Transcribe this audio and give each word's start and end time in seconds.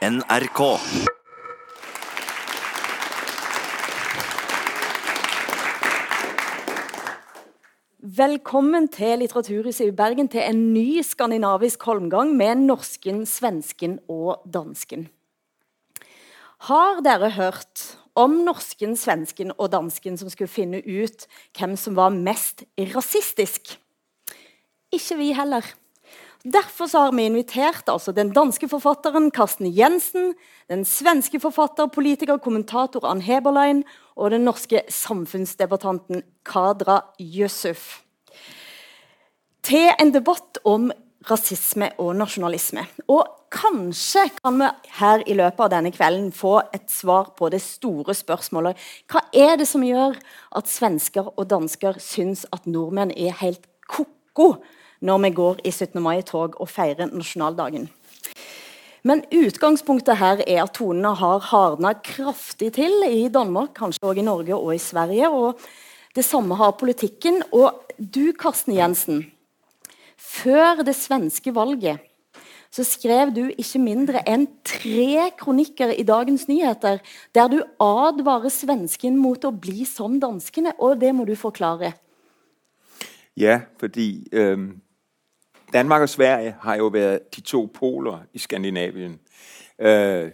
NRK. 0.00 0.60
Velkommen 8.00 8.86
til 8.88 9.20
Litteraturhuset 9.20 9.90
i 9.90 9.92
Bergen 9.92 10.30
til 10.32 10.40
en 10.40 10.62
ny 10.72 11.02
skandinavisk 11.04 11.84
holmgang 11.84 12.32
med 12.32 12.62
norsken, 12.62 13.26
svensken 13.28 13.98
og 14.08 14.40
dansken. 14.48 15.10
Har 16.70 17.04
dere 17.04 17.34
hørt 17.36 17.84
om 18.16 18.40
norsken, 18.48 18.96
svensken 18.96 19.52
og 19.58 19.68
dansken 19.76 20.16
som 20.16 20.32
skulle 20.32 20.48
finne 20.48 20.80
ut 20.80 21.28
hvem 21.58 21.76
som 21.76 22.00
var 22.00 22.16
mest 22.16 22.64
rasistisk? 22.96 23.76
Ikke 24.96 25.20
vi 25.20 25.34
heller. 25.36 25.68
Derfor 26.44 26.86
så 26.86 26.98
har 26.98 27.12
vi 27.12 27.26
invitert 27.28 27.88
altså 27.92 28.14
den 28.16 28.30
danske 28.32 28.68
forfatteren 28.68 29.28
Karsten 29.30 29.68
Jensen, 29.76 30.32
den 30.72 30.86
svenske 30.88 31.40
forfatter, 31.40 31.90
politiker, 31.92 32.38
kommentator 32.40 33.04
Ann 33.04 33.20
Heberlein 33.20 33.82
og 34.16 34.30
den 34.32 34.46
norske 34.48 34.80
samfunnsdebattanten 34.88 36.22
Kadra 36.48 37.02
Yusuf. 37.20 38.00
Til 39.60 39.92
en 40.00 40.14
debatt 40.14 40.62
om 40.64 40.88
rasisme 41.28 41.90
og 42.00 42.14
nasjonalisme. 42.16 42.86
Og 43.12 43.26
kanskje 43.52 44.30
kan 44.40 44.56
vi 44.62 44.72
her 44.96 45.26
i 45.28 45.36
løpet 45.36 45.66
av 45.66 45.72
denne 45.74 45.92
kvelden 45.92 46.32
få 46.32 46.56
et 46.72 46.88
svar 46.88 47.34
på 47.36 47.50
det 47.52 47.60
store 47.60 48.16
spørsmålet. 48.16 48.80
Hva 49.12 49.26
er 49.36 49.58
det 49.60 49.68
som 49.68 49.84
gjør 49.84 50.16
at 50.56 50.72
svensker 50.72 51.34
og 51.36 51.50
dansker 51.52 52.00
syns 52.00 52.46
at 52.48 52.64
nordmenn 52.64 53.12
er 53.12 53.36
helt 53.44 53.68
koko 53.84 54.54
når 55.00 55.22
vi 55.24 55.30
går 55.36 55.62
i 55.64 55.72
17. 55.72 56.00
mai-tog 56.02 56.58
og 56.60 56.68
feirer 56.68 57.10
nasjonaldagen? 57.12 57.88
Men 59.02 59.22
utgangspunktet 59.32 60.18
her 60.20 60.42
er 60.44 60.62
at 60.66 60.74
tonene 60.76 61.14
har 61.16 61.40
hardna 61.50 61.94
kraftig 62.04 62.74
til 62.76 62.92
i 63.08 63.28
Danmark, 63.32 63.72
kanskje 63.78 64.04
òg 64.04 64.20
i 64.20 64.26
Norge 64.26 64.56
og 64.58 64.74
i 64.74 64.82
Sverige, 64.82 65.30
og 65.30 65.60
det 66.16 66.26
samme 66.26 66.58
har 66.60 66.76
politikken. 66.76 67.40
Og 67.52 67.80
du, 67.96 68.32
Karsten 68.36 68.76
Jensen, 68.76 69.24
før 70.16 70.84
det 70.84 70.98
svenske 70.98 71.54
valget 71.56 72.04
så 72.70 72.84
skrev 72.86 73.32
du 73.34 73.48
ikke 73.50 73.80
mindre 73.82 74.20
enn 74.30 74.46
tre 74.66 75.30
kronikker 75.38 75.90
i 75.90 76.04
Dagens 76.06 76.46
Nyheter 76.46 77.00
der 77.34 77.50
du 77.50 77.58
advarer 77.82 78.52
svensken 78.54 79.16
mot 79.18 79.42
å 79.44 79.50
bli 79.50 79.82
som 79.88 80.20
danskene, 80.22 80.76
og 80.78 81.00
det 81.02 81.10
må 81.16 81.26
du 81.26 81.34
forklare. 81.38 81.92
Ja, 83.34 83.62
fordi 83.80 84.28
øh, 84.30 84.70
Danmark 85.72 86.02
og 86.02 86.08
Sverige 86.08 86.56
har 86.60 86.74
jo 86.74 86.86
været 86.86 87.36
de 87.36 87.40
to 87.40 87.70
poler 87.74 88.18
i 88.32 88.38
Skandinavien. 88.38 89.20
Øh, 89.78 90.30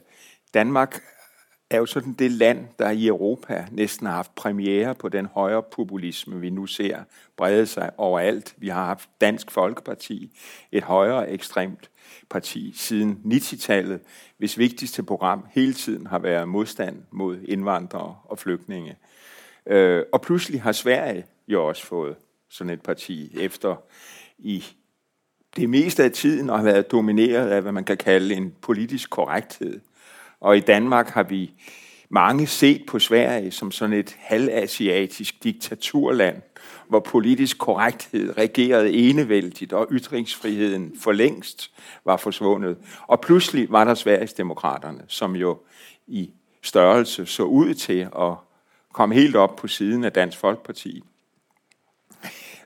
Danmark 0.54 1.02
er 1.70 1.78
jo 1.78 1.86
sådan 1.86 2.12
det 2.12 2.30
land, 2.30 2.68
der 2.78 2.90
i 2.90 3.06
Europa 3.06 3.66
næsten 3.70 4.06
har 4.06 4.14
haft 4.14 4.34
premiere 4.34 4.94
på 4.94 5.08
den 5.08 5.26
højre 5.26 5.62
populisme, 5.62 6.40
vi 6.40 6.50
nu 6.50 6.66
ser 6.66 7.02
brede 7.36 7.66
sig 7.66 7.90
overalt. 7.96 8.54
Vi 8.56 8.68
har 8.68 8.84
haft 8.84 9.08
Dansk 9.20 9.50
Folkeparti, 9.50 10.38
et 10.72 10.82
højere 10.82 11.30
ekstremt 11.30 11.90
parti 12.30 12.72
siden 12.76 13.20
90-tallet, 13.24 14.00
hvis 14.38 14.58
vigtigste 14.58 15.02
program 15.02 15.46
hele 15.50 15.74
tiden 15.74 16.06
har 16.06 16.18
været 16.18 16.48
modstand 16.48 17.02
mod 17.10 17.38
indvandrere 17.48 18.16
og 18.24 18.38
flygtninge. 18.38 18.96
Øh, 19.66 20.02
og 20.12 20.22
pludselig 20.22 20.62
har 20.62 20.72
Sverige 20.72 21.26
jo 21.48 21.68
også 21.68 21.86
fået 21.86 22.16
sådan 22.48 22.72
et 22.72 22.82
parti 22.82 23.38
efter 23.40 23.76
i 24.38 24.64
det 25.56 25.70
meste 25.70 26.04
af 26.04 26.12
tiden 26.12 26.48
har 26.48 26.62
været 26.62 26.90
domineret 26.90 27.48
af, 27.48 27.62
hvad 27.62 27.72
man 27.72 27.84
kan 27.84 27.96
kalde 27.96 28.34
en 28.34 28.54
politisk 28.62 29.10
korrekthed. 29.10 29.80
Og 30.40 30.56
i 30.56 30.60
Danmark 30.60 31.08
har 31.08 31.22
vi 31.22 31.52
mange 32.08 32.46
set 32.46 32.82
på 32.86 32.98
Sverige 32.98 33.50
som 33.50 33.70
sådan 33.70 33.92
et 33.92 34.16
halvasiatisk 34.18 35.44
diktaturland, 35.44 36.42
hvor 36.88 37.00
politisk 37.00 37.58
korrekthed 37.58 38.38
regerede 38.38 38.92
enevældigt, 38.92 39.72
og 39.72 39.88
ytringsfriheden 39.90 40.92
for 41.00 41.12
længst 41.12 41.70
var 42.04 42.16
forsvundet. 42.16 42.76
Og 43.06 43.20
pludselig 43.20 43.70
var 43.70 43.84
der 43.84 43.94
Sveriges 43.94 44.32
demokraterne, 44.32 45.00
som 45.08 45.36
jo 45.36 45.58
i 46.06 46.30
størrelse 46.62 47.26
så 47.26 47.42
ud 47.42 47.74
til 47.74 48.08
at 48.18 48.34
komme 48.92 49.14
helt 49.14 49.36
op 49.36 49.56
på 49.56 49.68
siden 49.68 50.04
af 50.04 50.12
Dansk 50.12 50.38
Folkeparti. 50.38 51.02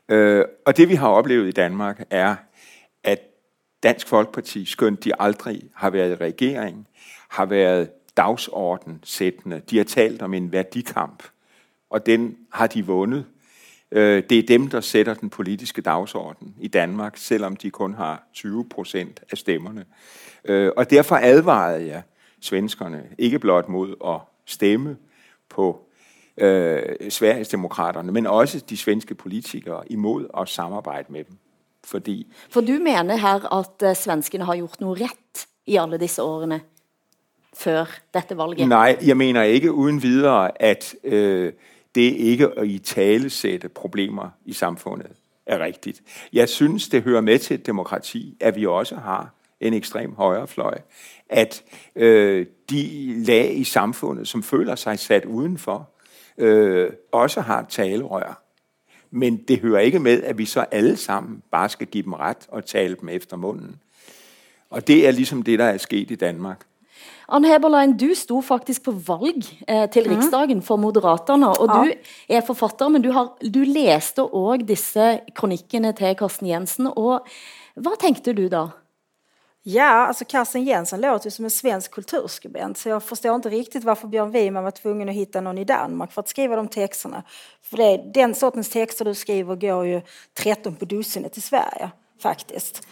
Øh, 0.08 0.44
og 0.66 0.76
det 0.76 0.88
vi 0.88 0.94
har 0.94 1.08
oplevet 1.08 1.48
i 1.48 1.52
Danmark 1.52 2.02
er, 2.10 2.36
Dansk 3.82 4.08
Folkeparti, 4.08 4.64
skønt 4.64 5.04
de 5.04 5.20
aldrig 5.20 5.62
har 5.74 5.90
været 5.90 6.10
i 6.10 6.14
regering, 6.14 6.88
har 7.28 7.46
været 7.46 7.90
dagsordensættende. 8.16 9.62
De 9.70 9.76
har 9.76 9.84
talt 9.84 10.22
om 10.22 10.34
en 10.34 10.52
værdikamp, 10.52 11.22
og 11.90 12.06
den 12.06 12.36
har 12.52 12.66
de 12.66 12.86
vundet. 12.86 13.24
Øh, 13.92 14.22
det 14.30 14.38
er 14.38 14.42
dem, 14.42 14.68
der 14.68 14.80
sætter 14.80 15.14
den 15.14 15.30
politiske 15.30 15.82
dagsorden 15.82 16.54
i 16.60 16.68
Danmark, 16.68 17.16
selvom 17.16 17.56
de 17.56 17.70
kun 17.70 17.94
har 17.94 18.28
20 18.34 18.68
procent 18.68 19.20
af 19.32 19.38
stemmerne. 19.38 19.84
Øh, 20.44 20.72
og 20.76 20.90
derfor 20.90 21.16
advarede 21.16 21.86
jeg 21.86 22.02
svenskerne 22.40 23.04
ikke 23.18 23.38
blot 23.38 23.68
mod 23.68 23.94
at 24.04 24.20
stemme 24.46 24.96
på 25.48 25.86
øh, 26.36 26.82
Sveriges 27.10 27.48
demokraterne, 27.48 28.12
men 28.12 28.26
også 28.26 28.64
de 28.70 28.76
svenske 28.76 29.14
politikere 29.14 29.92
imod 29.92 30.26
at 30.38 30.48
samarbejde 30.48 31.12
med 31.12 31.24
dem. 31.24 31.38
Fordi 31.84 32.32
For 32.50 32.60
du 32.60 32.72
mener 32.72 33.16
her 33.16 33.54
at 33.54 33.96
svenskene 33.96 34.44
har 34.44 34.56
gjort 34.56 34.80
noget 34.80 35.00
ret 35.00 35.46
i 35.66 35.76
alle 35.76 35.98
disse 35.98 36.22
årene? 36.22 36.60
før 37.54 37.84
dette 38.14 38.36
valget? 38.36 38.68
Nej, 38.68 38.98
jeg 39.06 39.16
mener 39.16 39.42
ikke 39.42 39.72
uden 39.72 40.02
videre, 40.02 40.62
at 40.62 40.94
øh, 41.04 41.52
det 41.94 42.00
ikke 42.00 42.48
at 42.56 42.66
i 42.66 42.78
tale 42.78 43.30
sætte 43.30 43.68
problemer 43.68 44.30
i 44.44 44.52
samfundet 44.52 45.10
er 45.46 45.58
rigtigt. 45.58 46.02
Jeg 46.32 46.48
synes, 46.48 46.88
det 46.88 47.02
hører 47.02 47.20
med 47.20 47.38
til 47.38 47.54
et 47.54 47.66
demokrati, 47.66 48.36
at 48.40 48.56
vi 48.56 48.66
også 48.66 48.96
har 48.96 49.34
en 49.60 49.74
ekstrem 49.74 50.14
højrefløj. 50.14 50.78
At 51.28 51.62
øh, 51.96 52.46
de 52.70 53.14
lag 53.24 53.58
i 53.58 53.64
samfundet, 53.64 54.28
som 54.28 54.42
føler 54.42 54.74
sig 54.74 54.98
sat 54.98 55.24
udenfor, 55.24 55.90
øh, 56.38 56.90
også 57.12 57.40
har 57.40 57.66
talerør. 57.68 58.42
Men 59.10 59.36
det 59.36 59.58
hører 59.58 59.80
ikke 59.80 59.98
med, 59.98 60.22
at 60.22 60.38
vi 60.38 60.44
så 60.44 60.60
alle 60.70 60.96
sammen 60.96 61.42
bare 61.50 61.68
skal 61.68 61.86
give 61.86 62.04
dem 62.04 62.12
ret 62.12 62.46
og 62.48 62.64
tale 62.64 62.96
dem 63.00 63.08
efter 63.08 63.36
munden. 63.36 63.76
Og 64.70 64.86
det 64.86 65.06
er 65.06 65.10
ligesom 65.10 65.42
det, 65.42 65.58
der 65.58 65.64
er 65.64 65.78
sket 65.78 66.10
i 66.10 66.14
Danmark. 66.14 66.66
Ann 67.28 67.44
Heberlein, 67.44 67.96
du 67.98 68.10
stod 68.14 68.42
faktisk 68.42 68.82
på 68.82 68.90
valg 68.90 69.44
eh, 69.68 69.88
til 69.90 70.02
mhm. 70.06 70.14
riksdagen 70.14 70.62
for 70.62 70.76
Moderaterna, 70.76 71.46
og 71.46 71.68
ja. 71.68 71.84
du 71.84 71.92
er 72.28 72.40
forfatter, 72.40 72.88
men 72.88 73.02
du, 73.02 73.12
har, 73.12 73.38
du 73.54 73.62
læste 73.66 74.24
også 74.24 74.66
disse 74.66 75.20
kronikkene 75.34 75.92
til 75.92 76.16
Karsten 76.18 76.46
Jensen, 76.46 76.90
og 76.96 77.26
vad 77.76 77.96
tänkte 78.00 78.32
du 78.32 78.48
då? 78.48 78.68
Ja, 79.62 80.06
alltså 80.06 80.24
Karsten 80.24 80.64
Jensen 80.64 81.00
låter 81.00 81.26
ju 81.26 81.30
som 81.30 81.44
en 81.44 81.50
svensk 81.50 81.90
kulturskribent 81.90 82.78
så 82.78 82.88
jag 82.88 83.02
förstår 83.02 83.34
inte 83.34 83.48
riktigt 83.48 83.84
varför 83.84 84.08
Björn 84.08 84.30
Wiman 84.30 84.64
var 84.64 84.70
tvungen 84.70 85.08
att 85.08 85.14
hitta 85.14 85.40
någon 85.40 85.58
i 85.58 85.64
Danmark 85.64 86.12
för 86.12 86.20
att 86.20 86.28
skriva 86.28 86.56
de 86.56 86.68
texterna. 86.68 87.22
För 87.62 87.76
det, 87.76 88.10
den 88.14 88.34
sortens 88.34 88.70
texter 88.70 89.04
du 89.04 89.14
skriver 89.14 89.56
går 89.56 89.86
ju 89.86 90.00
13 90.38 90.76
på 90.76 90.84
dussinet 90.84 91.36
i 91.36 91.40
Sverige 91.40 91.90
faktiskt. 92.22 92.86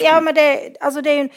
Ja, 0.00 0.20
men 0.20 0.34
det, 0.34 0.76
alltså 0.80 1.00
det 1.00 1.10
är 1.10 1.20
en, 1.20 1.30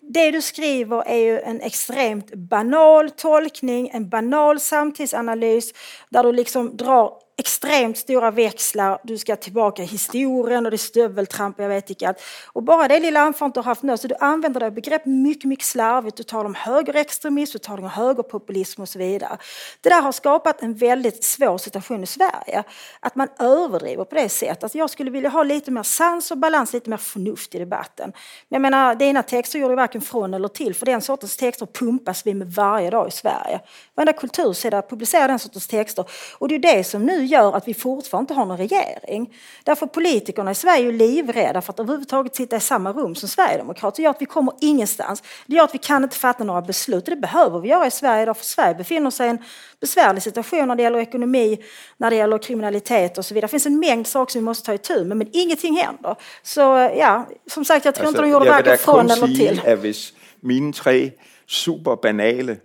det 0.00 0.30
du 0.30 0.42
skriver 0.42 1.02
är 1.06 1.18
ju 1.18 1.40
en 1.40 1.60
extremt 1.60 2.34
banal 2.34 3.10
tolkning, 3.10 3.90
en 3.92 4.08
banal 4.08 4.60
samtidsanalys 4.60 5.72
där 6.08 6.22
du 6.22 6.32
liksom 6.32 6.76
drar 6.76 7.12
extremt 7.42 7.98
stora 7.98 8.30
växlar, 8.30 8.98
du 9.02 9.18
ska 9.18 9.36
tillbaka 9.36 9.82
i 9.82 9.86
historien 9.86 10.64
och 10.66 10.70
det 10.70 10.74
är 10.74 10.78
stöveltramp, 10.78 11.58
jag 11.58 11.68
vet 11.68 11.90
inte 11.90 12.08
allt. 12.08 12.20
Och 12.52 12.62
bara 12.62 12.88
det 12.88 13.00
lilla 13.00 13.20
anförandet 13.20 13.54
du 13.54 13.60
har 13.60 13.64
haft 13.64 13.82
nu, 13.82 13.96
så 13.96 14.08
du 14.08 14.14
använder 14.20 14.60
dig 14.60 14.66
av 14.66 14.72
begrepp 14.72 15.06
mycket, 15.06 15.44
mycket 15.44 15.64
slarvigt. 15.64 16.16
Du 16.16 16.22
talar 16.22 16.44
om 16.44 16.54
högerextremism, 16.54 17.52
du 17.52 17.58
talar 17.58 17.82
om 17.82 17.88
högerpopulism 17.88 18.82
och 18.82 18.88
så 18.88 18.98
vidare. 18.98 19.38
Det 19.80 19.88
där 19.88 20.02
har 20.02 20.12
skapat 20.12 20.62
en 20.62 20.74
väldigt 20.74 21.24
svår 21.24 21.58
situation 21.58 22.02
i 22.02 22.06
Sverige. 22.06 22.64
Att 23.00 23.14
man 23.14 23.28
överdriver 23.38 24.04
på 24.04 24.14
det 24.14 24.28
sättet. 24.28 24.62
Alltså 24.62 24.78
jag 24.78 24.90
skulle 24.90 25.10
vilja 25.10 25.30
ha 25.30 25.42
lite 25.42 25.70
mer 25.70 25.82
sans 25.82 26.30
och 26.30 26.38
balans, 26.38 26.72
lite 26.72 26.90
mer 26.90 26.96
förnuft 26.96 27.54
i 27.54 27.58
debatten. 27.58 28.12
Men 28.48 28.62
jag 28.62 28.62
menar, 28.62 28.94
dina 28.94 29.22
texter 29.22 29.58
gör 29.58 29.68
du 29.68 29.74
varken 29.74 30.00
från 30.00 30.34
eller 30.34 30.48
till, 30.48 30.74
för 30.74 30.86
den 30.86 31.00
sortens 31.00 31.36
texter 31.36 31.66
pumpas 31.66 32.26
vi 32.26 32.34
med 32.34 32.52
varje 32.52 32.90
dag 32.90 33.08
i 33.08 33.10
Sverige. 33.10 33.60
Varenda 33.94 34.12
kultursida 34.12 34.82
publicerar 34.82 35.28
den 35.28 35.38
sortens 35.38 35.66
texter. 35.66 36.04
Och 36.38 36.48
det 36.48 36.54
är 36.54 36.58
det 36.58 36.84
som 36.84 37.06
nu 37.06 37.24
gör 37.24 37.56
att 37.56 37.68
vi 37.68 37.74
fortfarande 37.74 38.22
inte 38.22 38.34
har 38.34 38.46
någon 38.46 38.56
regering. 38.56 39.34
Därför 39.64 39.86
politikerna 39.86 40.50
i 40.50 40.54
Sverige 40.54 40.88
är 40.88 40.92
livrädda 40.92 41.60
för 41.60 41.72
att 41.72 41.80
överhuvudtaget 41.80 42.36
sitta 42.36 42.56
i 42.56 42.60
samma 42.60 42.92
rum 42.92 43.14
som 43.14 43.28
Sverigedemokrater. 43.28 43.96
Det 43.96 44.02
gör 44.02 44.10
att 44.10 44.22
vi 44.22 44.26
kommer 44.26 44.54
ingenstans. 44.60 45.22
Det 45.46 45.56
gör 45.56 45.64
att 45.64 45.74
vi 45.74 45.78
kan 45.78 46.04
inte 46.04 46.16
fatta 46.16 46.44
några 46.44 46.62
beslut. 46.62 47.06
Det 47.06 47.16
behöver 47.16 47.60
vi 47.60 47.68
göra 47.68 47.86
i 47.86 47.90
Sverige 47.90 48.22
idag 48.22 48.36
för 48.36 48.44
Sverige 48.44 48.74
befinner 48.74 49.10
sig 49.10 49.26
i 49.26 49.30
en 49.30 49.38
besvärlig 49.80 50.22
situation 50.22 50.68
när 50.68 50.76
det 50.76 50.82
gäller 50.82 50.98
ekonomi, 50.98 51.58
när 51.96 52.10
det 52.10 52.16
gäller 52.16 52.38
kriminalitet 52.38 53.18
och 53.18 53.24
så 53.24 53.34
vidare. 53.34 53.46
Det 53.46 53.50
finns 53.50 53.66
en 53.66 53.78
mängd 53.78 54.06
saker 54.06 54.32
som 54.32 54.40
vi 54.40 54.44
måste 54.44 54.66
ta 54.66 54.74
itu 54.74 55.04
med 55.04 55.16
men 55.16 55.28
ingenting 55.32 55.76
händer. 55.76 56.16
Så 56.42 56.60
ja, 56.96 57.28
som 57.50 57.64
sagt 57.64 57.84
jag 57.84 57.94
tror 57.94 58.06
alltså, 58.06 58.22
inte 58.22 58.28
de 58.28 58.38
gjorde 58.38 58.50
varken 58.50 58.78
från 58.78 59.10
eller 59.10 59.26
till. 59.26 59.60
Att, 59.66 59.78
hvis 59.78 60.12
mine 60.40 60.72
tre 60.72 61.10
super 61.46 61.96
banale 62.02 62.56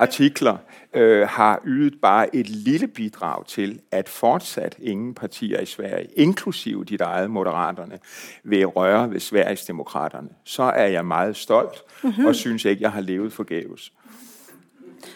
artikler 0.00 0.56
øh, 0.94 1.28
har 1.28 1.60
ydet 1.64 1.94
bare 2.02 2.36
et 2.36 2.48
lille 2.48 2.86
bidrag 2.86 3.46
til, 3.46 3.80
at 3.90 4.08
fortsat 4.08 4.76
ingen 4.78 5.14
partier 5.14 5.60
i 5.60 5.66
Sverige, 5.66 6.08
inklusive 6.16 6.84
dit 6.84 7.00
eget 7.00 7.30
Moderaterne, 7.30 7.98
vil 8.44 8.66
røre 8.66 9.10
ved 9.10 9.20
Sveriges 9.20 9.64
demokraterne, 9.64 10.28
så 10.44 10.62
er 10.62 10.86
jeg 10.86 11.06
meget 11.06 11.36
stolt 11.36 11.82
mm-hmm. 12.02 12.26
og 12.26 12.34
synes 12.34 12.64
ikke, 12.64 12.82
jeg 12.82 12.92
har 12.92 13.00
levet 13.00 13.32
forgæves. 13.32 13.92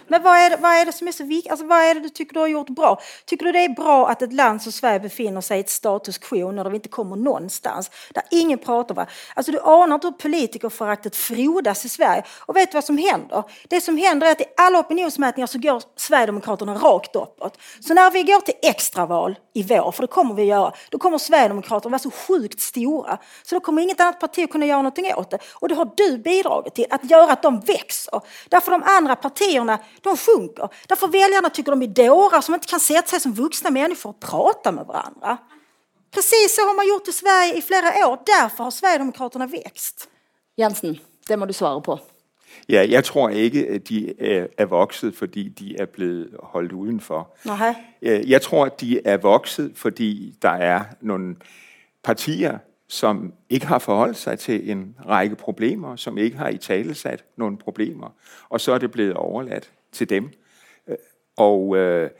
Men 0.08 0.22
vad 0.22 0.36
är, 0.36 0.50
det, 0.50 0.56
vad 0.56 0.72
är 0.72 0.84
det 0.84 0.92
som 0.92 1.08
är 1.08 1.12
så 1.12 1.24
viktigt? 1.24 1.50
Alltså, 1.50 1.66
vad 1.66 1.78
är 1.78 1.94
det 1.94 2.00
du 2.00 2.08
tycker 2.08 2.34
du 2.34 2.40
har 2.40 2.46
gjort 2.46 2.68
bra? 2.68 3.00
Tycker 3.24 3.46
du 3.46 3.52
det 3.52 3.64
är 3.64 3.68
bra 3.68 4.08
att 4.08 4.22
ett 4.22 4.32
land 4.32 4.62
som 4.62 4.72
Sverige 4.72 5.00
befinner 5.00 5.40
sig 5.40 5.56
i 5.56 5.60
ett 5.60 5.70
status 5.70 6.18
quo 6.18 6.52
när 6.52 6.70
vi 6.70 6.76
inte 6.76 6.88
kommer 6.88 7.16
någonstans? 7.16 7.90
Där 8.14 8.22
ingen 8.30 8.58
pratar. 8.58 8.94
Va? 8.94 9.06
Alltså, 9.34 9.52
du 9.52 9.60
anar 9.60 9.94
inte 9.94 10.06
hur 10.06 10.12
politikerföraktet 10.12 11.16
frodas 11.16 11.84
i 11.84 11.88
Sverige. 11.88 12.24
Och 12.38 12.56
vet 12.56 12.70
du 12.70 12.76
vad 12.76 12.84
som 12.84 12.98
händer? 12.98 13.42
Det 13.68 13.80
som 13.80 13.96
händer 13.96 14.26
är 14.26 14.32
att 14.32 14.40
i 14.40 14.44
alla 14.56 14.78
opinionsmätningar 14.78 15.46
så 15.46 15.58
går 15.58 15.82
Sverigedemokraterna 15.96 16.74
rakt 16.74 17.16
uppåt. 17.16 17.58
Så 17.80 17.94
när 17.94 18.10
vi 18.10 18.22
går 18.22 18.40
till 18.40 18.54
extraval 18.62 19.38
i 19.54 19.62
vår, 19.62 19.92
för 19.92 20.02
det 20.02 20.06
kommer 20.06 20.34
vi 20.34 20.42
att 20.42 20.48
göra, 20.48 20.72
då 20.90 20.98
kommer 20.98 21.18
Sverigedemokraterna 21.18 21.90
vara 21.90 21.98
så 21.98 22.10
sjukt 22.10 22.60
stora. 22.60 23.18
Så 23.42 23.54
då 23.54 23.60
kommer 23.60 23.82
inget 23.82 24.00
annat 24.00 24.20
parti 24.20 24.44
att 24.44 24.50
kunna 24.50 24.66
göra 24.66 24.78
någonting 24.78 25.14
åt 25.14 25.30
det. 25.30 25.38
Och 25.52 25.68
det 25.68 25.74
har 25.74 25.90
du 25.96 26.18
bidragit 26.18 26.74
till, 26.74 26.86
att 26.90 27.10
göra 27.10 27.32
att 27.32 27.42
de 27.42 27.60
växer. 27.60 28.20
Därför 28.48 28.70
de 28.70 28.82
andra 28.86 29.16
partierna 29.16 29.73
de 30.00 30.16
sjunker. 30.16 30.68
Därför 30.88 31.08
väljarna 31.08 31.50
tycker 31.50 31.70
de 31.70 31.82
är 31.82 31.86
dårar 31.86 32.40
som 32.40 32.54
inte 32.54 32.66
kan 32.66 32.80
sätta 32.80 33.08
sig 33.08 33.20
som 33.20 33.32
vuxna 33.34 33.70
människor 33.70 34.10
och 34.10 34.20
prata 34.20 34.72
med 34.72 34.86
varandra. 34.86 35.38
Precis 36.10 36.54
så 36.56 36.60
har 36.62 36.74
man 36.74 36.88
gjort 36.88 37.08
i 37.08 37.12
Sverige 37.12 37.58
i 37.58 37.62
flera 37.62 38.08
år. 38.08 38.18
Därför 38.26 38.64
har 38.64 38.70
Sverigedemokraterna 38.70 39.46
växt. 39.46 40.08
Jensen, 40.56 40.98
det 41.28 41.36
må 41.36 41.46
du 41.46 41.52
svara 41.52 41.80
på. 41.80 42.00
Ja, 42.68 42.82
jeg 42.82 43.04
tror 43.04 43.28
ikke, 43.28 43.68
at 43.68 43.88
de 43.88 44.20
er, 44.20 44.46
er 44.58 44.64
vokset, 44.64 45.16
fordi 45.16 45.48
de 45.48 45.76
er 45.76 45.86
blevet 45.86 46.36
holdt 46.42 46.72
udenfor. 46.72 47.36
Nej. 47.44 47.74
Jeg 48.02 48.42
tror, 48.42 48.66
at 48.66 48.80
de 48.80 49.00
er 49.06 49.16
vokset, 49.16 49.72
fordi 49.76 50.34
der 50.42 50.50
er 50.50 50.80
nogle 51.00 51.36
partier, 52.02 52.58
som 52.94 53.32
ikke 53.50 53.66
har 53.66 53.78
forholdt 53.78 54.16
sig 54.16 54.38
til 54.38 54.70
en 54.70 54.96
række 55.06 55.36
problemer, 55.36 55.96
som 55.96 56.18
ikke 56.18 56.36
har 56.36 56.48
i 56.48 56.58
talesat 56.58 57.24
nogle 57.36 57.58
problemer, 57.58 58.14
og 58.48 58.60
så 58.60 58.72
er 58.72 58.78
det 58.78 58.90
blevet 58.90 59.14
overladt 59.14 59.72
til 59.92 60.10
dem. 60.10 60.30
Øh, 60.88 60.96
og, 61.36 61.76
øh, 61.76 62.10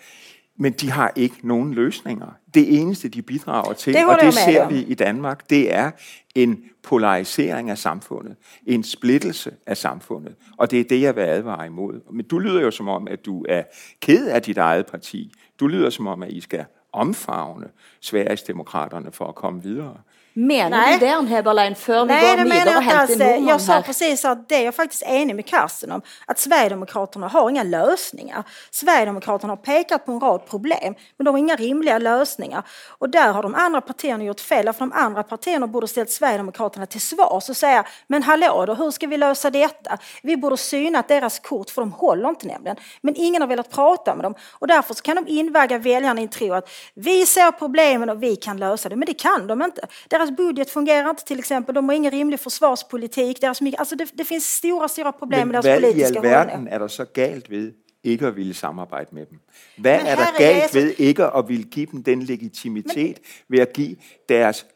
men 0.57 0.73
de 0.73 0.91
har 0.91 1.13
ikke 1.17 1.37
nogen 1.43 1.75
løsninger. 1.75 2.27
Det 2.55 2.81
eneste, 2.81 3.09
de 3.09 3.23
bidrager 3.23 3.73
til, 3.73 3.95
Det 3.95 4.07
og 4.07 4.19
det 4.21 4.35
ser 4.35 4.69
vi 4.69 4.83
i 4.83 4.95
Danmark, 4.95 5.51
det 5.51 5.75
er 5.75 5.91
en 6.35 6.65
polarisering 6.83 7.71
af 7.71 7.79
samfundet, 7.79 8.37
en 8.67 8.85
splittelse 8.85 9.57
af 9.67 9.77
samfundet, 9.77 10.35
og 10.57 10.71
det 10.71 10.81
er 10.81 10.85
det, 10.85 11.01
jeg 11.01 11.17
vil 11.17 11.23
advare 11.23 11.67
imod. 11.67 12.01
Men 12.13 12.27
du 12.27 12.39
lyder 12.39 12.61
jo 12.61 12.71
som 12.71 12.89
om, 12.89 13.09
at 13.09 13.27
du 13.27 13.45
er 13.49 13.63
ked 14.01 14.29
af 14.29 14.43
dit 14.43 14.59
eget 14.59 14.87
parti. 14.87 15.33
Du 15.61 15.67
lyder 15.67 15.91
som 15.91 16.07
om, 16.07 16.23
at 16.23 16.31
I 16.31 16.41
skal 16.41 16.65
omfavne 16.93 17.67
Sverigesdemokraterne 18.01 19.13
for 19.13 19.27
at 19.27 19.35
komme 19.35 19.63
videre. 19.63 19.97
Menar 20.37 20.79
Nej. 20.79 20.99
du 20.99 21.07
det, 21.07 21.13
Arne 21.13 21.29
Heberlein, 21.29 21.75
för 21.75 22.01
vi 22.01 22.07
Nej, 22.07 22.31
går 22.31 22.37
det 22.37 22.45
vidare 22.45 22.65
menar 22.65 22.77
och 22.77 22.93
jag 22.93 23.11
inte 23.11 23.51
Jag 23.51 23.61
sa 23.61 23.83
precis 23.83 24.25
att 24.25 24.49
det 24.49 24.55
är 24.55 24.65
jag 24.65 24.75
faktiskt 24.75 25.03
enig 25.03 25.37
med 25.37 25.47
Karsten 25.47 25.93
om. 25.93 26.03
Att 26.27 26.39
Sverigedemokraterna 26.39 27.29
har 27.29 27.51
inga 27.51 27.63
lösningar. 27.63 28.45
Sverigedemokraterna 28.71 29.51
har 29.51 29.57
pekat 29.57 30.07
på 30.07 30.13
en 30.13 30.21
rad 30.21 30.47
problem, 30.51 30.95
men 31.17 31.25
de 31.25 31.31
har 31.31 31.39
inga 31.39 31.57
rimliga 31.57 31.99
lösningar. 31.99 32.63
Och 32.99 33.11
där 33.11 33.33
har 33.33 33.43
de 33.43 33.55
andra 33.55 33.81
partierna 33.81 34.25
gjort 34.25 34.41
fel. 34.41 34.73
För 34.73 34.81
de 34.81 34.93
andra 34.93 35.23
partierna 35.23 35.67
borde 35.67 35.89
ställt 35.89 36.11
Sverigedemokraterna 36.11 36.87
till 36.87 37.01
svars 37.01 37.49
och 37.49 37.57
säga, 37.57 37.85
men 38.07 38.23
hallå 38.23 38.65
då, 38.67 38.75
hur 38.75 38.91
ska 38.91 39.07
vi 39.07 39.17
lösa 39.17 39.51
detta? 39.51 39.99
Vi 40.23 40.37
borde 40.37 40.57
synat 40.57 41.09
deras 41.09 41.39
kort, 41.39 41.71
för 41.71 41.83
de 41.83 41.93
håller 41.93 42.29
inte 42.29 42.47
nämligen. 42.47 42.77
Men 43.01 43.15
ingen 43.17 43.43
har 43.43 43.49
velat 43.49 43.71
prata 43.71 44.15
med 44.15 44.25
dem. 44.25 44.35
Och 44.53 44.67
därför 44.67 44.95
kan 44.95 45.17
de 45.17 45.29
invagga 45.29 45.79
väljarna 45.79 46.21
i 46.21 46.23
en 46.23 46.29
tro 46.31 46.53
att 46.53 46.71
vi 46.95 47.27
ser 47.27 47.51
problemen 47.51 48.11
och 48.11 48.23
vi 48.23 48.37
kan 48.37 48.57
lösa 48.57 48.89
det. 48.89 48.97
Men 48.97 49.07
det 49.07 49.15
kan 49.15 49.47
de 49.47 49.63
inte. 49.63 49.87
Deras 50.09 50.24
budget 50.31 50.71
fungerar 50.71 51.11
inte 51.11 51.25
till 51.25 51.39
exempel. 51.39 51.75
De 51.75 51.85
har 51.89 51.93
ingen 51.93 52.13
rimlig 52.13 52.41
försvarspolitik. 52.41 53.41
Deras, 53.43 53.63
alltså 53.79 53.97
det, 53.97 54.13
det 54.19 54.25
finns 54.27 54.45
stora, 54.45 54.89
stora 54.89 55.11
problem 55.11 55.39
med 55.39 55.47
Men 55.47 55.53
deras 55.53 55.65
hvad 55.65 55.79
i 55.79 55.83
politiska 55.83 56.19
alverden 56.19 56.51
hållning. 56.51 56.75
er 56.75 56.79
der 56.79 56.87
så 56.87 57.05
galt 57.05 57.51
ved 57.51 57.73
ikke 58.05 58.27
at 58.27 58.37
ville 58.37 58.55
samarbejde 58.55 59.09
med 59.13 59.27
dem? 59.27 59.39
Hvad 59.77 59.99
Men 59.99 60.07
er 60.07 60.17
der 60.17 60.39
galt 60.39 60.63
Jesus- 60.63 60.75
ved 60.75 60.95
ikke 60.99 61.25
at 61.25 61.49
ville 61.49 61.65
give 61.65 61.87
dem 61.87 62.03
den 62.03 62.23
legitimitet 62.23 63.21
ved 63.49 63.59
at 63.59 63.73
give 63.73 63.97
deres 64.29 64.67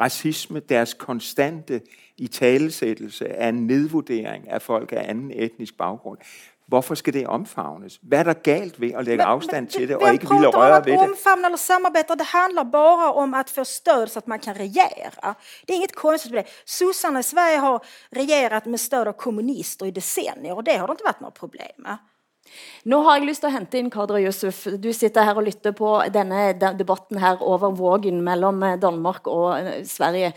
racisme, 0.00 0.60
deres 0.60 0.94
konstante 0.94 1.80
italesættelse 2.18 3.28
af 3.28 3.48
en 3.48 3.66
nedvurdering 3.66 4.50
af 4.50 4.62
folk 4.62 4.92
af 4.92 5.04
anden 5.10 5.30
etnisk 5.34 5.76
baggrund? 5.78 6.18
Hvorfor 6.68 6.94
skal 6.94 7.12
det 7.14 7.26
omfavnes? 7.26 7.98
Hvad 8.02 8.18
er 8.18 8.22
der 8.24 8.32
galt 8.34 8.80
ved 8.80 8.92
at 8.98 9.04
lægge 9.04 9.24
afstand 9.24 9.68
til 9.68 9.88
det 9.88 9.96
og 9.96 10.02
Vem 10.02 10.14
ikke 10.14 10.28
ville 10.28 10.50
pratar 10.50 10.58
om 10.58 10.64
røre 10.64 10.76
att 10.76 10.86
ved 10.86 10.92
det? 10.92 11.08
omfamna 11.10 11.46
eller 11.46 11.58
samarbeta? 11.58 12.14
Det 12.14 12.24
handlar 12.26 12.64
bara 12.64 13.12
om 13.12 13.34
att 13.34 13.50
få 13.50 13.64
stöd 13.64 14.10
så 14.10 14.18
att 14.18 14.26
man 14.26 14.38
kan 14.38 14.54
regera. 14.54 15.34
Det 15.66 15.72
är 15.72 15.76
inget 15.76 15.94
konstigt 15.94 16.32
med 16.32 16.44
det. 16.44 16.50
Sossarna 16.64 17.20
i 17.20 17.22
Sverige 17.22 17.58
har 17.58 17.80
regerat 18.10 18.66
med 18.66 18.80
stöd 18.80 19.08
av 19.08 19.12
kommunister 19.12 19.86
i 19.86 19.90
decennier 19.90 20.52
och 20.56 20.64
det 20.64 20.76
har 20.76 20.86
det 20.86 20.90
inte 20.92 21.04
varit 21.04 21.20
några 21.20 21.30
problem 21.30 21.72
med. 21.76 21.96
Nå 22.84 23.00
har 23.02 23.16
jeg 23.18 23.26
lyst 23.26 23.40
til 23.42 23.48
å 23.50 23.52
hente 23.56 23.78
inn 23.78 23.88
Kader 23.90 24.18
Yusuf. 24.22 24.64
Du 24.78 24.92
sitter 24.92 25.22
her 25.26 25.34
og 25.36 25.42
lytter 25.48 25.72
på 25.74 25.88
denne 26.14 26.52
de- 26.52 26.74
debatten 26.78 27.18
her 27.18 27.42
over 27.42 27.70
vågen 27.74 28.20
mellom 28.24 28.62
eh, 28.62 28.76
Danmark 28.78 29.26
og 29.26 29.58
eh, 29.60 29.84
Sverige. 29.84 30.32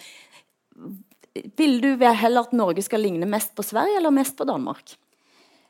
Vil 1.57 1.81
du 1.83 1.95
vel 2.01 2.15
heller 2.17 2.41
at 2.47 2.53
Norge 2.53 2.81
skal 2.81 2.99
ligne 3.05 3.25
mest 3.29 3.53
på 3.55 3.63
Sverige 3.63 3.97
eller 3.97 4.09
mest 4.11 4.37
på 4.37 4.43
Danmark? 4.49 4.95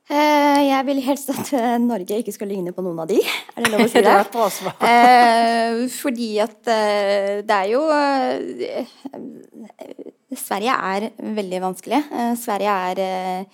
Eh, 0.10 0.60
jeg 0.66 0.86
vil 0.88 1.00
helst 1.06 1.30
at 1.30 1.52
eh, 1.54 1.76
Norge 1.84 2.18
ikke 2.18 2.34
skal 2.34 2.50
ligne 2.50 2.72
på 2.74 2.82
noen 2.82 2.98
av 3.04 3.10
de. 3.12 3.20
Er 3.22 3.62
det 3.62 3.70
lov 3.70 3.84
å 3.86 3.90
si 3.92 4.02
Det. 4.08 4.14
Eh, 4.90 5.84
fordi 5.94 6.30
at 6.42 6.70
eh, 6.74 7.42
det 7.46 7.58
er 7.60 7.68
jo 7.70 7.84
Sverige 10.40 10.74
er 10.94 11.08
veldig 11.38 11.60
vanskelig. 11.62 12.00
Sverige 12.42 12.74
er 12.90 13.46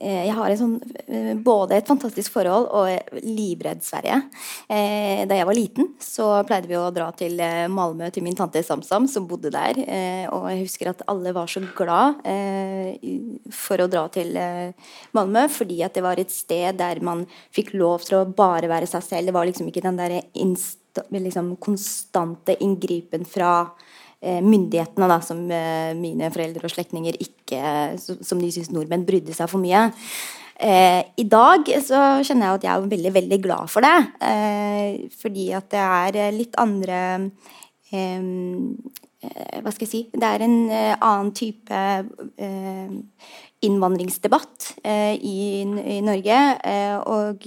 eh, 0.00 0.26
Jeg 0.26 0.34
har 0.36 0.50
en 0.54 0.74
eh, 1.08 1.34
både 1.36 1.76
et 1.76 1.86
fantastisk 1.88 2.32
forhold 2.32 2.68
og 2.72 2.86
jeg 2.88 3.00
er 3.02 3.26
livredd 3.26 3.82
Sverige. 3.84 4.18
Eh, 4.70 5.22
da 5.28 5.36
jeg 5.38 5.46
var 5.48 5.54
liten, 5.58 5.90
så 6.02 6.28
pleide 6.48 6.70
vi 6.70 6.78
å 6.78 6.90
dra 6.94 7.10
til 7.18 7.38
eh, 7.42 7.66
Malmö 7.72 8.10
til 8.14 8.24
min 8.26 8.36
tante 8.38 8.62
Samsam, 8.64 9.06
som 9.10 9.26
bodde 9.30 9.52
der. 9.52 9.78
Eh, 9.84 10.26
og 10.32 10.48
jeg 10.52 10.64
husker 10.64 10.92
at 10.92 11.02
alle 11.12 11.32
var 11.36 11.46
så 11.50 11.60
glad 11.76 12.22
eh, 12.24 12.92
i- 13.02 13.38
for 13.52 13.82
å 13.84 13.88
dra 13.90 14.06
til 14.14 14.36
eh, 14.36 14.72
Malmö, 15.16 15.46
fordi 15.52 15.82
at 15.84 15.94
det 15.94 16.02
var 16.06 16.18
et 16.22 16.30
sted 16.32 16.78
der 16.80 17.00
man 17.04 17.26
fikk 17.54 17.74
lov 17.74 18.06
til 18.06 18.20
å 18.22 18.26
bare 18.28 18.68
være 18.70 18.86
seg 18.90 19.02
selv. 19.06 19.26
Det 19.30 19.34
var 19.36 19.46
liksom 19.50 19.68
ikke 19.70 19.84
den 19.84 19.98
der 20.00 20.20
insta, 20.34 21.04
liksom 21.12 21.54
konstante 21.62 22.56
inngripen 22.60 23.24
fra 23.28 23.70
Eh, 24.22 24.38
myndighetene, 24.38 25.08
da, 25.10 25.18
som 25.24 25.40
eh, 25.50 25.90
mine 25.98 26.28
foreldre 26.30 26.68
og 26.68 26.70
slektninger 26.70 27.16
ikke 27.18 27.62
Som, 27.98 28.38
de 28.38 28.52
syns 28.54 28.70
nordmenn 28.70 29.02
brydde 29.04 29.34
seg 29.34 29.50
for 29.50 29.58
mye. 29.60 29.88
Eh, 30.62 31.02
I 31.18 31.24
dag 31.26 31.66
så 31.82 31.98
kjenner 32.22 32.46
jeg 32.46 32.60
at 32.60 32.66
jeg 32.68 32.72
er 32.72 32.92
veldig, 32.94 33.12
veldig 33.18 33.38
glad 33.42 33.72
for 33.72 33.82
det. 33.82 33.96
Eh, 34.22 35.10
fordi 35.18 35.50
at 35.58 35.68
det 35.74 35.82
er 35.82 36.36
litt 36.38 36.54
andre 36.62 37.00
eh, 37.90 38.28
Hva 39.62 39.70
skal 39.70 39.84
jeg 39.86 39.90
si 39.90 40.00
Det 40.10 40.26
er 40.26 40.42
en 40.46 40.56
annen 40.72 41.34
type 41.36 41.82
eh, 41.82 42.06
typ 42.06 42.46
eh 42.46 43.50
innvandringsdebatt 43.62 44.72
eh, 44.82 45.14
i, 45.22 45.62
i 45.62 46.00
Norge. 46.04 46.38
Eh, 46.66 46.96
og 47.06 47.46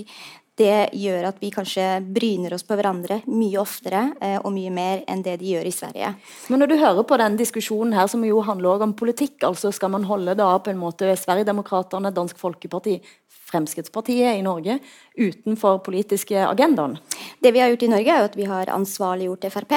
det 0.59 0.95
gjør 0.95 1.27
at 1.29 1.41
vi 1.43 1.50
kanskje 1.51 1.85
bryner 2.15 2.53
oss 2.55 2.63
på 2.63 2.77
hverandre 2.79 3.19
mye 3.27 3.59
oftere 3.59 4.05
eh, 4.24 4.38
og 4.39 4.53
mye 4.55 4.71
mer 4.71 5.01
enn 5.12 5.24
det 5.25 5.35
de 5.41 5.51
gjør 5.51 5.67
i 5.67 5.74
Sverige. 5.75 6.13
Men 6.47 6.63
når 6.63 6.71
du 6.71 6.75
hører 6.79 7.07
på 7.07 7.17
den 7.19 7.35
diskusjonen 7.39 7.95
her, 7.97 8.07
som 8.12 8.24
jo 8.24 8.39
handler 8.45 8.75
også 8.75 8.88
om 8.88 8.95
politikk, 8.95 9.35
altså 9.50 9.74
skal 9.75 9.91
man 9.91 10.07
holde 10.07 10.38
da 10.39 10.53
på 10.63 10.71
en 10.71 10.79
måte 10.79 11.12
Sverigedemokraterne, 11.19 12.13
Dansk 12.15 12.39
Folkeparti, 12.39 13.01
Fremskrittspartiet 13.45 14.39
i 14.39 14.45
Norge 14.45 14.79
utenfor 15.19 15.83
politiske 15.85 16.39
agendaen? 16.47 16.95
Det 17.43 17.51
vi 17.51 17.62
har 17.62 17.74
gjort 17.74 17.85
i 17.85 17.91
Norge, 17.91 18.15
er 18.15 18.24
jo 18.24 18.31
at 18.31 18.39
vi 18.39 18.47
har 18.50 18.71
ansvarliggjort 18.74 19.51
Frp. 19.51 19.75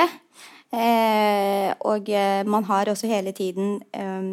Eh, 0.69 1.71
og 1.89 2.11
eh, 2.13 2.43
man 2.45 2.67
har 2.69 2.91
også 2.93 3.09
hele 3.09 3.33
tiden 3.33 3.79
eh, 3.97 4.27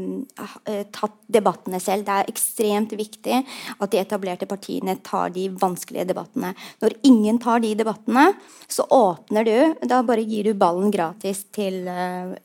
ah, 0.44 0.56
eh, 0.68 0.82
tatt 0.92 1.16
debattene 1.32 1.80
selv. 1.80 2.04
Det 2.04 2.12
er 2.12 2.32
ekstremt 2.32 2.92
viktig 3.00 3.38
at 3.40 3.94
de 3.94 4.02
etablerte 4.02 4.50
partiene 4.50 4.98
tar 5.06 5.32
de 5.36 5.48
vanskelige 5.62 6.10
debattene. 6.12 6.52
Når 6.84 6.98
ingen 7.08 7.40
tar 7.40 7.64
de 7.64 7.72
debattene, 7.80 8.34
så 8.68 8.84
åpner 8.92 9.48
du 9.48 9.56
Da 9.88 10.02
bare 10.04 10.26
gir 10.28 10.50
du 10.50 10.60
ballen 10.60 10.92
gratis 10.92 11.46
til 11.56 11.88
eh, 11.88 12.36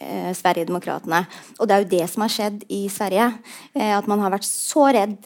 eh, 0.00 0.32
Sverigedemokraterna. 0.32 1.26
Og 1.58 1.68
det 1.68 1.74
er 1.74 1.84
jo 1.84 1.92
det 1.92 2.06
som 2.08 2.24
har 2.24 2.32
skjedd 2.32 2.64
i 2.72 2.86
Sverige. 2.92 3.28
Eh, 3.74 3.92
at 3.98 4.08
man 4.08 4.24
har 4.24 4.32
vært 4.32 4.48
så 4.48 4.88
redd 4.96 5.18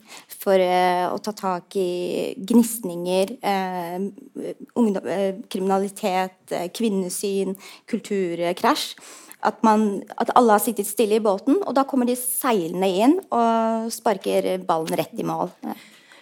for 0.43 0.59
eh, 0.59 1.07
å 1.07 1.19
ta 1.23 1.33
tak 1.37 1.77
i 1.79 2.35
gnisninger, 2.37 3.37
eh, 3.47 3.97
eh, 4.43 5.35
kriminalitet, 5.53 6.39
eh, 6.51 6.69
kvinnesyn, 6.75 7.55
kulturkrasj. 7.91 8.97
at, 9.43 9.57
man, 9.67 10.05
at 10.23 10.31
alle 10.39 10.55
har 10.55 10.63
sittet 10.63 10.87
stille 10.87 11.17
i 11.19 11.23
båten, 11.23 11.57
og 11.67 11.75
da 11.75 11.83
kommer 11.83 12.07
de 12.07 12.15
seilende 12.15 12.87
inn 12.87 13.17
og 13.35 13.89
sparker 13.91 14.47
ballen 14.63 14.95
rett 14.95 15.19
i 15.19 15.27
mål. 15.27 15.51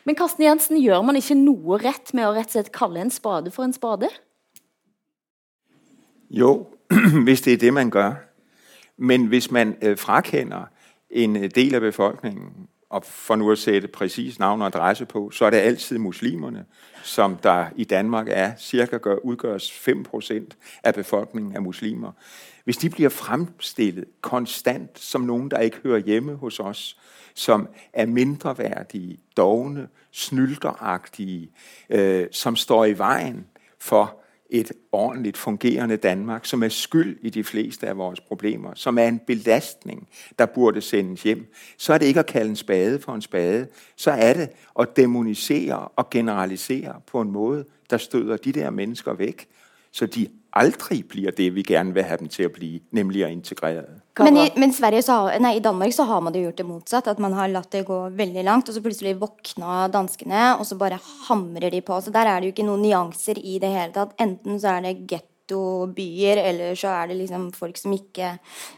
Men 0.09 0.17
Karsten 0.17 0.47
Jensen, 0.47 0.79
gjør 0.81 1.03
man 1.05 1.19
ikke 1.21 1.37
noe 1.37 1.77
rett 1.83 2.15
med 2.17 2.25
å 2.25 2.33
rett 2.33 2.49
og 2.49 2.57
slett 2.57 2.73
kalle 2.73 3.03
en 3.03 3.13
spade 3.13 3.53
for 3.53 3.69
en 3.69 3.77
spade? 3.77 4.09
Jo, 6.33 6.71
hvis 7.27 7.45
det 7.45 7.59
er 7.59 7.63
det, 7.67 7.75
man 7.77 7.93
gør. 7.93 8.17
Men 8.97 9.29
hvis 9.29 9.51
man 9.53 9.77
frakender 10.01 10.73
en 11.11 11.37
del 11.53 11.77
af 11.77 11.85
befolkningen, 11.85 12.71
og 12.91 13.05
for 13.05 13.37
nu 13.37 13.51
at 13.51 13.59
sætte 13.59 13.89
præcis 13.89 14.39
navn 14.39 14.61
og 14.61 14.67
adresse 14.67 15.07
på, 15.07 15.31
så 15.31 15.45
er 15.45 15.51
det 15.51 15.57
altid 15.57 15.99
muslimerne, 15.99 16.65
som 17.03 17.37
der 17.37 17.67
i 17.77 17.85
Danmark 17.85 18.27
er 18.31 18.53
cirka 18.59 18.97
gør, 18.97 19.17
udgøres 19.17 19.89
5% 19.89 20.45
af 20.85 20.95
befolkningen 20.95 21.57
af 21.57 21.63
muslimer. 21.63 22.13
Hvis 22.65 22.77
de 22.77 22.91
bliver 22.91 23.09
fremstillet 23.09 24.05
konstant 24.21 24.99
som 24.99 25.21
nogen, 25.21 25.51
der 25.51 25.59
ikke 25.59 25.77
hører 25.83 25.99
hjemme 25.99 26.35
hos 26.35 26.61
os, 26.61 26.97
som 27.35 27.69
er 27.93 28.07
mindreværdige, 28.07 29.19
dogne, 29.37 29.89
snylteragtige, 30.11 31.51
øh, 31.91 32.27
som 32.33 32.57
står 32.57 32.85
i 32.85 32.99
vejen 32.99 33.47
for 33.79 34.20
et 34.51 34.73
ordentligt 34.93 35.37
fungerende 35.37 35.97
Danmark, 35.97 36.47
som 36.47 36.63
er 36.63 36.69
skyld 36.69 37.19
i 37.23 37.31
de 37.31 37.45
fleste 37.45 37.87
af 37.87 37.97
vores 37.97 38.21
problemer, 38.21 38.71
som 38.75 38.99
er 38.99 39.09
en 39.09 39.21
belastning, 39.27 40.09
der 40.39 40.47
burde 40.47 40.81
sendes 40.81 41.23
hjem, 41.23 41.53
så 41.77 41.93
er 41.93 41.99
det 41.99 42.07
ikke 42.07 42.21
at 42.21 42.27
kalde 42.27 42.51
en 42.51 42.57
spade 42.57 43.01
for 43.01 43.15
en 43.15 43.23
spade, 43.23 43.67
så 43.97 44.11
er 44.11 44.33
det 44.33 44.49
at 44.79 44.97
demonisere 44.97 45.89
og 45.89 46.11
generalisere 46.11 47.01
på 47.07 47.21
en 47.21 47.31
måde, 47.31 47.65
der 47.91 47.97
støder 47.97 48.37
de 48.37 48.53
der 48.53 48.71
mennesker 48.71 49.13
væk, 49.13 49.49
så 49.93 50.07
de 50.07 50.27
aldrig 50.53 51.05
bliver 51.09 51.31
det, 51.31 51.55
vi 51.55 51.63
gerne 51.63 51.95
vil 51.95 52.03
have 52.03 52.19
dem 52.19 52.29
til 52.29 52.43
at 52.43 52.53
blive, 52.53 52.81
nemlig 52.93 53.25
at 53.25 53.31
integrere. 53.31 53.85
Men 54.19 54.37
i, 54.37 54.49
men 54.57 54.73
Sverige 54.75 55.03
så 55.03 55.13
har, 55.13 55.39
nei, 55.43 55.55
i 55.57 55.63
Danmark 55.65 55.93
så 55.95 56.05
har 56.05 56.21
man 56.21 56.35
det 56.35 56.43
gjort 56.43 56.59
det 56.59 56.67
motsatt. 56.67 57.09
At 57.09 57.23
man 57.23 57.33
har 57.33 57.49
latt 57.49 57.71
det 57.73 57.87
gå 57.89 58.01
veldig 58.19 58.45
langt, 58.45 58.69
og 58.69 58.75
så 58.75 58.83
plutselig 58.85 59.17
våkna 59.21 59.87
danskene, 59.93 60.57
og 60.59 60.67
så 60.67 60.77
bare 60.81 60.99
hamrer 61.29 61.71
de 61.71 61.81
på. 61.81 62.01
Så 62.01 62.13
der 62.15 62.29
er 62.29 62.41
det 62.41 62.51
jo 62.51 62.55
ikke 62.57 62.67
noen 62.67 62.83
nyanser 62.85 63.39
i 63.39 63.59
det 63.63 63.71
hele 63.73 63.95
tatt. 63.95 64.17
Enten 64.21 64.61
så 64.61 64.77
er 64.77 64.85
det 64.85 64.97
gettobyer, 65.51 66.37
eller 66.37 66.75
så 66.79 66.93
er 66.95 67.11
det 67.11 67.19
liksom 67.21 67.49
folk 67.57 67.79
som 67.79 67.93
ikke 67.95 68.33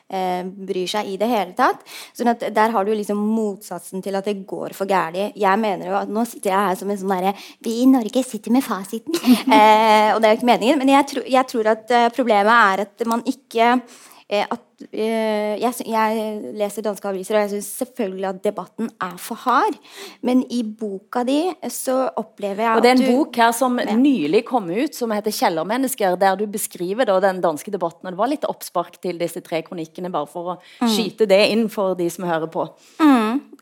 eh, 0.08 0.42
bryr 0.44 0.88
seg 0.90 1.08
i 1.12 1.16
det 1.20 1.28
hele 1.30 1.56
tatt. 1.56 1.82
Sånn 2.16 2.32
at 2.32 2.44
der 2.54 2.74
har 2.74 2.86
du 2.86 2.92
liksom 2.94 3.18
motsatsen 3.18 4.02
til 4.04 4.16
at 4.18 4.28
det 4.28 4.46
går 4.48 4.74
for 4.76 4.88
gærent. 4.88 5.36
Jeg 5.38 5.60
mener 5.60 5.90
jo 5.90 5.98
at 6.00 6.12
nå 6.12 6.24
sitter 6.28 6.52
jeg 6.52 6.70
her 6.70 6.78
som 6.80 6.90
en 6.90 7.00
sånn 7.00 7.12
derre 7.12 7.34
Vi 7.62 7.82
i 7.82 7.88
Norge 7.90 8.22
sitter 8.24 8.54
med 8.54 8.64
fasiten. 8.64 9.14
eh, 9.56 10.12
og 10.14 10.22
det 10.22 10.28
er 10.28 10.32
jo 10.32 10.40
ikke 10.40 10.52
meningen, 10.52 10.80
men 10.80 10.94
jeg, 10.94 11.08
tro, 11.12 11.26
jeg 11.28 11.50
tror 11.52 11.74
at 11.76 11.92
eh, 11.92 12.08
problemet 12.14 12.52
er 12.52 12.86
at 12.86 13.06
man 13.08 13.24
ikke 13.28 13.74
eh, 13.76 14.00
at, 14.32 14.84
eh, 14.90 15.60
jeg, 15.60 15.84
jeg 15.86 16.52
leser 16.56 16.84
danske 16.86 17.08
aviser, 17.08 17.36
og 17.36 17.42
jeg 17.44 17.50
syns 17.50 17.70
selvfølgelig 17.82 18.28
at 18.30 18.42
debatten 18.44 18.90
er 19.04 19.16
for 19.20 19.40
hard. 19.44 19.76
Men 20.24 20.42
i 20.50 20.62
boka 20.64 21.22
di 21.28 21.38
så 21.68 22.08
opplever 22.16 22.64
jeg 22.64 22.76
Og 22.76 22.82
det 22.82 22.90
er 22.90 22.96
at 22.96 23.02
en 23.02 23.06
du 23.06 23.16
bok 23.18 23.40
her 23.42 23.52
som 23.56 23.76
nylig 23.76 24.44
kom 24.48 24.70
ut, 24.70 24.94
som 24.94 25.10
heter 25.10 25.30
'Kjellermennesker', 25.30 26.18
der 26.18 26.36
du 26.36 26.46
beskriver 26.46 27.04
da 27.04 27.20
den 27.20 27.42
danske 27.44 27.70
debatten. 27.70 28.06
Og 28.06 28.12
det 28.12 28.18
var 28.18 28.32
litt 28.32 28.48
oppspark 28.48 29.00
til 29.02 29.18
disse 29.18 29.40
tre 29.40 29.62
kronikkene, 29.62 30.10
bare 30.12 30.26
for 30.26 30.56
å 30.56 30.88
skyte 30.88 31.28
det 31.28 31.50
inn 31.52 31.68
for 31.68 31.94
de 31.94 32.08
som 32.10 32.24
hører 32.24 32.48
på. 32.48 32.68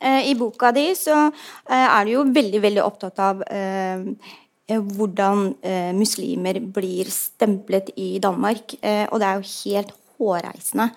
Eh, 0.01 0.31
I 0.31 0.35
boka 0.35 0.73
di 0.73 0.95
så 0.97 1.27
eh, 1.29 1.87
er 1.87 2.05
du 2.07 2.15
jo 2.15 2.25
veldig, 2.33 2.61
veldig 2.65 2.83
opptatt 2.85 3.21
av 3.21 3.43
eh, 3.53 4.01
eh, 4.71 4.81
hvordan 4.81 5.51
eh, 5.61 5.91
muslimer 5.97 6.61
blir 6.73 7.11
stemplet 7.13 7.93
i 8.01 8.15
Danmark. 8.23 8.79
Eh, 8.81 9.05
og 9.11 9.21
det 9.21 9.29
er 9.29 9.41
jo 9.43 9.51
helt 9.51 9.93
hårreisende. 10.21 10.91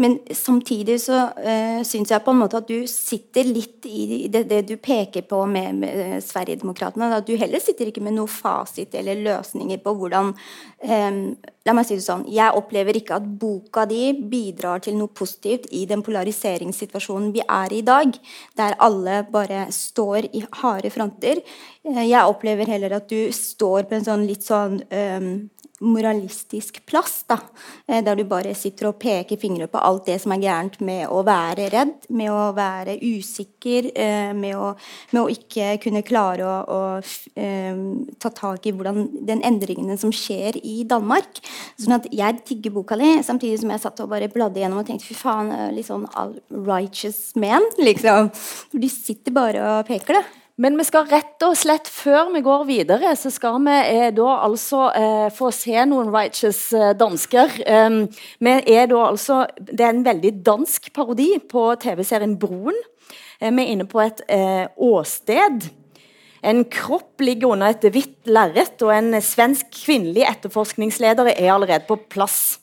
Men 0.00 0.16
samtidig 0.32 0.96
så 1.04 1.18
uh, 1.36 1.82
syns 1.84 2.14
jeg 2.14 2.24
på 2.24 2.32
en 2.32 2.40
måte 2.40 2.62
at 2.62 2.70
du 2.70 2.88
sitter 2.88 3.44
litt 3.44 3.84
i 3.84 4.24
det, 4.32 4.46
det 4.48 4.62
du 4.70 4.78
peker 4.80 5.26
på 5.28 5.42
med, 5.44 5.82
med 5.82 6.00
eh, 6.00 6.18
Sverigedemokraterna. 6.24 7.10
At 7.18 7.28
du 7.28 7.36
heller 7.36 7.60
sitter 7.60 7.90
ikke 7.90 8.04
med 8.04 8.16
noe 8.16 8.30
fasit 8.30 8.96
eller 8.96 9.20
løsninger 9.20 9.82
på 9.84 9.96
hvordan 10.00 10.32
eh, 10.80 11.24
La 11.62 11.70
meg 11.78 11.86
si 11.86 11.94
det 11.94 12.02
sånn. 12.02 12.24
Jeg 12.26 12.56
opplever 12.58 12.96
ikke 12.98 13.20
at 13.20 13.26
boka 13.38 13.84
di 13.86 14.08
bidrar 14.26 14.80
til 14.82 14.96
noe 14.98 15.12
positivt 15.14 15.68
i 15.70 15.84
den 15.86 16.00
polariseringssituasjonen 16.02 17.28
vi 17.36 17.44
er 17.44 17.70
i 17.70 17.82
i 17.82 17.86
dag, 17.86 18.18
der 18.56 18.78
alle 18.78 19.22
bare 19.30 19.66
står 19.74 20.30
i 20.32 20.44
harde 20.62 20.90
fronter. 20.94 21.42
Eh, 21.84 22.04
jeg 22.06 22.30
opplever 22.30 22.70
heller 22.70 22.98
at 22.98 23.10
du 23.10 23.32
står 23.34 23.88
på 23.88 23.98
en 23.98 24.06
sånn 24.06 24.26
litt 24.28 24.46
sånn 24.46 24.80
eh, 24.90 25.32
moralistisk 25.82 26.80
plass, 26.86 27.24
da, 27.28 27.38
eh, 27.88 28.02
der 28.04 28.16
du 28.16 28.24
bare 28.28 28.54
sitter 28.54 28.88
og 28.90 28.98
peker 29.02 29.38
fingre 29.40 29.68
på 29.70 29.80
alt 29.82 30.06
det 30.06 30.20
som 30.22 30.32
er 30.32 30.42
gærent 30.42 30.80
med 30.80 31.08
å 31.10 31.22
være 31.26 31.68
redd, 31.72 32.06
med 32.10 32.30
å 32.30 32.52
være 32.56 32.98
usikker, 33.02 33.90
eh, 33.94 34.32
med 34.32 34.56
å, 34.56 34.72
med 35.12 35.22
å 35.22 35.28
ikke 35.32 35.76
kunne 35.82 36.04
klare 36.06 36.46
å, 36.46 36.56
å 36.66 36.80
eh, 37.36 37.82
ta 38.18 38.30
tak 38.30 38.66
i 38.66 38.74
hvordan 38.74 39.08
den 39.26 39.42
endringene 39.42 39.98
som 39.98 40.12
skjer 40.14 40.60
i 40.62 40.82
Danmark. 40.88 41.42
Sånn 41.80 41.98
at 41.98 42.10
jeg 42.12 42.42
digger 42.48 42.76
boka 42.78 42.98
di, 43.00 43.14
samtidig 43.22 43.62
som 43.62 43.74
jeg 43.74 43.84
satt 43.84 44.04
og 44.04 44.12
bare 44.12 44.30
bladde 44.32 44.62
gjennom 44.62 44.82
og 44.82 44.86
tenkte 44.88 45.10
fy 45.10 45.18
faen, 45.18 45.52
litt 45.74 45.88
sånn 45.88 46.06
all 46.14 46.36
righteous 46.50 47.32
man, 47.36 47.66
liksom. 47.80 48.30
For 48.34 48.82
de 48.82 48.92
sitter 48.92 49.34
bare 49.34 49.66
og 49.78 49.90
peker, 49.90 50.20
det. 50.20 50.41
Men 50.60 50.76
vi 50.76 50.84
skal 50.84 51.06
rett 51.08 51.40
og 51.46 51.54
slett, 51.56 51.88
før 51.88 52.28
vi 52.34 52.42
går 52.44 52.64
videre, 52.68 53.14
så 53.16 53.30
skal 53.32 53.56
vi 53.64 53.72
eh, 53.72 54.08
da 54.12 54.34
altså 54.44 54.90
eh, 54.92 55.28
få 55.32 55.48
se 55.54 55.78
noen 55.88 56.10
righteous 56.12 56.60
eh, 56.76 56.90
dansker. 56.98 57.54
Um, 57.64 58.02
vi 58.36 58.52
er 58.74 58.90
da 58.90 59.06
altså, 59.06 59.46
det 59.56 59.80
er 59.80 59.94
en 59.94 60.04
veldig 60.04 60.34
dansk 60.44 60.90
parodi 60.92 61.30
på 61.48 61.70
TV-serien 61.80 62.34
Broen. 62.40 62.76
Eh, 63.40 63.48
vi 63.48 63.64
er 63.64 63.72
inne 63.72 63.86
på 63.88 64.02
et 64.04 64.20
eh, 64.28 64.66
åsted. 64.76 65.70
En 66.44 66.62
kropp 66.68 67.24
ligger 67.24 67.54
under 67.54 67.72
et 67.72 67.88
hvitt 67.94 68.28
lerret, 68.28 68.76
og 68.84 68.92
en 68.92 69.16
svensk 69.24 69.72
kvinnelig 69.72 70.26
etterforskningsleder 70.34 71.32
er 71.32 71.48
allerede 71.54 71.88
på 71.88 71.96
plass. 72.12 72.58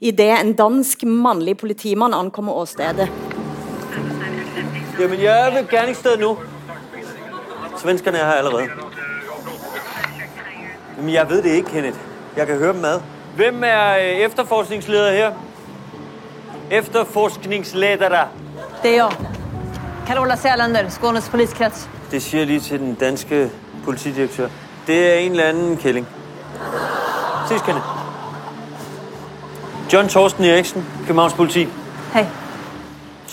Idet 0.00 0.32
en 0.38 0.56
dansk 0.56 1.04
mannlig 1.04 1.58
politimann 1.60 2.16
ankommer 2.16 2.56
åstedet. 2.64 3.10
Jamen, 4.96 5.20
jeg 5.20 5.34
er 5.34 5.56
ved 5.58 5.68
gerningsstedet 5.68 6.24
nu. 6.24 6.36
Svenskerne 7.84 8.18
er 8.18 8.24
her 8.24 8.32
allerede. 8.32 8.68
Jamen, 10.96 11.14
jeg 11.14 11.30
ved 11.30 11.42
det 11.42 11.50
ikke, 11.50 11.70
Kenneth. 11.70 11.98
Jeg 12.36 12.46
kan 12.46 12.56
høre 12.56 12.72
dem 12.72 12.84
ad. 12.84 13.00
Hvem 13.36 13.62
er 13.64 13.96
øh, 13.96 14.02
efterforskningsleder 14.02 15.12
her? 15.12 15.32
Efterforskningsledere. 16.70 18.28
Det 18.82 18.90
är 18.90 18.96
jag. 18.96 19.12
Carola 20.06 20.36
Sälander, 20.36 20.88
Skånes 20.88 21.28
poliskrets. 21.28 21.88
Det 22.10 22.22
siger 22.22 22.40
jeg 22.40 22.46
lige 22.46 22.60
til 22.60 22.80
den 22.80 22.94
danske 22.94 23.50
politidirektør. 23.84 24.48
Det 24.86 25.12
er 25.12 25.18
en 25.18 25.30
eller 25.30 25.44
anden 25.44 25.76
kælling. 25.76 26.06
Ses, 27.46 27.62
Kenneth. 27.62 27.86
John 29.92 30.08
Torsten 30.08 30.44
Eriksen, 30.44 30.84
Københavns 31.06 31.34
politi. 31.34 31.68
Hej. 32.12 32.26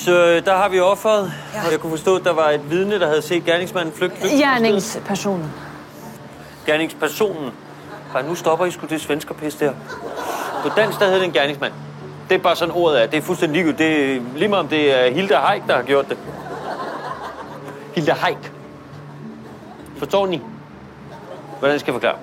Så 0.05 0.25
øh, 0.25 0.45
der 0.45 0.55
har 0.55 0.69
vi 0.69 0.79
offeret, 0.79 1.33
ja. 1.53 1.65
og 1.65 1.71
jeg 1.71 1.79
kunne 1.79 1.89
forstå, 1.89 2.15
at 2.15 2.23
der 2.23 2.33
var 2.33 2.49
et 2.49 2.69
vidne, 2.69 2.99
der 2.99 3.07
havde 3.07 3.21
set 3.21 3.45
gerningsmanden 3.45 3.93
flygte. 3.93 4.17
stedet. 4.17 4.39
Gärningspersonen. 4.39 5.53
gerningspersonen. 6.65 7.51
Bare 8.13 8.23
nu 8.23 8.35
stopper 8.35 8.65
I 8.65 8.71
sgu 8.71 8.87
det 8.89 9.01
svenskerpis 9.01 9.55
der. 9.55 9.73
På 10.63 10.69
dansk, 10.77 10.99
der 10.99 11.05
hedder 11.05 11.19
det 11.19 11.27
en 11.27 11.33
gerningsmand. 11.33 11.73
Det 12.29 12.35
er 12.35 12.39
bare 12.39 12.55
sådan 12.55 12.75
ordet 12.75 13.01
er. 13.01 13.07
Det 13.07 13.17
er 13.17 13.21
fuldstændig 13.21 13.55
ligegyldigt. 13.55 13.79
Det 13.79 14.15
er 14.15 14.21
lige 14.35 14.47
meget 14.47 14.63
om 14.63 14.67
det 14.67 14.99
er 14.99 15.13
Hilda 15.13 15.35
Haik, 15.35 15.61
der 15.67 15.75
har 15.75 15.83
gjort 15.83 16.09
det. 16.09 16.17
Hilda 17.95 18.13
Haik. 18.13 18.51
Forstår 19.97 20.27
ni? 20.27 20.41
Hvordan 21.59 21.79
skal 21.79 21.91
jeg 21.91 22.01
forklare? 22.01 22.17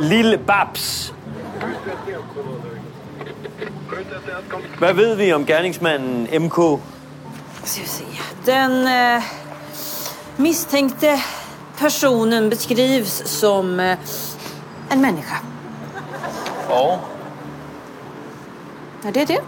Lille 0.00 0.38
Babs. 0.38 1.14
Hvad 4.78 4.94
ved 4.94 5.16
vi 5.16 5.32
om 5.32 5.46
gerningsmanden 5.46 6.42
MK? 6.42 6.80
Ska 7.64 7.80
vi 7.80 7.88
se. 7.88 8.04
Den 8.44 8.86
eh, 8.86 9.22
misstänkte 10.36 11.20
personen 11.78 12.50
beskrivs 12.50 13.22
som 13.26 13.80
eh, 13.80 13.98
en 14.90 15.00
människa. 15.00 15.36
Ja, 16.68 17.00
det 19.02 19.20
är 19.20 19.26
det. 19.26 19.40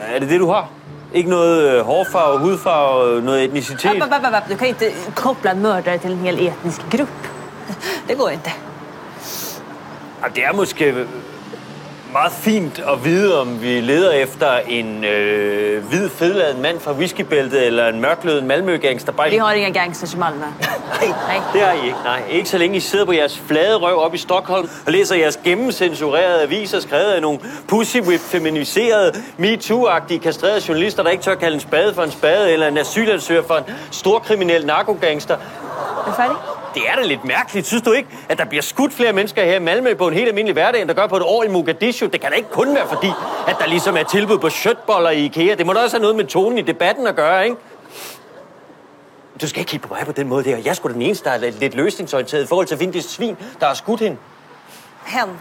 Er 0.00 0.20
det 0.20 0.28
det, 0.28 0.38
du 0.38 0.46
har? 0.46 0.68
Ikke 1.12 1.30
noget 1.30 1.62
øh, 1.62 1.84
hårfarve, 1.86 2.38
hudfarve, 2.38 3.22
noget 3.22 3.44
etnicitet? 3.44 4.02
App, 4.02 4.12
app, 4.12 4.24
app, 4.24 4.34
app. 4.34 4.48
Du 4.48 4.56
kan 4.56 4.68
inte 4.68 4.92
koppla 5.14 5.50
en 5.50 5.62
mördare 5.62 5.98
till 5.98 6.12
en 6.12 6.18
hel 6.18 6.46
etnisk 6.48 6.80
grupp. 6.90 7.28
Det 8.08 8.14
går 8.14 8.30
inte. 8.30 8.50
Ja, 10.22 10.28
det 10.34 10.44
er 10.44 10.52
måske... 10.52 11.06
meget 12.12 12.32
fint 12.32 12.78
at 12.78 13.04
vide, 13.04 13.40
om 13.40 13.62
vi 13.62 13.80
leder 13.80 14.10
efter 14.10 14.56
en 14.56 15.04
øh, 15.04 15.84
hvid, 15.84 16.08
fedladet 16.08 16.58
mand 16.58 16.80
fra 16.80 16.92
whiskybæltet 16.92 17.66
eller 17.66 17.88
en 17.88 18.00
mørklødet 18.00 18.44
Malmø-gangster. 18.44 19.12
Bare... 19.12 19.30
Vi 19.30 19.36
har 19.36 19.52
inga 19.52 19.80
gangsters 19.80 20.14
i 20.14 20.16
Malmö. 20.16 20.20
Nej, 21.00 21.40
det 21.52 21.60
har 21.60 21.72
I 21.72 21.86
ikke. 21.86 21.98
Nej, 22.04 22.22
ikke 22.30 22.48
så 22.48 22.58
længe 22.58 22.76
I 22.76 22.80
sidder 22.80 23.04
på 23.04 23.12
jeres 23.12 23.42
flade 23.46 23.76
røv 23.76 23.98
op 23.98 24.14
i 24.14 24.18
Stockholm 24.18 24.68
og 24.86 24.92
læser 24.92 25.16
jeres 25.16 25.40
gennemcensurerede 25.44 26.42
aviser, 26.42 26.80
skrevet 26.80 27.12
af 27.12 27.22
nogle 27.22 27.38
pussy 27.68 27.96
whip 27.96 28.20
feminiserede, 28.20 29.12
MeToo-agtige, 29.38 30.18
kastrerede 30.18 30.62
journalister, 30.68 31.02
der 31.02 31.10
ikke 31.10 31.24
tør 31.24 31.34
kalde 31.34 31.54
en 31.54 31.60
spade 31.60 31.94
for 31.94 32.02
en 32.02 32.10
spade, 32.10 32.52
eller 32.52 32.68
en 32.68 32.78
asylansøger 32.78 33.42
for 33.42 33.54
en 33.54 33.64
storkriminel 33.90 34.66
narkogangster. 34.66 35.36
Er 36.06 36.12
færdig? 36.16 36.36
Det 36.76 36.88
er 36.88 36.96
da 36.96 37.02
lidt 37.02 37.24
mærkeligt. 37.24 37.66
Synes 37.66 37.82
du 37.82 37.92
ikke, 37.92 38.08
at 38.28 38.38
der 38.38 38.44
bliver 38.44 38.62
skudt 38.62 38.92
flere 38.92 39.12
mennesker 39.12 39.44
her 39.44 39.56
i 39.56 39.58
Malmø 39.58 39.94
på 39.94 40.08
en 40.08 40.14
helt 40.14 40.28
almindelig 40.28 40.52
hverdag, 40.52 40.80
end 40.80 40.88
der 40.88 40.94
gør 40.94 41.06
på 41.06 41.16
et 41.16 41.22
år 41.22 41.44
i 41.44 41.48
Mogadishu? 41.48 42.06
Det 42.06 42.20
kan 42.20 42.30
da 42.30 42.36
ikke 42.36 42.48
kun 42.50 42.74
være 42.74 42.88
fordi, 42.88 43.10
at 43.48 43.56
der 43.58 43.66
ligesom 43.66 43.96
er 43.96 44.02
tilbud 44.02 44.38
på 44.38 44.50
shirtboller 44.50 45.10
i 45.10 45.24
IKEA. 45.24 45.54
Det 45.54 45.66
må 45.66 45.72
da 45.72 45.80
også 45.80 45.96
have 45.96 46.02
noget 46.02 46.16
med 46.16 46.24
tonen 46.24 46.58
i 46.58 46.62
debatten 46.62 47.06
at 47.06 47.16
gøre, 47.16 47.44
ikke? 47.44 47.56
Du 49.40 49.48
skal 49.48 49.60
ikke 49.60 49.70
kigge 49.70 49.88
på 49.88 49.94
mig 49.94 50.06
på 50.06 50.12
den 50.12 50.28
måde 50.28 50.44
der. 50.44 50.56
Jeg 50.56 50.66
er 50.66 50.74
sgu 50.74 50.88
den 50.88 51.02
eneste, 51.02 51.24
der 51.24 51.30
er 51.30 51.50
lidt 51.50 51.74
løsningsorienteret 51.74 52.42
i 52.42 52.46
forhold 52.46 52.66
til 52.66 52.74
at 52.74 52.78
finde 52.78 52.92
det 52.92 53.04
svin, 53.04 53.36
der 53.60 53.66
har 53.66 53.74
skudt 53.74 54.00
hende. 54.00 54.16
Hen. 55.06 55.40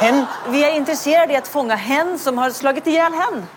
Han? 0.00 0.14
Vi 0.48 0.62
är 0.62 0.68
intresserade 0.68 1.32
i 1.32 1.36
att 1.36 1.48
fånga 1.48 1.76
hen 1.76 2.18
som 2.18 2.38
har 2.38 2.50
slagit 2.50 2.86
ihjäl 2.86 3.12
hen. 3.12 3.48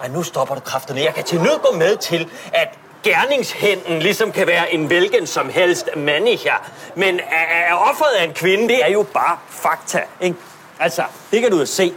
Ej, 0.00 0.08
nu 0.08 0.22
stopper 0.22 0.54
du 0.54 0.60
kræfterne. 0.60 1.00
Jeg 1.00 1.14
kan 1.14 1.24
til 1.24 1.40
nød 1.40 1.70
gå 1.70 1.76
med 1.76 1.96
til, 1.96 2.30
at 2.52 2.78
gerningshænden 3.02 3.98
ligesom 3.98 4.32
kan 4.32 4.46
være 4.46 4.74
en 4.74 4.86
hvilken 4.86 5.26
som 5.26 5.48
helst 5.48 5.88
manager. 5.96 6.70
Men 6.94 7.20
er, 7.20 7.70
er 7.70 7.74
offeret 7.74 8.10
af 8.18 8.24
en 8.24 8.32
kvinde, 8.32 8.68
det 8.68 8.84
er 8.84 8.90
jo 8.90 9.02
bare 9.02 9.36
fakta, 9.48 10.00
ikke? 10.20 10.36
Altså, 10.80 11.02
det 11.30 11.40
kan 11.42 11.50
du 11.50 11.58
jo 11.58 11.66
se. 11.66 11.92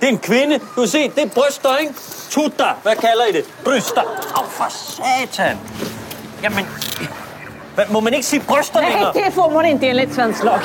Det 0.00 0.06
er 0.06 0.12
en 0.12 0.18
kvinde. 0.18 0.58
Du 0.58 0.80
kan 0.80 0.88
se, 0.88 1.08
det 1.08 1.22
er 1.22 1.28
bryster, 1.28 1.76
ikke? 1.76 1.94
Tutter. 2.30 2.78
Hvad 2.82 2.96
kalder 2.96 3.24
I 3.24 3.32
det? 3.32 3.44
Bryster. 3.64 4.02
Åh, 4.02 4.42
oh, 4.42 4.48
for 4.48 4.68
satan. 4.70 5.58
Jamen, 6.42 6.66
hvad, 7.74 7.84
må 7.90 8.00
man 8.00 8.14
ikke 8.14 8.26
sige 8.26 8.42
bryster 8.48 8.80
Nej, 8.80 8.90
længere? 8.90 9.12
det 9.12 9.34
får 9.34 9.50
man 9.50 9.64
inte 9.66 9.86
enligt 9.86 10.14
svensk 10.14 10.42
lag. 10.42 10.60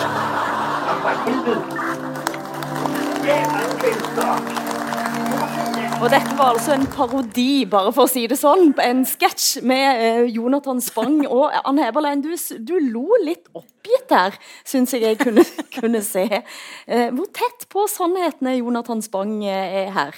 Og 6.01 6.10
dette 6.10 6.31
var 6.34 6.55
altså 6.55 6.74
en 6.74 6.88
parodi, 6.89 7.62
bare 7.70 7.91
for 7.93 8.08
å 8.08 8.10
si 8.10 8.24
det 8.25 8.39
sånn, 8.39 8.72
en 8.81 9.03
sketsj 9.05 9.62
med 9.70 10.00
eh, 10.01 10.24
Jonathan 10.34 10.79
Spang. 10.81 11.20
Og 11.27 11.53
Anne 11.62 11.84
Eberlein, 11.91 12.24
du, 12.25 12.31
du 12.58 12.74
lo 12.88 13.20
litt 13.22 13.46
oppgitt 13.53 14.08
der, 14.10 14.34
synes 14.65 14.96
jeg 14.96 15.03
jeg 15.05 15.20
kunne, 15.20 15.43
kunne 15.77 16.01
se. 16.01 16.24
Eh, 16.25 17.13
hvor 17.13 17.29
tett 17.38 17.67
på 17.70 17.86
sannheten 17.86 18.50
är 18.50 18.58
Jonathan 18.58 19.05
Spang 19.05 19.46
eh, 19.46 19.91
här? 19.93 20.15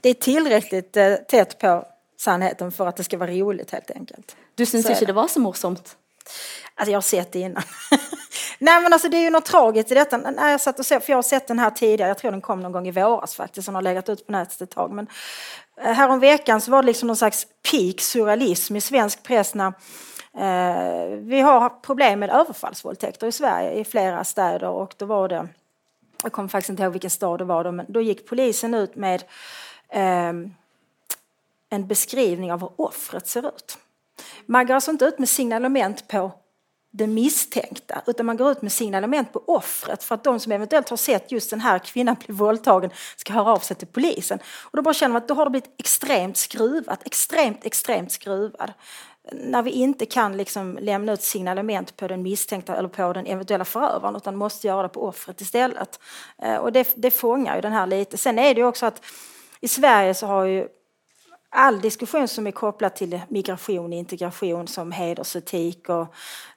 Det 0.00 0.08
är 0.08 0.14
tillräckligt 0.14 0.96
eh, 0.96 1.14
tätt 1.14 1.58
på 1.58 1.82
sannheten 2.16 2.72
för 2.72 2.86
att 2.86 2.96
det 2.96 3.04
ska 3.04 3.18
vara 3.18 3.30
roligt 3.30 3.70
helt 3.70 3.90
enkelt. 3.90 4.36
Du 4.54 4.66
syns 4.66 4.86
inte 4.86 5.00
det. 5.00 5.06
det 5.06 5.12
var 5.12 5.28
så 5.28 5.40
morsomt? 5.40 5.96
Alltså 6.76 6.90
jag 6.92 6.96
har 6.96 7.02
sett 7.02 7.32
det 7.32 7.38
innan. 7.38 7.62
Nej 8.58 8.82
men 8.82 8.92
alltså 8.92 9.08
det 9.08 9.16
är 9.16 9.22
ju 9.22 9.30
något 9.30 9.44
tragiskt 9.44 9.92
i 9.92 9.94
detta. 9.94 10.16
När 10.16 10.50
jag 10.50 10.60
satt 10.60 10.78
och 10.78 10.86
såg, 10.86 11.02
för 11.02 11.12
jag 11.12 11.16
har 11.16 11.22
sett 11.22 11.48
den 11.48 11.58
här 11.58 11.70
tidigare, 11.70 12.10
jag 12.10 12.18
tror 12.18 12.30
den 12.30 12.40
kom 12.40 12.60
någon 12.60 12.72
gång 12.72 12.88
i 12.88 12.90
våras 12.90 13.34
faktiskt, 13.34 13.66
den 13.66 13.74
har 13.74 13.82
legat 13.82 14.08
ut 14.08 14.26
på 14.26 14.32
nätet 14.32 14.60
ett 14.60 14.70
tag. 14.70 14.90
Men 14.90 15.06
eh, 15.80 15.92
härom 15.92 16.20
veckan 16.20 16.60
så 16.60 16.70
var 16.70 16.82
det 16.82 16.86
liksom 16.86 17.06
någon 17.06 17.16
slags 17.16 17.46
peak 17.70 18.00
surrealism 18.00 18.76
i 18.76 18.80
svensk 18.80 19.22
press 19.22 19.54
när 19.54 19.72
eh, 20.34 21.16
vi 21.16 21.40
har 21.40 21.68
problem 21.68 22.20
med 22.20 22.30
överfallsvåldtäkter 22.30 23.26
i 23.26 23.32
Sverige 23.32 23.72
i 23.72 23.84
flera 23.84 24.24
städer 24.24 24.68
och 24.68 24.94
då 24.96 25.06
var 25.06 25.28
det, 25.28 25.48
jag 26.22 26.32
kommer 26.32 26.48
faktiskt 26.48 26.70
inte 26.70 26.82
ihåg 26.82 26.92
vilken 26.92 27.10
stad 27.10 27.38
det 27.40 27.44
var 27.44 27.64
då, 27.64 27.72
men 27.72 27.86
då 27.88 28.00
gick 28.00 28.28
polisen 28.28 28.74
ut 28.74 28.96
med 28.96 29.24
eh, 29.88 30.32
en 31.70 31.86
beskrivning 31.86 32.52
av 32.52 32.60
hur 32.60 32.70
offret 32.76 33.26
ser 33.26 33.48
ut. 33.48 33.78
Man 34.46 34.66
går 34.66 34.74
alltså 34.74 34.90
inte 34.90 35.04
ut 35.04 35.18
med 35.18 35.28
signalement 35.28 36.08
på 36.08 36.32
den 36.96 37.14
misstänkta 37.14 38.02
utan 38.06 38.26
man 38.26 38.36
går 38.36 38.50
ut 38.50 38.62
med 38.62 38.72
signalement 38.72 39.32
på 39.32 39.42
offret 39.46 40.04
för 40.04 40.14
att 40.14 40.24
de 40.24 40.40
som 40.40 40.52
eventuellt 40.52 40.88
har 40.88 40.96
sett 40.96 41.32
just 41.32 41.50
den 41.50 41.60
här 41.60 41.78
kvinnan 41.78 42.16
bli 42.26 42.34
våldtagen 42.34 42.90
ska 43.16 43.32
höra 43.32 43.52
av 43.52 43.58
sig 43.58 43.76
till 43.76 43.88
polisen. 43.88 44.38
Och 44.62 44.76
då 44.76 44.82
bara 44.82 44.94
känner 44.94 45.12
man 45.12 45.22
att 45.22 45.28
då 45.28 45.34
har 45.34 45.44
det 45.44 45.50
blivit 45.50 45.74
extremt 45.78 46.36
skruvat, 46.36 47.06
extremt, 47.06 47.64
extremt 47.64 48.12
skruvad. 48.12 48.72
När 49.32 49.62
vi 49.62 49.70
inte 49.70 50.06
kan 50.06 50.36
liksom 50.36 50.78
lämna 50.80 51.12
ut 51.12 51.22
signalement 51.22 51.96
på 51.96 52.08
den 52.08 52.22
misstänkta 52.22 52.76
eller 52.76 52.88
på 52.88 53.12
den 53.12 53.26
eventuella 53.26 53.64
förövaren 53.64 54.16
utan 54.16 54.36
måste 54.36 54.66
göra 54.66 54.82
det 54.82 54.88
på 54.88 55.08
offret 55.08 55.40
istället. 55.40 56.00
Eh, 56.42 56.56
och 56.56 56.72
det, 56.72 56.92
det 56.96 57.10
fångar 57.10 57.54
ju 57.56 57.60
den 57.60 57.72
här 57.72 57.86
lite. 57.86 58.18
Sen 58.18 58.38
är 58.38 58.54
det 58.54 58.60
ju 58.60 58.66
också 58.66 58.86
att 58.86 59.04
i 59.60 59.68
Sverige 59.68 60.14
så 60.14 60.26
har 60.26 60.44
ju 60.44 60.68
all 61.50 61.80
diskussion 61.80 62.28
som 62.28 62.46
är 62.46 62.50
kopplad 62.50 62.94
till 62.94 63.20
migration, 63.28 63.92
integration 63.92 64.68
som 64.68 64.92
hedersetik 64.92 65.88
och 65.88 66.14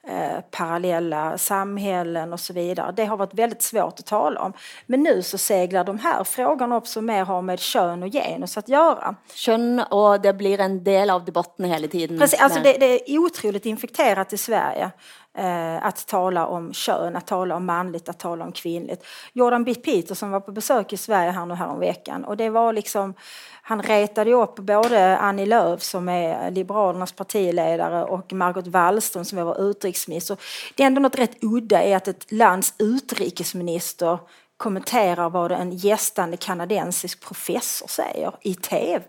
eh, 0.08 0.40
parallella 0.50 1.38
samhällen 1.38 2.32
och 2.32 2.40
så 2.40 2.52
vidare. 2.52 2.92
Det 2.92 3.04
har 3.04 3.16
varit 3.16 3.34
väldigt 3.34 3.62
svårt 3.62 3.98
att 3.98 4.06
tala 4.06 4.40
om. 4.40 4.52
Men 4.86 5.02
nu 5.02 5.22
så 5.22 5.38
seglar 5.38 5.84
de 5.84 5.98
här 5.98 6.24
frågorna 6.24 6.76
upp 6.76 6.86
som 6.86 7.06
mer 7.06 7.24
har 7.24 7.42
med 7.42 7.60
kön 7.60 8.02
och 8.02 8.12
genus 8.12 8.58
att 8.58 8.68
göra. 8.68 9.14
Kön 9.34 9.80
och 9.80 10.20
det 10.20 10.32
blir 10.32 10.60
en 10.60 10.84
del 10.84 11.10
av 11.10 11.24
debatten 11.24 11.64
hela 11.64 11.88
tiden. 11.88 12.18
Precis, 12.18 12.40
alltså 12.40 12.60
det, 12.60 12.72
det 12.72 13.10
är 13.10 13.18
otroligt 13.18 13.66
infekterat 13.66 14.32
i 14.32 14.36
Sverige 14.36 14.90
eh, 15.38 15.86
att 15.86 16.06
tala 16.06 16.46
om 16.46 16.72
kön, 16.72 17.16
att 17.16 17.26
tala 17.26 17.56
om 17.56 17.66
manligt, 17.66 18.08
att 18.08 18.18
tala 18.18 18.44
om 18.44 18.52
kvinnligt. 18.52 19.06
Jordan 19.32 19.64
B. 19.64 19.74
Peterson 19.74 20.30
var 20.30 20.40
på 20.40 20.52
besök 20.52 20.92
i 20.92 20.96
Sverige 20.96 21.30
här 21.30 21.46
nu 21.46 21.54
häromveckan 21.54 22.24
och 22.24 22.36
det 22.36 22.50
var 22.50 22.72
liksom 22.72 23.14
han 23.62 23.82
retade 23.82 24.30
ju 24.30 24.36
upp 24.36 24.56
både 24.56 25.18
Annie 25.18 25.46
Lööf 25.46 25.82
som 25.82 26.08
är 26.08 26.50
Liberalernas 26.50 27.12
partiledare 27.12 28.04
och 28.04 28.32
Margot 28.32 28.66
Wallström 28.66 29.24
som 29.24 29.38
är 29.38 29.42
vår 29.42 29.60
utrikesminister. 29.60 30.36
Det 30.74 30.82
är 30.82 30.86
ändå 30.86 31.00
något 31.00 31.18
rätt 31.18 31.44
udda 31.44 31.84
i 31.84 31.94
att 31.94 32.08
ett 32.08 32.32
lands 32.32 32.74
utrikesminister 32.78 34.18
kommenterar 34.56 35.30
vad 35.30 35.52
en 35.52 35.70
gästande 35.70 36.36
kanadensisk 36.36 37.20
professor 37.20 37.86
säger 37.86 38.32
i 38.40 38.54
tv. 38.54 39.04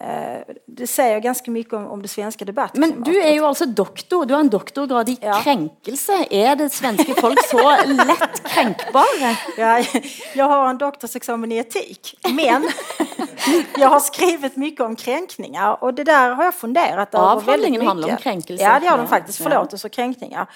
Eh, 0.00 0.54
Det 0.66 0.86
säger 0.86 1.20
ganska 1.20 1.50
mycket 1.50 1.72
om, 1.74 1.86
om 1.86 2.02
det 2.02 2.08
svenska 2.08 2.44
debattklimatet. 2.44 2.96
Men 2.96 3.04
du 3.12 3.20
är 3.22 3.32
ju 3.32 3.44
alltså 3.44 3.66
doktor, 3.66 4.26
du 4.26 4.34
har 4.34 4.40
en 4.40 4.48
doktorgrad 4.48 5.08
i 5.08 5.18
Ja. 5.20 5.40
kränkelse. 5.44 6.26
Är 6.30 6.56
det 6.56 6.70
svenska 6.70 7.14
folk 7.14 7.44
så 7.46 7.70
lätt 7.86 8.42
kränkbara? 8.48 9.04
Ja, 9.58 9.84
jag 10.34 10.44
har 10.44 10.68
en 10.68 10.78
doktorsexamen 10.78 11.52
i 11.52 11.56
etik, 11.56 12.14
men 12.30 12.68
jag 13.76 13.88
har 13.88 14.00
skrivit 14.00 14.56
mycket 14.56 14.80
om 14.80 14.96
kränkningar 14.96 15.84
och 15.84 15.94
det 15.94 16.04
där 16.04 16.30
har 16.30 16.44
jag 16.44 16.54
funderat 16.54 17.14
över 17.14 17.40
väldigt 17.40 17.70
mycket. 17.70 17.86
handlar 17.86 18.08
om 18.10 18.16
kränkelse. 18.16 18.64
Ja, 18.64 18.80
det 18.80 18.86
gör 18.86 18.98
Ja, 18.98 19.06
faktiskt. 19.06 19.42
Förlåtelse 19.42 19.86
och 19.86 19.92
kränkningar. 19.92 20.46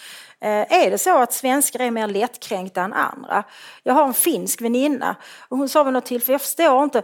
Eh, 0.41 0.49
är 0.85 0.91
det 0.91 0.99
så 0.99 1.19
att 1.19 1.33
svenskar 1.33 1.81
är 1.81 1.91
mer 1.91 2.09
lättkränkta 2.09 2.81
än 2.83 2.93
andra? 2.93 3.45
Jag 3.83 3.95
har 3.95 4.05
en 4.07 4.15
finsk 4.15 4.61
väninna 4.63 5.17
och 5.49 5.59
hon 5.59 5.69
sa 5.69 5.83
vid 5.85 5.93
något 5.93 6.05
tillfälle, 6.07 6.35
jag 6.35 6.41
förstår 6.41 6.85
inte, 6.85 7.03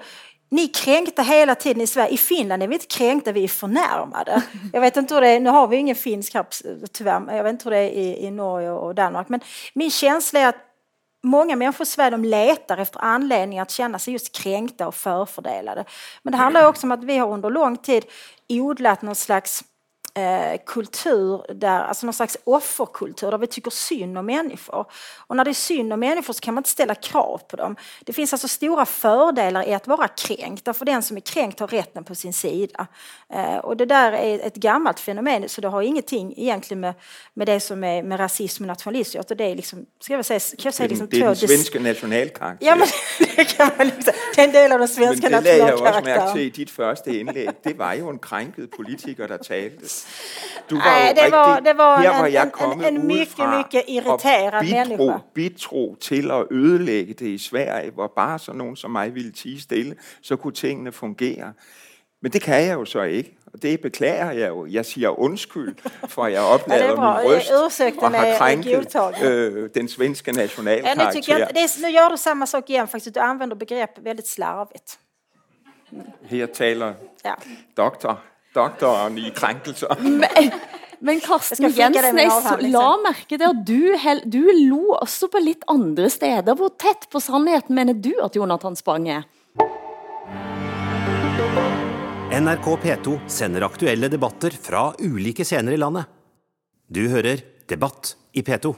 ni 0.51 0.65
är 0.65 0.75
kränkta 0.75 1.23
hela 1.23 1.55
tiden 1.55 1.83
i 1.83 1.87
Sverige. 1.87 2.11
I 2.11 2.17
Finland 2.17 2.63
är 2.63 2.69
vi 2.69 2.75
inte 2.75 2.87
kränkta, 2.87 3.33
vi 3.33 3.45
är 3.45 3.49
förnärmade. 3.49 4.43
Jag 4.73 4.81
vet 4.81 4.97
inte 4.97 5.15
hur 5.15 5.21
det 5.21 5.29
är, 5.29 5.41
nu 5.41 5.51
har 5.51 5.69
vi 5.69 5.77
ingen 5.77 5.97
finsk 5.97 6.35
här 6.35 6.47
tyvärr, 6.93 7.21
men 7.21 7.37
jag 7.37 7.45
vet 7.45 7.53
inte 7.53 7.65
hur 7.65 7.71
det 7.71 7.79
är 7.79 7.91
i, 7.91 8.27
i 8.27 8.31
Norge 8.31 8.71
och 8.71 8.95
Danmark. 8.95 9.29
Men 9.29 9.41
min 9.75 9.91
känsla 9.91 10.41
är 10.41 10.49
att 10.49 10.65
Många 11.23 11.57
människor 11.57 11.83
i 11.83 11.87
Sverige 11.87 12.11
de 12.11 12.25
letar 12.25 12.79
efter 12.79 13.01
anledningar 13.01 13.63
att 13.63 13.71
känna 13.71 13.99
sig 13.99 14.13
just 14.13 14.33
kränkta 14.33 14.89
och 14.89 14.95
förfördelade. 14.95 15.85
Men 16.23 16.33
det 16.33 16.37
handlar 16.37 16.67
också 16.67 16.87
om 16.87 16.93
att 16.93 17.05
vi 17.05 17.19
har 17.19 17.29
under 17.29 17.51
lång 17.51 17.77
tid 17.77 18.05
odlat 18.49 19.03
någon 19.03 19.15
slags 19.15 19.65
eh, 20.19 20.61
kultur, 20.67 21.55
där, 21.55 21.81
alltså 21.81 22.07
någon 22.07 22.13
slags 22.13 22.37
offerkultur 22.45 23.31
där 23.31 23.39
vi 23.39 23.47
tycker 23.47 23.71
synd 23.71 24.19
om 24.19 24.27
människor. 24.27 24.87
Och 25.17 25.37
när 25.37 25.45
det 25.45 25.51
är 25.51 25.55
synd 25.55 25.93
om 25.93 26.01
människor 26.01 26.33
så 26.33 26.41
kan 26.41 26.55
man 26.55 26.61
inte 26.61 26.71
ställa 26.71 26.95
krav 26.95 27.41
på 27.49 27.57
dem. 27.57 27.77
Det 28.05 28.13
finns 28.13 28.33
alltså 28.33 28.49
stora 28.49 28.87
fördelar 28.87 29.69
i 29.69 29.75
att 29.75 29.87
vara 29.87 30.09
kränkt, 30.09 30.65
därför 30.65 30.85
den 30.85 31.03
som 31.03 31.17
är 31.17 31.21
kränkt 31.21 31.61
har 31.61 31.67
rätten 31.67 32.05
på 32.05 32.15
sin 32.15 32.33
sida. 32.33 32.87
Eh, 33.33 33.57
och 33.57 33.77
det 33.77 33.87
där 33.87 34.13
är 34.13 34.47
ett 34.47 34.55
gammalt 34.55 35.01
fenomen 35.01 35.49
så 35.49 35.61
det 35.61 35.69
har 35.69 35.83
ingenting 35.83 36.35
egentligen 36.37 36.81
med, 36.81 36.95
med 37.35 37.47
det 37.47 37.61
som 37.61 37.85
är 37.85 38.03
med 38.03 38.21
rasism 38.21 38.63
och 38.63 38.67
nationalism 38.67 39.19
att 39.21 39.39
det 39.39 39.45
är 39.45 39.55
liksom, 39.55 39.87
ska 40.01 40.15
jag 40.15 40.25
säga, 40.25 40.41
kan 40.41 40.57
jag 40.65 40.75
säga 40.75 40.89
Det 40.89 40.95
liksom 40.95 41.09
den, 41.09 41.21
det 41.21 41.27
er 41.27 41.35
två 41.35 41.41
den 41.41 41.49
svenske 41.49 41.79
nationalkarakter. 41.79 42.67
Ja, 42.67 42.77
men 42.77 42.89
det 43.37 43.45
kan 43.45 43.71
man 43.79 43.87
liksom, 43.87 44.13
det 44.35 44.41
är 44.41 44.47
en 44.47 44.53
del 44.53 44.73
av 44.73 44.79
den 44.79 44.89
svenska 44.89 45.29
det 45.29 45.33
lagde 45.33 45.49
jeg 45.49 45.59
jo 45.59 45.65
også 45.65 45.85
mærke 45.85 46.03
til 46.03 46.11
nationalkaraktären. 46.11 46.39
i 46.39 46.49
dit 46.49 46.71
første 46.71 47.19
indlæg. 47.21 47.49
Det 47.65 47.79
var 47.79 47.93
jo 47.93 48.09
en 48.09 48.19
krænket 48.19 48.71
politiker, 48.77 49.27
der 49.27 49.37
talte. 49.37 49.87
Var 50.71 50.79
Nej, 50.79 51.13
det 51.25 51.33
var- 51.33 51.61
det 51.61 51.77
var 51.79 51.99
en- 51.99 52.05
var 52.21 52.27
jeg 52.27 52.43
en- 52.45 52.51
kommet 52.51 52.89
en 52.89 53.07
mycket, 53.07 53.49
mycket 53.57 53.83
irriterad 53.89 54.53
og 54.55 54.61
bidrog, 54.61 55.11
människa. 55.15 55.19
bidrog 55.35 55.97
til 56.01 56.31
at 56.31 56.45
ødelægge 56.51 57.13
det 57.15 57.27
i 57.27 57.39
Sverige, 57.39 57.91
hvor 57.91 58.13
bare 58.17 58.39
sådan 58.39 58.59
nogen 58.59 58.77
som 58.77 58.91
mig 58.91 59.15
ville 59.15 59.33
tige 59.33 59.61
stille, 59.61 59.97
så 60.23 60.37
kunne 60.37 60.53
tingene 60.53 60.93
fungere. 60.93 61.53
Men 62.23 62.33
det 62.33 62.43
kan 62.43 62.63
jeg 62.67 62.75
jo 62.75 62.85
så. 62.85 63.23
Og 63.53 63.63
det 63.63 63.81
beklager 63.81 64.31
jeg 64.31 64.49
jo. 64.49 64.67
Jeg 64.67 64.85
siger 64.85 65.21
undskyld 65.21 65.77
for, 66.09 66.25
at 66.25 66.33
jeg 66.33 66.41
oplader 66.55 66.85
Ja, 66.85 66.91
min 67.23 67.31
Ursäkten 67.67 68.03
og 68.05 68.11
har 68.11 68.63
godtagen. 68.75 69.25
øh, 69.25 69.71
den 69.75 69.89
svenske 69.89 70.33
Ja, 70.87 70.95
nu, 70.95 71.03
jag, 71.29 71.41
inte- 71.57 71.83
nu 71.83 71.89
gör 71.89 72.09
du 72.09 72.17
samma 72.17 72.47
sak 72.47 72.71
igen 72.71 72.89
faktiskt. 72.89 73.15
Du 73.15 73.21
använder 73.21 73.57
begrepp 73.57 73.91
väldigt 74.03 74.29
slarvigt. 74.29 74.99
Her 76.23 76.47
taler 76.47 76.95
Ja. 77.25 77.35
doktor, 77.77 78.21
doktoren 78.59 79.19
i 79.23 79.31
krænkelser. 79.35 79.95
Men 81.01 81.21
Karsten 81.23 81.63
Jeg 81.65 81.73
skal 81.73 81.93
flikke 81.93 82.03
det 82.03 82.09
Jensen, 82.11 82.15
med 82.17 82.23
jeg 82.25 82.27
en 82.27 82.31
så, 82.31 82.39
avhandling 82.43 82.73
la 82.75 82.87
merke 83.05 83.37
til 83.39 83.45
at 83.47 83.61
du, 83.69 84.33
du 84.35 84.41
lo 84.67 84.81
også 84.99 85.29
på 85.31 85.43
litt 85.45 85.63
andre 85.71 86.09
steder. 86.11 86.57
Hvor 86.59 86.73
tett 86.83 87.07
på 87.13 87.23
sannheten 87.23 87.79
mener 87.79 87.95
du 87.95 88.11
at 88.25 88.35
Jonathan 88.37 88.75
Spang 88.79 89.07
er? 89.15 89.23
NRK 92.39 92.67
P2 92.83 93.15
sender 93.31 93.65
aktuelle 93.67 94.11
debatter 94.13 94.53
fra 94.63 94.91
ulike 95.01 95.47
scener 95.49 95.73
i 95.75 95.81
landet. 95.81 96.05
Du 96.91 97.01
hører 97.13 97.41
Debatt 97.69 98.15
i 98.35 98.43
P2. 98.45 98.75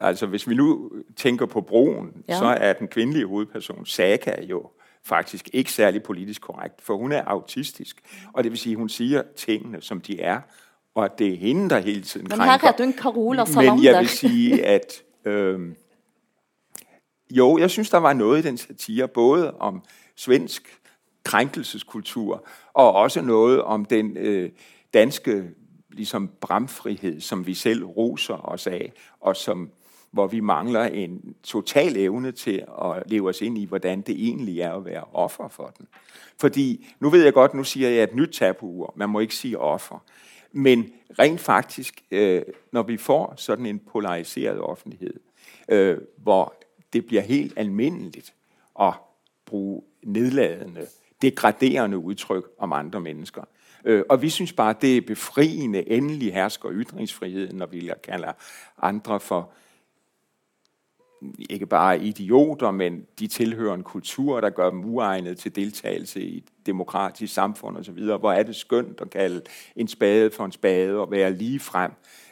Altså, 0.00 0.26
hvis 0.32 0.46
vi 0.48 0.54
nu 0.54 0.90
tænker 1.16 1.46
på 1.46 1.60
broen, 1.60 2.10
Ja. 2.28 2.34
ja. 2.34 2.38
så 2.38 2.46
er 2.56 2.72
den 2.78 2.88
kvindelige 2.88 3.26
hovedperson, 3.26 3.86
Saga, 3.86 4.40
jo 4.48 4.70
faktisk 5.04 5.50
ikke 5.52 5.72
særlig 5.72 6.02
politisk 6.02 6.42
korrekt, 6.42 6.82
for 6.82 6.96
hun 6.96 7.12
er 7.12 7.24
autistisk. 7.24 8.00
Og 8.32 8.44
det 8.44 8.52
vil 8.52 8.58
sige, 8.58 8.76
hun 8.76 8.88
siger 8.88 9.22
tingene, 9.36 9.82
som 9.82 10.00
de 10.00 10.20
er, 10.20 10.40
og 10.94 11.04
at 11.04 11.18
det 11.18 11.32
er 11.32 11.36
hende, 11.36 11.70
der 11.70 11.78
hele 11.78 12.02
tiden 12.02 12.26
Men 12.30 12.40
her 12.40 12.52
heter 12.52 12.84
hun 12.84 12.92
Carola 12.92 13.44
Men 13.44 13.54
jeg 13.54 13.54
Salander. 13.54 13.98
vil 13.98 14.08
sige, 14.08 14.66
at 14.66 15.02
øh, 15.24 15.60
jo, 17.30 17.58
jeg 17.58 17.70
synes, 17.70 17.90
der 17.90 17.98
var 17.98 18.12
noget 18.12 18.38
i 18.38 18.48
den 18.48 18.58
satire, 18.58 19.08
både 19.08 19.56
om 19.56 19.82
svensk 20.16 20.80
krænkelseskultur, 21.24 22.46
og 22.72 22.92
også 22.92 23.20
noget 23.20 23.62
om 23.62 23.84
den 23.84 24.16
øh, 24.16 24.50
danske 24.94 25.50
ligesom 25.90 26.30
bramfrihed, 26.40 27.20
som 27.20 27.46
vi 27.46 27.54
selv 27.54 27.84
roser 27.84 28.48
os 28.48 28.66
af, 28.66 28.92
og 29.20 29.36
som, 29.36 29.70
hvor 30.10 30.26
vi 30.26 30.40
mangler 30.40 30.84
en 30.84 31.34
total 31.42 31.96
evne 31.96 32.32
til 32.32 32.64
at 32.82 33.02
leve 33.06 33.28
os 33.28 33.40
ind 33.40 33.58
i, 33.58 33.64
hvordan 33.64 34.00
det 34.00 34.14
egentlig 34.28 34.60
er 34.60 34.72
at 34.72 34.84
være 34.84 35.04
offer 35.12 35.48
for 35.48 35.72
den. 35.78 35.86
Fordi, 36.40 36.86
nu 37.00 37.10
ved 37.10 37.24
jeg 37.24 37.32
godt, 37.32 37.54
nu 37.54 37.64
siger 37.64 37.88
jeg 37.88 38.02
et 38.02 38.14
nyt 38.14 38.28
tabuord, 38.32 38.92
man 38.96 39.10
må 39.10 39.20
ikke 39.20 39.34
sige 39.34 39.58
offer. 39.58 40.04
Men 40.52 40.92
rent 41.18 41.40
faktisk, 41.40 42.02
øh, 42.10 42.42
når 42.72 42.82
vi 42.82 42.96
får 42.96 43.34
sådan 43.36 43.66
en 43.66 43.78
polariseret 43.78 44.60
offentlighed, 44.60 45.20
øh, 45.68 45.98
hvor 46.16 46.54
det 46.92 47.06
bliver 47.06 47.22
helt 47.22 47.52
almindeligt 47.56 48.34
at 48.80 48.92
bruge 49.46 49.82
nedladende, 50.02 50.86
degraderende 51.22 51.98
udtryk 51.98 52.44
om 52.58 52.72
andre 52.72 53.00
mennesker. 53.00 53.42
Øh, 53.84 54.02
og 54.08 54.22
vi 54.22 54.28
synes 54.28 54.52
bare, 54.52 54.74
det 54.80 54.96
er 54.96 55.00
befriende, 55.00 55.90
endelig 55.90 56.34
hersker 56.34 56.68
ytringsfriheden, 56.72 57.56
når 57.56 57.66
vi 57.66 57.90
kalder 58.02 58.32
andre 58.82 59.20
for 59.20 59.52
ikke 61.50 61.66
bare 61.66 61.98
idioter, 61.98 62.70
men 62.70 63.06
de 63.18 63.26
tilhører 63.26 63.74
en 63.74 63.82
kultur, 63.82 64.40
der 64.40 64.50
gør 64.50 64.70
dem 64.70 64.84
uegnet 64.84 65.38
til 65.38 65.56
deltagelse 65.56 66.20
i 66.20 66.36
et 66.36 66.44
demokratisk 66.66 67.34
samfund 67.34 67.76
osv. 67.76 68.04
Hvor 68.04 68.32
er 68.32 68.42
det 68.42 68.56
skønt 68.56 69.00
at 69.00 69.10
kalde 69.10 69.42
en 69.76 69.88
spade 69.88 70.30
for 70.30 70.44
en 70.44 70.52
spade 70.52 70.98
og 70.98 71.10
være 71.10 71.32
lige 71.32 71.60
frem. 71.60 71.90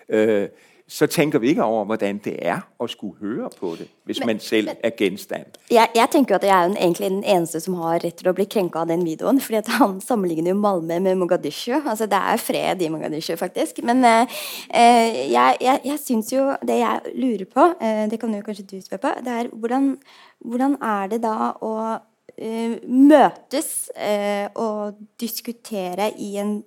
Øh, 0.09 0.49
så 0.91 1.07
tænker 1.07 1.39
vi 1.39 1.49
ikke 1.49 1.65
over, 1.65 1.85
hvordan 1.85 2.19
det 2.25 2.37
er 2.47 2.61
at 2.83 2.91
skulle 2.91 3.15
høre 3.21 3.51
på 3.61 3.75
det, 3.79 3.89
hvis 4.05 4.19
Men- 4.21 4.27
man 4.27 4.41
selv 4.41 4.67
men- 4.67 4.77
er 4.83 4.91
genstand. 4.91 5.45
Jeg, 5.71 5.89
jeg 5.95 6.09
tenker 6.11 6.35
at 6.35 6.43
jeg 6.45 6.59
er 6.59 6.63
jo 6.63 6.69
den, 6.69 6.77
egentlig 6.77 7.11
den 7.11 7.25
eneste 7.25 7.61
som 7.61 7.75
har 7.75 7.99
til 7.99 8.29
å 8.29 8.33
bli 8.33 8.45
krenka 8.45 8.79
av 8.79 8.89
den 8.89 9.05
videoen. 9.05 9.41
fordi 9.41 9.57
at 9.57 9.69
han 9.69 10.01
sammenligner 10.01 10.51
jo 10.51 10.57
Malmö 10.57 10.99
med 11.01 11.15
Mogadishu. 11.17 11.73
Altså 11.87 12.07
det 12.07 12.13
er 12.19 12.37
fred 12.37 12.83
i 12.83 12.89
Mogadishu, 12.89 13.37
faktisk. 13.37 13.83
Men 13.85 14.05
eh, 14.05 14.27
eh, 14.75 15.31
jeg, 15.33 15.57
jeg, 15.61 15.81
jeg 15.85 15.99
syns 15.99 16.33
jo 16.33 16.57
Det 16.67 16.79
jeg 16.79 17.01
lurer 17.15 17.45
på, 17.45 17.75
eh, 17.81 18.07
det 18.11 18.21
kan 18.21 18.35
jo 18.35 18.41
kanskje 18.43 18.67
du 18.67 18.81
spørre 18.81 18.99
på, 19.01 19.25
det 19.25 19.33
er 19.33 19.49
hvordan, 19.53 19.99
hvordan 20.45 20.77
er 20.83 21.07
det 21.09 21.23
da 21.23 21.53
å 21.63 21.99
eh, 22.39 22.79
møtes 22.89 23.91
eh, 23.97 24.49
og 24.55 24.95
diskutere 25.21 26.13
i 26.19 26.37
en 26.39 26.63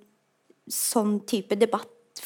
sånn 0.70 1.20
type 1.26 1.56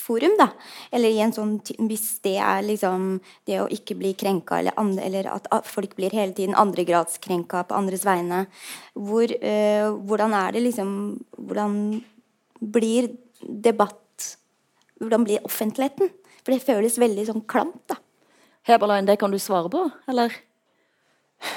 forum, 0.06 0.36
da. 0.38 0.48
Eller 0.94 1.12
i 1.12 1.20
en 1.24 1.34
sånn 1.34 1.58
Hvis 1.88 2.20
det 2.24 2.36
er 2.38 2.64
liksom 2.66 3.18
det 3.48 3.60
å 3.62 3.68
ikke 3.72 3.98
bli 3.98 4.14
krenka, 4.18 4.60
eller, 4.60 4.76
andre, 4.80 5.04
eller 5.08 5.30
at 5.32 5.50
at 5.54 5.68
folk 5.68 5.96
blir 5.98 6.14
hele 6.14 6.34
tiden 6.36 6.56
andregradskrenka 6.58 7.66
på 7.68 7.76
andres 7.76 8.06
vegne. 8.06 8.46
Hvor, 8.94 9.26
eh, 9.30 9.90
hvordan 10.08 10.34
er 10.34 10.56
det 10.56 10.66
liksom 10.68 10.90
Hvordan 11.36 12.02
blir 12.60 13.10
debatt 13.42 14.36
Hvordan 15.00 15.24
blir 15.24 15.44
offentligheten? 15.44 16.10
For 16.42 16.54
det 16.54 16.62
føles 16.62 16.98
veldig 16.98 17.26
sånn 17.26 17.46
klamt, 17.50 17.82
da. 17.90 17.98
Heberlein, 18.66 19.06
det 19.06 19.18
kan 19.18 19.30
du 19.30 19.38
svare 19.38 19.68
på, 19.70 19.82
eller? 20.08 20.32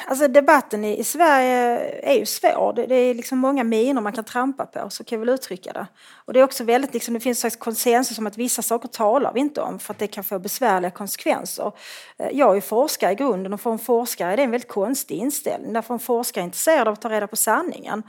Alltså 0.08 0.28
debatten 0.28 0.86
i, 0.86 1.00
i 1.00 1.04
Sverige 1.04 1.80
är 2.04 2.14
ju 2.14 2.26
svår. 2.26 2.74
Det, 2.74 2.86
det 2.86 2.96
är 2.96 3.14
liksom 3.14 3.38
många 3.38 3.64
minor 3.64 4.02
man 4.02 4.14
kan 4.14 4.24
trampa 4.24 4.66
på, 4.66 4.90
så 4.90 5.04
kan 5.04 5.20
jag 5.20 5.26
väl 5.26 5.36
uttrycka 5.36 5.74
det. 5.74 5.88
Och 6.26 6.34
det 6.34 6.40
är 6.40 6.44
också 6.44 6.64
väldigt, 6.64 6.94
liksom, 6.94 7.14
det 7.14 7.20
finns 7.20 7.38
en 7.38 7.42
slags 7.42 7.56
konsensus 7.56 8.18
om 8.18 8.28
att 8.28 8.38
vissa 8.38 8.62
saker 8.62 8.88
talar 8.88 9.34
vi 9.34 9.40
inte 9.40 9.62
om 9.62 9.80
för 9.80 9.94
att 9.94 10.00
det 10.00 10.08
kan 10.08 10.24
få 10.24 10.40
besvärliga 10.40 10.92
konsekvenser. 10.92 11.72
Eh, 12.18 12.30
jag 12.32 12.52
är 12.52 12.56
ju 12.56 12.62
forskare 12.62 13.12
i 13.12 13.16
grunden 13.16 13.54
och 13.54 13.62
för 13.62 13.72
en 13.72 13.80
forskare 13.80 14.34
är 14.34 14.38
det 14.38 14.44
en 14.44 14.52
väldigt 14.52 14.70
konstig 14.70 15.18
inställning. 15.18 15.74
Därför 15.74 15.94
en 15.94 16.00
forskare 16.00 16.42
är 16.42 16.46
intresserad 16.46 16.88
av 16.88 16.94
att 16.94 17.02
ta 17.02 17.10
reda 17.10 17.28
på 17.28 17.36
sanningen. 17.36 18.04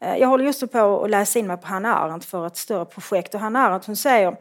Eh, 0.00 0.16
jag 0.16 0.28
håller 0.28 0.44
just 0.44 0.62
nu 0.62 0.68
på 0.68 1.04
att 1.04 1.10
läsa 1.10 1.38
in 1.38 1.46
mig 1.46 1.56
på 1.56 1.66
Hanna 1.66 1.94
Arendt 1.94 2.24
för 2.24 2.46
ett 2.46 2.56
större 2.56 2.84
projekt 2.84 3.34
och 3.34 3.40
Hanna 3.40 3.66
Arendt 3.66 3.86
hon 3.86 3.96
säger 3.96 4.36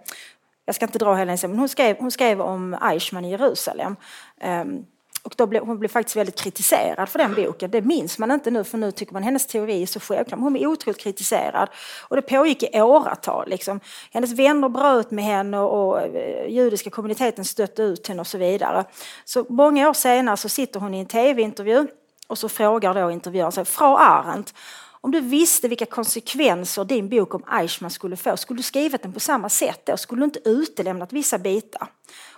jag 0.66 0.76
ska 0.76 0.86
inte 0.86 1.00
dra 1.00 1.16
hela 1.16 1.38
men 1.42 1.60
hon 1.60 1.70
skrev, 1.70 1.98
hon 2.00 2.12
skrev 2.12 2.42
om 2.42 2.78
Eichmann 2.82 3.26
i 3.26 3.32
Jerusalem. 3.32 3.96
Ehm, 4.42 4.86
och 5.30 5.36
då 5.38 5.46
blev, 5.46 5.66
hon 5.66 5.80
blev 5.80 5.90
faktiskt 5.90 6.16
väldigt 6.16 6.36
kritiserad 6.36 7.10
för 7.10 7.20
den 7.20 7.34
boken. 7.34 7.72
Det 7.72 7.82
minns 7.82 8.20
man 8.20 8.32
inte 8.32 8.52
nu, 8.52 8.64
för 8.64 8.78
nu 8.78 8.92
tycker 8.92 9.14
man 9.14 9.24
hennes 9.24 9.48
teori 9.48 9.82
är 9.82 9.86
så 9.86 10.00
självklar. 10.00 10.38
Men 10.38 10.44
Hon 10.44 10.54
blev 10.54 10.68
otroligt 10.68 10.98
kritiserad. 10.98 11.70
Och 12.08 12.16
det 12.16 12.22
pågick 12.22 12.64
i 12.64 12.82
åratal. 12.82 13.50
Liksom. 13.50 13.80
Hennes 14.12 14.32
vänner 14.32 14.70
bröt 14.70 15.12
med 15.12 15.26
henne 15.26 15.60
och, 15.60 15.90
och 15.90 16.02
eh, 16.02 16.48
judiska 16.50 16.90
kommuniteten 16.90 17.46
stötte 17.46 17.84
ut 17.84 18.08
henne 18.08 18.20
och 18.20 18.28
så 18.28 18.38
vidare. 18.38 18.86
Så 19.26 19.46
många 19.50 19.90
år 19.90 19.94
senare 19.94 20.38
så 20.38 20.50
sitter 20.50 20.80
hon 20.80 20.94
i 20.94 21.00
en 21.00 21.06
tv-intervju 21.06 21.88
och 22.28 22.38
så 22.38 22.50
frågar 22.50 22.94
då 22.94 23.12
intervjuaren 23.12 23.52
sig, 23.52 23.66
Frau 23.66 23.96
Arendt, 23.96 24.54
om 25.02 25.12
du 25.12 25.20
visste 25.20 25.68
vilka 25.68 25.86
konsekvenser 25.86 26.84
din 26.84 27.10
bok 27.10 27.36
om 27.36 27.44
Eichmann 27.52 27.92
skulle 27.92 28.16
få, 28.16 28.38
skulle 28.38 28.60
du 28.60 28.64
skrivit 28.64 29.04
den 29.04 29.14
på 29.14 29.20
samma 29.20 29.50
sätt 29.50 29.82
då? 29.86 29.98
Skulle 29.98 30.22
du 30.22 30.26
inte 30.26 30.50
utelämnat 30.50 31.14
vissa 31.14 31.38
bitar? 31.38 31.88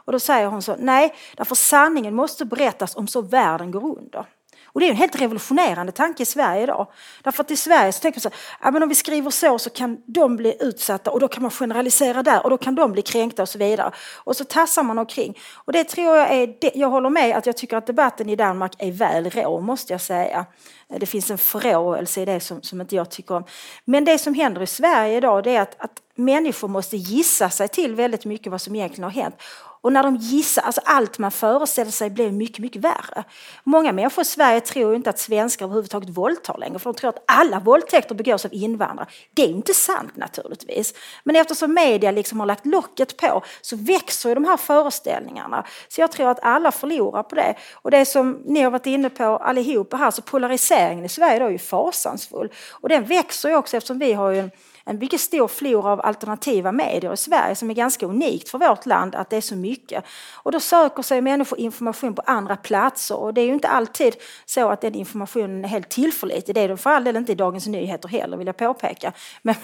Och 0.06 0.12
då 0.12 0.20
säger 0.20 0.48
hon 0.48 0.62
så, 0.62 0.76
nej, 0.80 1.14
därför 1.38 1.56
sanningen 1.56 2.16
måste 2.16 2.46
berättas 2.46 2.96
om 2.96 3.08
så 3.08 3.22
världen 3.22 3.72
går 3.72 3.98
under. 3.98 4.26
Och 4.74 4.80
det 4.80 4.86
är 4.86 4.90
en 4.90 4.96
helt 4.96 5.22
revolutionerande 5.22 5.92
tanke 5.92 6.24
i 6.24 6.26
Sverige 6.26 6.64
idag. 6.64 6.88
Därför 7.24 7.44
att 7.44 7.52
i 7.52 7.56
Sverige 7.56 7.92
så 7.92 8.00
tänker 8.00 8.18
man 8.18 8.22
så 8.22 8.30
här, 8.30 8.38
ja, 8.62 8.72
men 8.72 8.84
om 8.84 8.90
vi 8.90 8.96
skriver 8.96 9.30
så 9.30 9.60
så 9.60 9.70
kan 9.70 9.98
de 10.06 10.36
bli 10.36 10.58
utsatta 10.60 11.12
och 11.12 11.20
då 11.20 11.28
kan 11.28 11.42
man 11.42 11.52
generalisera 11.52 12.24
där 12.24 12.44
och 12.44 12.50
då 12.50 12.58
kan 12.58 12.76
de 12.76 12.92
bli 12.92 13.02
kränkta 13.02 13.42
och 13.42 13.50
så 13.50 13.58
vidare. 13.58 13.92
Och 14.18 14.38
så 14.38 14.44
tassar 14.44 14.84
man 14.84 14.98
omkring. 14.98 15.38
Och 15.54 15.74
det 15.74 15.84
tror 15.84 16.18
jag 16.18 16.32
är, 16.32 16.48
det, 16.62 16.72
jag 16.76 16.90
håller 16.90 17.10
med 17.10 17.38
att 17.38 17.46
jag 17.46 17.58
tycker 17.58 17.78
att 17.78 17.88
debatten 17.88 18.30
i 18.30 18.36
Danmark 18.36 18.72
är 18.78 18.92
väl 18.92 19.30
rå 19.30 19.62
måste 19.62 19.94
jag 19.94 20.02
säga. 20.02 20.46
Det 20.88 21.06
finns 21.06 21.32
en 21.32 21.38
förråelse 21.38 22.22
i 22.22 22.26
det 22.26 22.40
som, 22.40 22.62
som 22.62 22.82
inte 22.82 22.96
jag 22.96 23.12
tycker 23.12 23.36
om. 23.36 23.44
Men 23.86 24.06
det 24.06 24.18
som 24.18 24.34
händer 24.34 24.62
i 24.62 24.68
Sverige 24.68 25.18
idag 25.18 25.44
det 25.44 25.56
är 25.56 25.62
att, 25.62 25.76
att 25.78 26.02
människor 26.16 26.68
måste 26.68 26.98
gissa 26.98 27.50
sig 27.50 27.68
till 27.68 27.96
väldigt 27.96 28.26
mycket 28.26 28.52
vad 28.52 28.62
som 28.62 28.76
egentligen 28.76 29.04
har 29.04 29.22
hänt. 29.22 29.36
Och 29.82 29.94
när 29.94 30.04
de 30.04 30.16
gissar, 30.16 30.62
alltså 30.62 30.82
allt 30.86 31.18
man 31.18 31.32
föreställer 31.32 31.92
sig 31.92 32.10
blir 32.10 32.32
mycket, 32.32 32.60
mycket 32.60 32.82
värre. 32.82 33.24
Många 33.64 33.92
människor 33.92 34.22
i 34.22 34.26
Sverige 34.26 34.62
tror 34.62 34.96
inte 34.96 35.10
att 35.10 35.20
svenskar 35.20 35.66
överhuvudtaget 35.66 36.10
våldtar 36.10 36.58
längre, 36.58 36.80
för 36.80 36.94
de 36.94 37.00
tror 37.00 37.10
att 37.10 37.24
alla 37.28 37.60
våldtäkter 37.60 38.16
begås 38.16 38.46
av 38.46 38.54
invandrare. 38.54 39.08
Det 39.34 39.42
är 39.42 39.48
inte 39.48 39.74
sant 39.74 40.16
naturligtvis. 40.16 40.94
Men 41.24 41.36
eftersom 41.36 41.74
media 41.74 42.12
liksom 42.12 42.40
har 42.40 42.48
lagt 42.48 42.66
locket 42.66 43.18
på 43.18 43.44
så 43.62 43.76
växer 43.76 44.30
ju 44.30 44.36
de 44.36 44.46
här 44.46 44.58
föreställningarna. 44.58 45.66
Så 45.88 46.02
jag 46.02 46.12
tror 46.12 46.30
att 46.30 46.40
alla 46.44 46.72
förlorar 46.72 47.24
på 47.24 47.36
det. 47.36 47.56
Och 47.74 47.92
det 47.92 48.06
som 48.06 48.42
ni 48.46 48.62
har 48.62 48.72
varit 48.72 48.86
inne 48.86 49.10
på 49.10 49.24
allihopa 49.24 49.98
här, 49.98 50.12
så 50.12 50.22
polariseringen 50.22 51.06
i 51.06 51.10
Sverige 51.10 51.40
då 51.40 51.46
är 51.46 51.50
ju 51.50 51.58
fasansfull. 51.58 52.50
Och 52.72 52.90
den 52.90 53.06
växer 53.06 53.50
ju 53.50 53.56
också 53.56 53.78
eftersom 53.78 54.00
vi 54.00 54.14
har 54.14 54.32
ju 54.32 54.40
en 54.40 54.52
en 54.86 55.00
mycket 55.00 55.22
stor 55.22 55.48
flora 55.48 55.92
av 55.92 56.02
alternativa 56.02 56.72
medier 56.72 57.14
i 57.14 57.18
Sverige 57.18 57.56
som 57.56 57.70
är 57.70 57.74
ganska 57.74 58.06
unikt 58.06 58.50
för 58.50 58.58
vårt 58.58 58.86
land 58.86 59.16
att 59.16 59.30
det 59.30 59.38
är 59.38 59.42
så 59.42 59.56
mycket. 59.56 60.04
Och 60.34 60.52
då 60.52 60.60
söker 60.60 61.04
sig 61.04 61.22
människor 61.22 61.60
information 61.60 62.16
på 62.16 62.22
andra 62.26 62.56
platser 62.56 63.16
och 63.16 63.34
det 63.34 63.42
är 63.42 63.46
ju 63.46 63.54
inte 63.54 63.68
alltid 63.68 64.16
så 64.46 64.70
att 64.70 64.82
den 64.82 64.96
informationen 64.96 65.66
är 65.66 65.70
helt 65.70 65.90
tillförlitlig. 65.90 66.56
Det 66.56 66.62
är 66.62 66.68
den 66.68 66.78
för 66.78 66.90
all 66.90 67.04
del 67.04 67.16
inte 67.16 67.32
i 67.32 67.36
Dagens 67.36 67.68
Nyheter 67.68 68.10
heller 68.10 68.38
vill 68.38 68.48
jag 68.48 68.58
påpeka. 68.58 69.14
Men, 69.42 69.56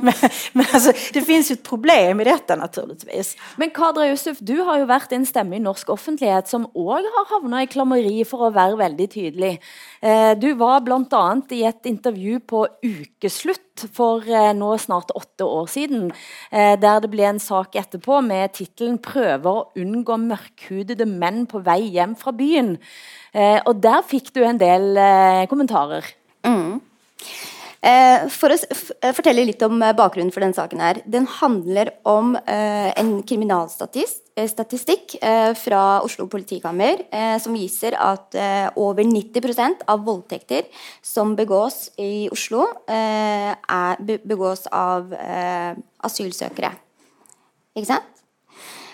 men, 0.00 0.14
men 0.52 0.66
alltså, 0.72 0.92
det 1.12 1.22
finns 1.22 1.50
ju 1.50 1.52
ett 1.52 1.62
problem 1.62 2.20
i 2.20 2.24
detta 2.24 2.56
naturligtvis. 2.56 3.36
Men 3.56 3.70
Kadra 3.70 4.08
Yusuf, 4.08 4.38
du 4.40 4.60
har 4.60 4.78
ju 4.78 4.84
varit 4.84 5.12
en 5.12 5.26
stämma 5.26 5.56
i 5.56 5.60
norsk 5.60 5.88
offentlighet 5.88 6.48
som 6.48 6.64
också 6.66 6.84
har 6.84 7.40
hamnat 7.40 7.62
i 7.62 7.66
klammeri 7.66 8.24
för 8.24 8.46
att 8.46 8.54
vara 8.54 8.76
väldigt 8.76 9.14
tydlig. 9.14 9.62
Eh, 10.00 10.38
du 10.38 10.52
var 10.52 10.80
bland 10.80 11.14
annat 11.14 11.52
i 11.52 11.64
ett 11.64 11.86
intervju 11.86 12.40
på 12.40 12.68
Ukeslutt 12.82 13.73
ut 13.74 13.90
for 13.94 14.22
eh, 14.28 14.52
nå 14.54 14.74
snart 14.78 15.12
åtte 15.14 15.44
år 15.44 15.66
siden, 15.70 16.12
eh, 16.50 16.74
der 16.80 17.00
det 17.00 17.10
ble 17.10 17.26
en 17.28 17.40
sak 17.40 17.74
etterpå 17.74 18.20
med 18.22 18.52
tittelen 18.54 18.98
'Prøver 18.98 19.50
å 19.50 19.68
unngå 19.76 20.16
mørkhudede 20.16 21.06
menn 21.06 21.46
på 21.46 21.62
vei 21.64 21.90
hjem 21.90 22.16
fra 22.16 22.32
byen'. 22.32 22.78
Eh, 23.34 23.60
og 23.66 23.82
der 23.82 24.02
fikk 24.02 24.32
du 24.34 24.44
en 24.44 24.58
del 24.58 24.94
kommentarer. 25.48 26.04
Eh, 27.84 28.30
for 28.32 28.48
å 28.48 28.56
eh, 28.56 29.12
fortelle 29.12 29.42
litt 29.44 29.60
om 29.66 29.82
eh, 29.84 29.92
bakgrunnen 29.96 30.32
for 30.32 30.40
denne 30.40 30.56
saken. 30.56 30.80
her. 30.80 31.02
Den 31.04 31.26
handler 31.28 31.90
om 32.08 32.32
eh, 32.36 32.92
en 32.96 33.22
kriminalstatistikk 33.28 35.18
eh, 35.20 35.50
eh, 35.50 35.52
fra 35.58 36.00
Oslo 36.04 36.24
politikammer 36.32 37.02
som 37.42 37.52
viser 37.56 37.92
at 38.00 38.34
over 38.80 39.04
90 39.04 39.84
av 39.90 40.04
voldtekter 40.06 40.64
som 41.04 41.36
begås 41.36 41.90
i 42.00 42.28
Oslo, 42.32 42.66
er, 42.88 43.96
begås 44.24 44.66
av 44.72 45.12
asylsøkere. 46.04 46.70
Ikke 47.76 47.90
sant? 47.90 48.04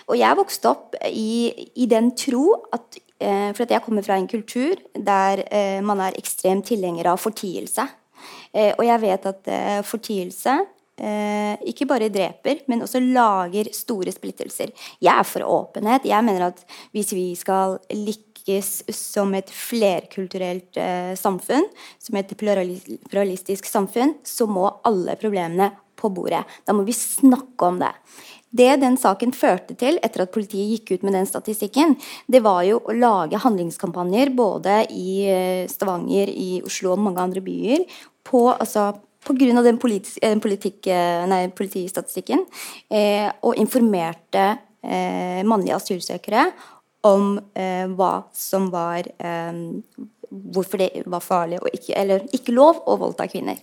Og 0.09 0.17
jeg 0.19 0.37
vokste 0.37 0.69
opp 0.69 0.95
i, 1.07 1.69
i 1.75 1.85
den 1.89 2.11
tro 2.17 2.67
at 2.73 2.99
For 3.21 3.61
at 3.61 3.69
jeg 3.69 3.83
kommer 3.85 4.01
fra 4.01 4.15
en 4.17 4.25
kultur 4.25 4.79
der 4.97 5.43
man 5.85 5.99
er 6.01 6.17
ekstremt 6.17 6.65
tilhenger 6.71 7.05
av 7.11 7.19
fortielse. 7.21 7.85
Eh, 8.53 8.73
jag 8.77 8.99
vet 8.99 9.25
att 9.25 9.47
eh, 9.47 9.81
fortielse 9.81 10.65
eh, 11.01 11.67
inte 11.67 11.85
bara 11.85 12.09
dreper, 12.09 12.59
men 12.65 12.81
också 12.81 12.99
lager 12.99 13.67
stora 13.71 14.11
splittelser. 14.11 14.71
Jag 14.99 15.19
är 15.19 15.23
för 15.23 15.61
öppenhet. 15.61 16.01
Jag 16.05 16.23
menar 16.23 16.41
att 16.41 16.65
om 16.93 17.03
vi 17.11 17.35
ska 17.35 17.79
lyckas 17.89 18.83
som 18.87 19.33
ett 19.33 19.49
flerkulturellt 19.49 20.77
eh, 20.77 21.15
samfund, 21.15 21.65
som 21.97 22.15
ett 22.15 22.37
pluralistiskt 23.09 23.71
samfund, 23.71 24.13
så 24.23 24.47
må 24.47 24.79
alla 24.83 25.15
problemen 25.15 25.69
på 25.95 26.09
bordet. 26.09 26.45
Då 26.65 26.73
måste 26.73 26.85
vi 26.85 26.93
snacka 26.93 27.65
om 27.65 27.79
det. 27.79 27.93
Det 28.53 28.75
den 28.75 28.97
saken 28.97 29.31
førte 29.31 29.75
till, 29.75 29.99
efter 30.01 30.23
att 30.23 30.31
politiet 30.31 30.69
gick 30.69 30.91
ut 30.91 31.01
med 31.01 31.13
den 31.13 31.25
statistiken, 31.25 31.95
det 32.25 32.39
var 32.39 32.63
ju 32.63 32.75
att 32.75 32.97
lage 32.97 33.35
handlingskampanjer 33.35 34.29
både 34.29 34.87
i 34.89 35.29
eh, 35.29 35.67
Stavanger, 35.67 36.27
i 36.29 36.61
Oslo 36.65 36.91
och 36.91 36.99
många 36.99 37.21
andra 37.21 37.41
byer 37.41 37.85
på, 38.27 38.45
altså, 38.51 38.91
på 39.25 39.35
grunn 39.37 39.59
av 39.59 39.67
den 39.67 39.79
politiska 39.81 40.27
eh, 40.27 40.39
politik, 40.41 40.87
eh, 40.87 41.25
nei, 41.29 41.45
politistatistikken 41.55 42.45
eh, 42.89 43.27
og 43.45 43.59
informerte 43.61 44.45
eh, 44.81 45.41
mannlige 45.47 45.77
asylsøkere 45.77 46.47
om 47.09 47.35
eh, 47.57 47.85
hva 47.97 48.15
som 48.33 48.71
var 48.73 49.09
eh, 49.17 49.61
Hvorfor 50.31 50.79
det 50.79 51.01
var 51.11 51.19
farlig 51.19 51.57
og 51.59 51.73
ikke, 51.75 51.91
eller 51.99 52.21
ikke 52.31 52.53
lov 52.55 52.77
å 52.87 52.93
voldta 53.01 53.25
kvinner. 53.27 53.57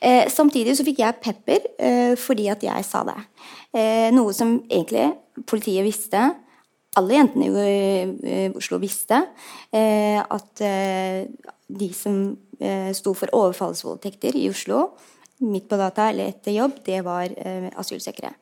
Eh, 0.00 0.30
samtidig 0.32 0.72
så 0.78 0.86
fikk 0.86 1.02
jeg 1.02 1.18
pepper 1.20 1.66
eh, 1.76 2.14
fordi 2.16 2.46
at 2.48 2.64
jeg 2.64 2.86
sa 2.88 3.02
det. 3.04 3.18
noe 4.16 4.32
som 4.32 4.54
egentlig 4.64 5.10
politiet 5.44 5.84
visste. 5.84 6.22
Alle 6.96 7.18
jentene 7.18 7.50
i 7.52 8.46
Oslo 8.56 8.80
visste 8.80 9.18
at 9.76 10.64
de 11.66 11.90
som 11.94 12.36
eh, 12.60 12.92
sto 12.94 13.14
for 13.16 13.32
overfallsvoldtekter 13.34 14.38
i 14.38 14.48
Oslo 14.50 14.90
midt 15.44 15.66
på 15.68 15.76
data 15.76 16.08
eller 16.10 16.30
etter 16.32 16.54
jobb, 16.56 16.78
det 16.86 17.02
var 17.04 17.28
eh, 17.28 17.68
asylsøkere. 17.76 18.32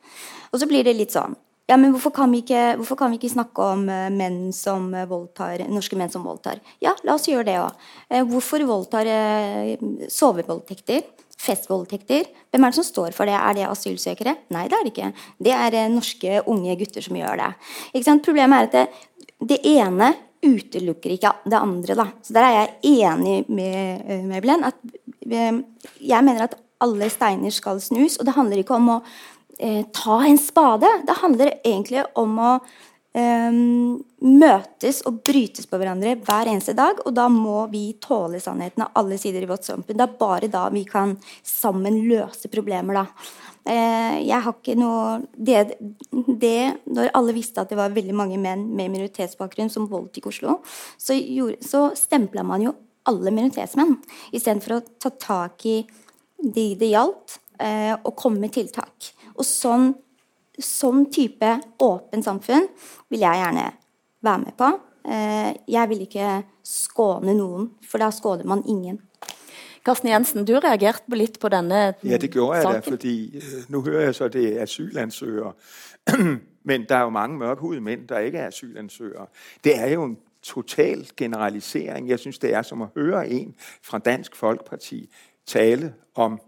Og 0.53 0.61
så 0.61 0.69
blir 0.69 0.85
det 0.87 0.95
litt 0.95 1.15
sånn 1.15 1.35
ja, 1.65 1.79
men 1.81 1.95
hvorfor 1.95 2.11
kan 2.13 2.29
vi 2.29 2.43
ikke, 2.43 2.77
kan 2.93 3.09
vi 3.09 3.17
ikke 3.17 3.31
snakke 3.31 3.67
om 3.73 3.87
uh, 3.89 4.05
menn 4.13 4.51
som 4.53 4.91
voldtar, 5.09 5.63
norske 5.73 5.97
menn 5.97 6.11
som 6.13 6.25
voldtar? 6.25 6.59
Ja, 6.83 6.93
la 7.01 7.15
oss 7.17 7.25
gjøre 7.25 7.47
det 7.47 7.55
òg. 7.57 7.79
Uh, 8.05 8.19
eh, 8.19 8.25
hvorfor 8.29 8.61
voldtar 8.69 9.09
eh, 9.09 9.71
sovevoldtekter, 10.13 11.01
festvoldtekter? 11.41 12.29
Hvem 12.53 12.67
er 12.67 12.73
det 12.73 12.77
som 12.77 12.85
står 12.85 13.17
for 13.17 13.25
det? 13.25 13.33
Er 13.39 13.57
det 13.57 13.65
asylsøkere? 13.65 14.35
Nei, 14.53 14.67
det 14.69 14.77
er 14.77 14.85
det 14.85 14.93
ikke. 14.93 15.09
Det 15.47 15.55
er 15.57 15.79
norske 15.89 16.37
unge 16.53 16.77
gutter 16.83 17.07
som 17.07 17.17
gjør 17.17 17.41
det. 17.41 17.49
Problemet 18.29 18.61
er 18.61 18.69
at 18.69 18.77
det, 18.77 18.85
det 19.55 19.59
ene 19.73 20.13
utelukker 20.45 21.15
ikke 21.15 21.33
det 21.45 21.59
andre. 21.59 21.97
Da. 21.97 22.07
Så 22.21 22.35
Der 22.35 22.47
er 22.47 22.55
jeg 22.55 23.01
enig 23.01 23.49
med, 23.49 24.03
eh, 24.05 24.23
med 24.23 24.41
Blen. 24.43 24.63
At, 24.63 24.75
eh, 25.29 25.61
jeg 25.99 26.23
mener 26.23 26.43
at 26.43 26.55
alle 26.81 27.09
steiner 27.09 27.51
skal 27.51 27.79
snus. 27.81 28.19
Og 28.19 28.25
det 28.25 28.35
handler 28.35 28.61
ikke 28.61 28.75
om 28.75 28.89
å 28.97 29.03
eh, 29.59 29.83
ta 29.93 30.19
en 30.25 30.37
spade. 30.37 30.87
Det 31.05 31.21
handler 31.21 31.59
egentlig 31.63 32.03
om 32.15 32.37
å 32.37 32.51
eh, 33.15 33.51
møtes 34.25 35.01
og 35.07 35.21
brytes 35.25 35.67
på 35.69 35.79
hverandre 35.79 36.17
hver 36.19 36.51
eneste 36.51 36.75
dag. 36.77 37.01
Og 37.05 37.15
da 37.15 37.27
må 37.31 37.65
vi 37.71 37.87
tåle 38.03 38.41
sannheten 38.43 38.85
av 38.85 39.01
alle 39.01 39.17
sider 39.21 39.45
i 39.45 39.49
vårt 39.49 39.67
samfunn. 39.67 39.97
Det 39.97 40.07
er 40.07 40.19
bare 40.19 40.51
da 40.51 40.67
vi 40.73 40.85
kan 40.89 41.17
sammen 41.43 42.03
løse 42.09 42.51
problemer. 42.51 43.03
da. 43.03 43.53
Eh, 43.65 44.17
jeg 44.27 44.41
har 44.45 44.53
ikke 44.53 44.75
noe 44.77 45.23
det, 45.33 45.77
det, 46.37 46.57
Når 46.85 47.09
alle 47.17 47.33
visste 47.33 47.63
at 47.63 47.71
det 47.71 47.79
var 47.79 47.95
veldig 47.95 48.13
mange 48.13 48.37
menn 48.37 48.67
med 48.77 48.91
minoritetsbakgrunn 48.93 49.71
som 49.73 49.87
voldtok 49.89 50.29
Oslo, 50.29 50.59
så, 51.01 51.17
gjorde, 51.17 51.57
så 51.65 51.87
stempla 51.97 52.43
man 52.45 52.67
jo 52.67 52.75
alle 53.09 53.33
minoritetsmenn 53.33 53.95
istedenfor 54.33 54.77
å 54.77 54.83
ta 55.01 55.11
tak 55.17 55.65
i 55.69 55.79
de 56.37 56.65
det 56.77 56.91
gjaldt, 56.91 57.39
eh, 57.57 57.93
og 57.95 58.13
komme 58.17 58.43
med 58.43 58.53
tiltak. 58.53 59.11
Og 59.33 59.45
sånn, 59.47 59.93
sånn 60.61 61.07
type 61.13 61.55
åpen 61.81 62.25
samfunn 62.25 62.67
vil 63.09 63.23
jeg 63.25 63.41
gjerne 63.41 63.69
være 64.25 64.43
med 64.43 64.57
på. 64.59 64.71
Eh, 65.05 65.51
jeg 65.69 65.91
vil 65.91 66.05
ikke 66.05 66.29
skåne 66.65 67.33
noen, 67.37 67.69
for 67.85 68.01
da 68.01 68.11
skåner 68.13 68.45
man 68.49 68.65
ingen. 68.69 68.99
Karsten 69.85 70.09
Jensen, 70.09 70.45
du 70.45 70.55
reagerte 70.57 71.15
litt 71.15 71.39
på 71.39 71.49
denne 71.53 71.81
saken. 71.93 72.09
Ja, 72.09 72.17
det 72.17 72.31
gjorde 72.33 72.57
jeg 72.57 72.73
da, 72.73 72.79
fordi 72.79 73.15
øh, 73.37 73.63
nå 73.69 73.81
hører 73.81 74.01
jeg 74.01 74.15
så 74.15 74.27
det 74.27 74.45
er 74.57 74.63
asylansøgere. 74.63 75.53
Men 76.69 76.85
der 76.89 76.95
er 76.95 77.01
jo 77.01 77.09
mange 77.09 77.37
mørkhudede 77.37 77.81
menn 77.81 78.07
der 78.09 78.19
ikke 78.19 78.37
er 78.37 78.47
asylansøgere. 78.47 79.27
Det 79.63 79.79
er 79.79 79.87
jo 79.87 80.03
en 80.03 80.17
total 80.41 81.07
generalisering. 81.17 82.09
Jeg 82.09 82.19
syns 82.19 82.39
det 82.39 82.53
er 82.53 82.61
som 82.61 82.81
å 82.81 82.89
høre 82.95 83.27
en 83.29 83.53
fra 83.83 83.97
Dansk 83.97 84.35
Folkeparti 84.35 85.05
tale 85.45 85.93
om 86.15 86.39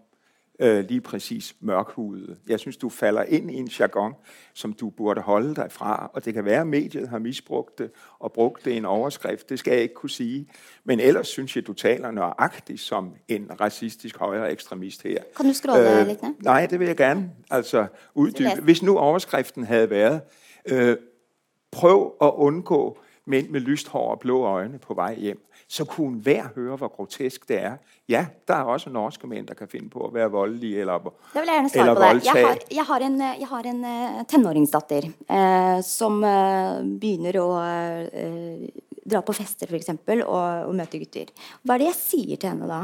øh, 0.60 0.86
lige 0.88 1.02
præcis 1.02 1.56
mørkhudede. 1.60 2.36
Jeg 2.48 2.60
synes, 2.60 2.78
du 2.78 2.90
falder 2.90 3.24
ind 3.24 3.52
i 3.52 3.54
en 3.54 3.68
jargon, 3.68 4.14
som 4.54 4.74
du 4.74 4.90
burde 4.90 5.22
holde 5.22 5.56
dig 5.56 5.72
fra, 5.72 6.12
og 6.14 6.26
det 6.26 6.34
kan 6.34 6.46
være, 6.46 6.62
at 6.62 6.68
mediet 6.68 7.10
har 7.10 7.20
misbrugt 7.20 7.78
det 7.78 7.92
og 8.20 8.32
brugt 8.32 8.66
det 8.66 8.72
i 8.72 8.78
en 8.78 8.86
overskrift, 8.86 9.50
det 9.50 9.60
skal 9.60 9.74
jeg 9.74 9.82
ikke 9.82 9.94
kunne 9.94 10.10
sige. 10.10 10.48
Men 10.84 11.00
ellers 11.00 11.28
synes 11.28 11.56
jeg, 11.56 11.68
du 11.68 11.74
taler 11.74 12.12
nøjagtigt 12.12 12.82
som 12.82 13.14
en 13.28 13.52
racistisk 13.62 14.18
højre 14.18 14.52
ekstremist 14.52 15.04
her. 15.04 15.18
Kan 15.38 15.46
du 15.46 15.54
scrolle 15.54 16.00
øh, 16.00 16.08
lidt 16.08 16.24
ned? 16.24 16.32
Nej, 16.44 16.66
det 16.66 16.80
vil 16.80 16.88
jeg 16.88 16.98
gerne 16.98 17.32
altså, 17.52 17.88
uddybe. 18.16 18.62
Hvis 18.62 18.84
nu 18.84 18.98
overskriften 18.98 19.64
havde 19.64 19.90
været, 19.90 20.22
øh, 20.66 20.98
prøv 21.72 22.16
at 22.22 22.32
undgå 22.36 23.00
mænd 23.26 23.50
med 23.50 23.60
lyst 23.60 23.88
hår 23.88 24.12
og 24.12 24.20
blå 24.20 24.44
øjne 24.44 24.80
på 24.80 24.94
vej 24.94 25.16
hjem, 25.16 25.48
så 25.68 25.86
kunne 25.86 26.22
hver 26.24 26.48
høre, 26.56 26.78
hvor 26.80 26.88
grotesk 26.88 27.48
det 27.50 27.60
er. 27.60 27.78
Ja, 28.10 28.26
der 28.48 28.56
er 28.56 28.72
også 28.72 28.90
norske 28.90 29.28
mænd, 29.28 29.48
der 29.48 29.54
kan 29.54 29.68
finde 29.68 29.90
på 29.90 30.06
at 30.08 30.14
være 30.14 30.32
voldelige 30.32 30.80
eller, 30.80 30.98
det 31.34 31.42
vil 31.42 31.50
jeg 31.52 31.56
gjerne 31.56 31.70
svare 31.70 31.96
på 31.96 32.02
det. 32.02 32.26
Jeg 32.26 32.46
har, 32.46 32.58
jeg 32.72 32.86
har 32.86 33.06
en, 33.10 33.20
jeg 33.22 33.48
har 33.48 33.70
en 33.74 33.84
uh, 33.84 34.22
tenåringsdatter 34.28 35.10
uh, 35.12 35.80
som 35.84 36.24
uh, 36.24 36.80
begynner 37.00 37.42
å 37.42 37.50
dra 39.08 39.22
på 39.24 39.36
fester, 39.36 39.72
f.eks., 39.72 39.92
og, 40.24 40.68
og 40.68 40.74
møte 40.76 41.00
gutter. 41.00 41.32
Hva 41.64 41.76
er 41.76 41.84
det 41.84 41.92
jeg 41.92 42.00
sier 42.00 42.40
til 42.40 42.52
henne 42.54 42.68
da? 42.68 42.82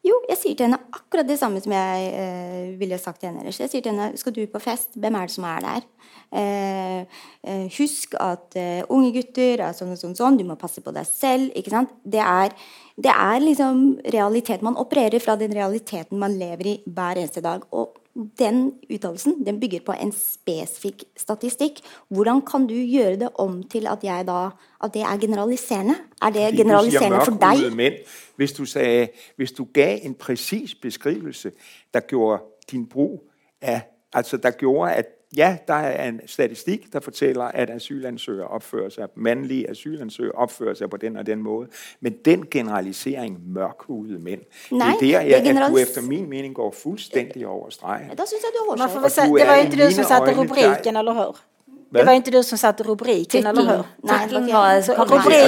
Jo, 0.00 0.16
jeg 0.30 0.38
sier 0.40 0.56
til 0.56 0.64
henne 0.64 0.80
akkurat 0.96 1.28
det 1.28 1.36
samme 1.36 1.60
som 1.60 1.74
jeg 1.76 2.04
eh, 2.16 2.68
ville 2.80 2.96
sagt 2.98 3.20
til 3.20 3.28
henne 3.28 3.42
ellers. 3.42 3.58
Jeg 3.60 3.68
sier 3.68 3.84
til 3.84 3.92
henne 3.92 4.16
skal 4.16 4.32
du 4.32 4.40
på 4.48 4.62
fest, 4.62 4.94
hvem 4.96 5.18
er 5.18 5.28
det 5.28 5.34
som 5.34 5.44
er 5.44 5.66
der? 5.66 5.86
Eh, 6.30 7.00
eh, 7.44 7.66
husk 7.74 8.14
at 8.22 8.56
eh, 8.56 8.80
unge 8.88 9.10
gutter 9.18 9.60
er 9.66 9.76
sånn 9.76 9.92
og 9.92 10.00
sånn, 10.00 10.16
sånn, 10.16 10.38
du 10.40 10.46
må 10.48 10.56
passe 10.60 10.80
på 10.80 10.94
deg 10.96 11.08
selv. 11.08 11.50
ikke 11.58 11.74
sant? 11.74 11.92
Det 12.00 12.22
er, 12.24 12.56
det 12.96 13.12
er 13.12 13.44
liksom 13.44 13.82
realitet. 14.14 14.64
Man 14.64 14.78
opererer 14.80 15.20
fra 15.20 15.36
den 15.40 15.52
realiteten 15.56 16.22
man 16.22 16.38
lever 16.38 16.72
i 16.72 16.76
hver 16.86 17.20
eneste 17.20 17.44
dag. 17.44 17.68
Og 17.76 18.00
den 18.14 18.72
uttalelsen 18.90 19.36
den 19.46 19.60
bygger 19.60 19.84
på 19.86 19.94
en 19.94 20.10
spesifikk 20.14 21.04
statistikk. 21.18 21.80
Hvordan 22.08 22.42
kan 22.46 22.66
du 22.70 22.74
gjøre 22.74 23.20
det 23.20 23.30
om 23.38 23.60
til 23.70 23.86
at, 23.90 24.02
da, 24.26 24.40
at 24.80 24.94
det 24.94 25.04
er 25.06 25.20
generaliserende? 25.22 25.96
Er 26.20 26.34
det 26.34 26.48
generaliserende 26.58 27.22
for 27.24 27.38
deg? 27.42 28.00
Hvis 28.40 28.52
du, 28.52 28.64
sagde, 28.64 29.08
hvis 29.36 29.52
du 29.52 29.68
ga 29.74 29.98
en 30.02 30.14
presis 30.14 30.74
beskrivelse 30.74 31.52
der 31.94 32.00
gjorde 32.00 32.42
din 32.70 32.86
bruk 32.86 33.20
av 33.62 33.80
altså 34.12 34.36
der 34.36 34.50
gjorde 34.50 34.92
at 34.92 35.06
ja, 35.36 35.56
der 35.68 35.74
er 35.74 36.08
en 36.08 36.20
statistikk 36.26 36.92
der 36.92 37.00
forteller 37.00 37.44
at 37.44 37.70
asylansøgere 37.70 38.48
oppfører 38.48 38.88
seg, 38.88 39.04
mannlige 39.14 39.70
asylansøgere 39.70 40.32
oppfører 40.32 40.74
seg 40.74 40.90
på 40.90 40.96
den 40.96 41.16
og 41.16 41.26
den 41.26 41.42
måten. 41.42 41.72
Men 42.00 42.12
den 42.24 42.46
generalisering 42.50 43.38
mørkhudede 43.52 44.18
menn 44.18 44.40
Nei, 44.70 44.88
Det 45.00 45.14
er 45.14 45.20
der 45.20 45.26
jeg, 45.26 45.46
at 45.46 45.70
du 45.70 45.76
etter 45.76 46.02
min 46.02 46.28
mening 46.28 46.54
går 46.54 46.70
fullstendig 46.70 47.46
over 47.46 47.70
streken. 47.70 48.16
Da 48.16 48.26
synes 48.26 48.42
jeg 48.42 48.52
du 48.56 48.80
har 48.80 49.36
Det 49.36 49.46
var 49.46 49.54
ikke 49.54 49.84
du 49.84 49.90
som 49.94 50.04
satte 50.04 50.36
rubriken, 50.40 50.96
eller 50.96 51.12
hur? 51.12 51.49
Det 51.90 52.04
var 52.04 52.12
inte 52.12 52.30
du 52.30 52.42
som 52.42 52.58
satte 52.58 52.82
rubriken, 52.82 53.46
eller 53.46 53.62
hur? 53.76 53.84
Nej, 54.02 54.18
var- 54.40 54.48
Så 54.82 54.92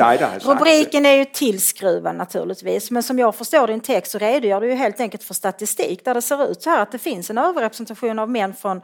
rubriken 0.55 1.05
är 1.05 1.13
ju 1.13 1.25
tillskruvad 1.25 2.15
naturligtvis, 2.15 2.91
men 2.91 3.03
som 3.03 3.19
jag 3.19 3.35
förstår 3.35 3.67
din 3.67 3.79
text 3.79 4.11
så 4.11 4.17
redogör 4.17 4.61
du 4.61 4.67
ju 4.67 4.73
helt 4.75 4.99
enkelt 4.99 5.23
för 5.23 5.33
statistik 5.33 6.05
där 6.05 6.13
det 6.13 6.21
ser 6.21 6.51
ut 6.51 6.61
så 6.61 6.69
här 6.69 6.81
att 6.81 6.91
det 6.91 6.97
finns 6.99 7.29
en 7.29 7.37
överrepresentation 7.37 8.19
av 8.19 8.29
män 8.29 8.53
från, 8.53 8.77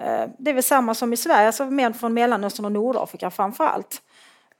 eh, 0.00 0.28
det 0.38 0.50
är 0.50 0.54
väl 0.54 0.62
samma 0.62 0.94
som 0.94 1.12
i 1.12 1.16
Sverige, 1.16 1.46
alltså 1.46 1.64
män 1.64 1.94
från 1.94 2.14
Mellanöstern 2.14 2.64
och 2.64 2.72
Nordafrika 2.72 3.30
framför 3.30 3.64
allt. 3.64 4.02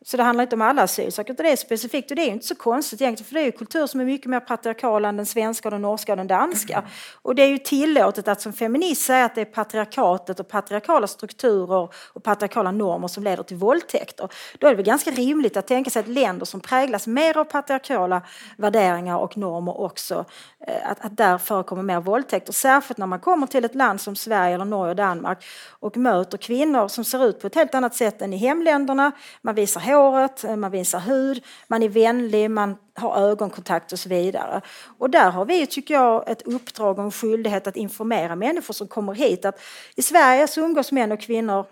Så 0.05 0.17
det 0.17 0.23
handlar 0.23 0.43
inte 0.43 0.57
om 0.57 0.63
alla 0.63 0.83
asylsökande, 0.83 1.33
utan 1.33 1.47
det 1.47 1.53
är 1.53 1.57
specifikt 1.57 2.11
och 2.11 2.17
det 2.17 2.23
är 2.23 2.27
ju 2.27 2.33
inte 2.33 2.47
så 2.47 2.55
konstigt 2.55 3.01
egentligen 3.01 3.29
för 3.29 3.35
det 3.35 3.41
är 3.41 3.45
ju 3.45 3.53
kultur 3.53 3.87
som 3.87 4.01
är 4.01 4.05
mycket 4.05 4.27
mer 4.27 4.41
patriarkal 4.41 5.05
än 5.05 5.17
den 5.17 5.27
svenska, 5.27 5.71
den 5.71 5.83
norska 5.83 6.13
och 6.13 6.17
den 6.17 6.27
danska. 6.27 6.85
Och 7.23 7.35
det 7.35 7.43
är 7.43 7.47
ju 7.47 7.59
tillåtet 7.59 8.29
att 8.29 8.41
som 8.41 8.53
feminist 8.53 9.03
säga 9.03 9.25
att 9.25 9.35
det 9.35 9.41
är 9.41 9.45
patriarkatet 9.45 10.41
och 10.41 10.49
patriarkala 10.49 11.07
strukturer 11.07 11.89
och 12.13 12.23
patriarkala 12.23 12.71
normer 12.71 13.09
som 13.09 13.23
leder 13.23 13.43
till 13.43 13.57
våldtäkter. 13.57 14.29
Då 14.59 14.67
är 14.67 14.71
det 14.71 14.77
väl 14.77 14.85
ganska 14.85 15.11
rimligt 15.11 15.57
att 15.57 15.67
tänka 15.67 15.91
sig 15.91 16.01
att 16.01 16.09
länder 16.09 16.47
som 16.47 16.61
präglas 16.61 17.07
mer 17.07 17.39
av 17.39 17.45
patriarkala 17.45 18.23
värderingar 18.57 19.19
och 19.19 19.37
normer 19.37 19.81
också, 19.81 20.25
eh, 20.67 20.91
att, 20.91 21.05
att 21.05 21.17
där 21.17 21.39
förekommer 21.39 21.83
mer 21.83 22.01
våldtäkter. 22.01 22.53
Särskilt 22.53 22.99
när 22.99 23.07
man 23.07 23.21
kommer 23.21 23.47
till 23.47 23.65
ett 23.65 23.75
land 23.75 24.01
som 24.01 24.17
Sverige 24.17 24.55
eller 24.55 24.65
Norge 24.65 24.91
och 24.91 24.97
Danmark 24.97 25.45
och 25.81 25.97
möter 25.97 26.39
kvinnor 26.39 26.89
som 26.89 27.05
ser 27.05 27.25
ut 27.25 27.41
på 27.41 27.47
ett 27.47 27.55
helt 27.55 27.75
annat 27.75 27.95
sätt 27.95 28.23
än 28.23 28.33
i 28.33 28.37
hemländerna. 28.37 29.13
Man 29.43 29.55
visar 29.55 29.88
håret, 29.95 30.45
eh, 30.45 30.57
man 30.57 30.71
visar 30.71 31.01
hud, 31.01 31.45
man 31.67 31.83
är 31.83 31.89
vänlig, 31.89 32.51
man 32.51 32.77
har 32.95 33.17
ögonkontakt 33.17 33.93
och 33.93 33.99
så 33.99 34.09
vidare. 34.09 34.61
Och 34.99 35.11
där 35.11 35.31
har 35.31 35.45
vi, 35.45 35.67
tycker 35.67 35.95
jag, 35.95 36.31
ett 36.31 36.43
uppdrag 36.43 36.99
och 36.99 37.05
en 37.05 37.13
skyldighet 37.13 37.67
att 37.67 37.77
informera 37.77 38.37
människor 38.37 38.75
som 38.75 38.89
kommer 38.89 39.15
hit 39.15 39.45
att 39.45 39.61
i 39.97 40.03
Sverige 40.03 40.47
så 40.49 40.61
umgås 40.61 40.93
män 40.93 41.13
och 41.13 41.21
kvinnor 41.21 41.67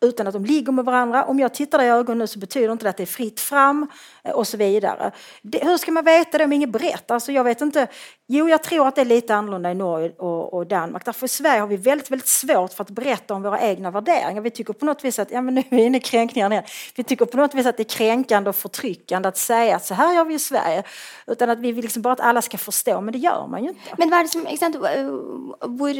utan 0.00 0.26
att 0.26 0.32
de 0.32 0.44
ligger 0.44 0.72
med 0.72 0.84
varandra. 0.84 1.24
Om 1.24 1.38
jag 1.38 1.54
tittar 1.54 1.78
dig 1.78 1.86
i 1.86 1.90
ögonen 1.90 2.18
nu 2.18 2.26
så 2.26 2.38
betyder 2.38 2.72
inte 2.72 2.84
det 2.84 2.90
att 2.90 2.96
det 2.96 3.02
är 3.02 3.06
fritt 3.06 3.40
fram 3.40 3.86
och 4.34 4.48
så 4.48 4.56
vidare. 4.56 5.10
Det, 5.42 5.64
hur 5.64 5.76
ska 5.76 5.92
man 5.92 6.04
veta 6.04 6.38
det 6.38 6.44
om 6.44 6.52
ingen 6.52 6.70
berättar? 6.70 7.14
Alltså 7.14 7.32
jag 7.32 7.44
vet 7.44 7.60
inte. 7.60 7.86
Jo, 8.28 8.48
jag 8.48 8.62
tror 8.62 8.88
att 8.88 8.94
det 8.94 9.00
är 9.00 9.04
lite 9.04 9.34
annorlunda 9.34 9.70
i 9.70 9.74
Norge 9.74 10.12
och, 10.18 10.54
och 10.54 10.66
Danmark. 10.66 11.04
Därför 11.04 11.26
i 11.26 11.28
Sverige 11.28 11.60
har 11.60 11.66
vi 11.66 11.76
väldigt, 11.76 12.10
väldigt 12.10 12.28
svårt 12.28 12.72
för 12.72 12.82
att 12.84 12.90
berätta 12.90 13.34
om 13.34 13.42
våra 13.42 13.60
egna 13.60 13.90
värderingar. 13.90 14.42
Vi 14.42 14.50
tycker 14.50 14.72
på 14.72 14.86
något 14.86 15.04
vis 15.04 15.18
att, 15.18 15.30
ja 15.30 15.42
men 15.42 15.54
nu 15.54 15.60
är 15.60 15.76
vi 15.76 15.82
inne 15.82 15.98
i 15.98 16.00
kränkningarna 16.00 16.54
igen. 16.54 16.64
Vi 16.96 17.04
tycker 17.04 17.24
på 17.24 17.36
något 17.36 17.54
vis 17.54 17.66
att 17.66 17.76
det 17.76 17.82
är 17.82 17.96
kränkande 17.98 18.50
och 18.50 18.56
förtryckande 18.56 19.28
att 19.28 19.36
säga 19.36 19.76
att 19.76 19.84
så 19.84 19.94
här 19.94 20.14
gör 20.14 20.24
vi 20.24 20.34
i 20.34 20.38
Sverige. 20.38 20.82
Utan 21.26 21.50
att 21.50 21.58
vi 21.58 21.72
vill 21.72 21.84
liksom 21.84 22.02
bara 22.02 22.12
att 22.12 22.20
alla 22.20 22.42
ska 22.42 22.58
förstå, 22.58 23.00
men 23.00 23.12
det 23.12 23.18
gör 23.18 23.46
man 23.46 23.62
ju 23.62 23.68
inte. 23.68 23.80
Men 23.98 24.10
vad 24.10 24.18
är 24.18 24.22
det 24.22 24.28
som, 24.28 24.46
ikke 24.46 24.56
sant, 24.56 24.76
hvor, 24.76 25.94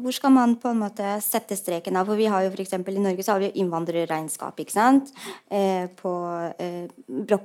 hvor 0.00 0.28
man 0.28 0.56
på 0.56 0.72
något 0.72 0.96
sätt 0.96 1.24
sätta 1.24 1.56
streken 1.56 1.94
da? 1.94 2.04
For 2.04 2.14
vi 2.14 2.26
har 2.26 2.42
ju 2.42 2.50
för 2.50 2.60
exempel 2.60 2.96
i 2.96 2.98
Norge 2.98 3.22
så 3.22 3.32
har 3.32 3.40
vi 3.40 3.50
invandrarregnskap, 3.50 4.60
innvandrerregnskap, 4.60 4.70
sant? 4.70 5.12
Eh, 5.50 5.90
på 6.02 6.50
eh, 6.58 6.90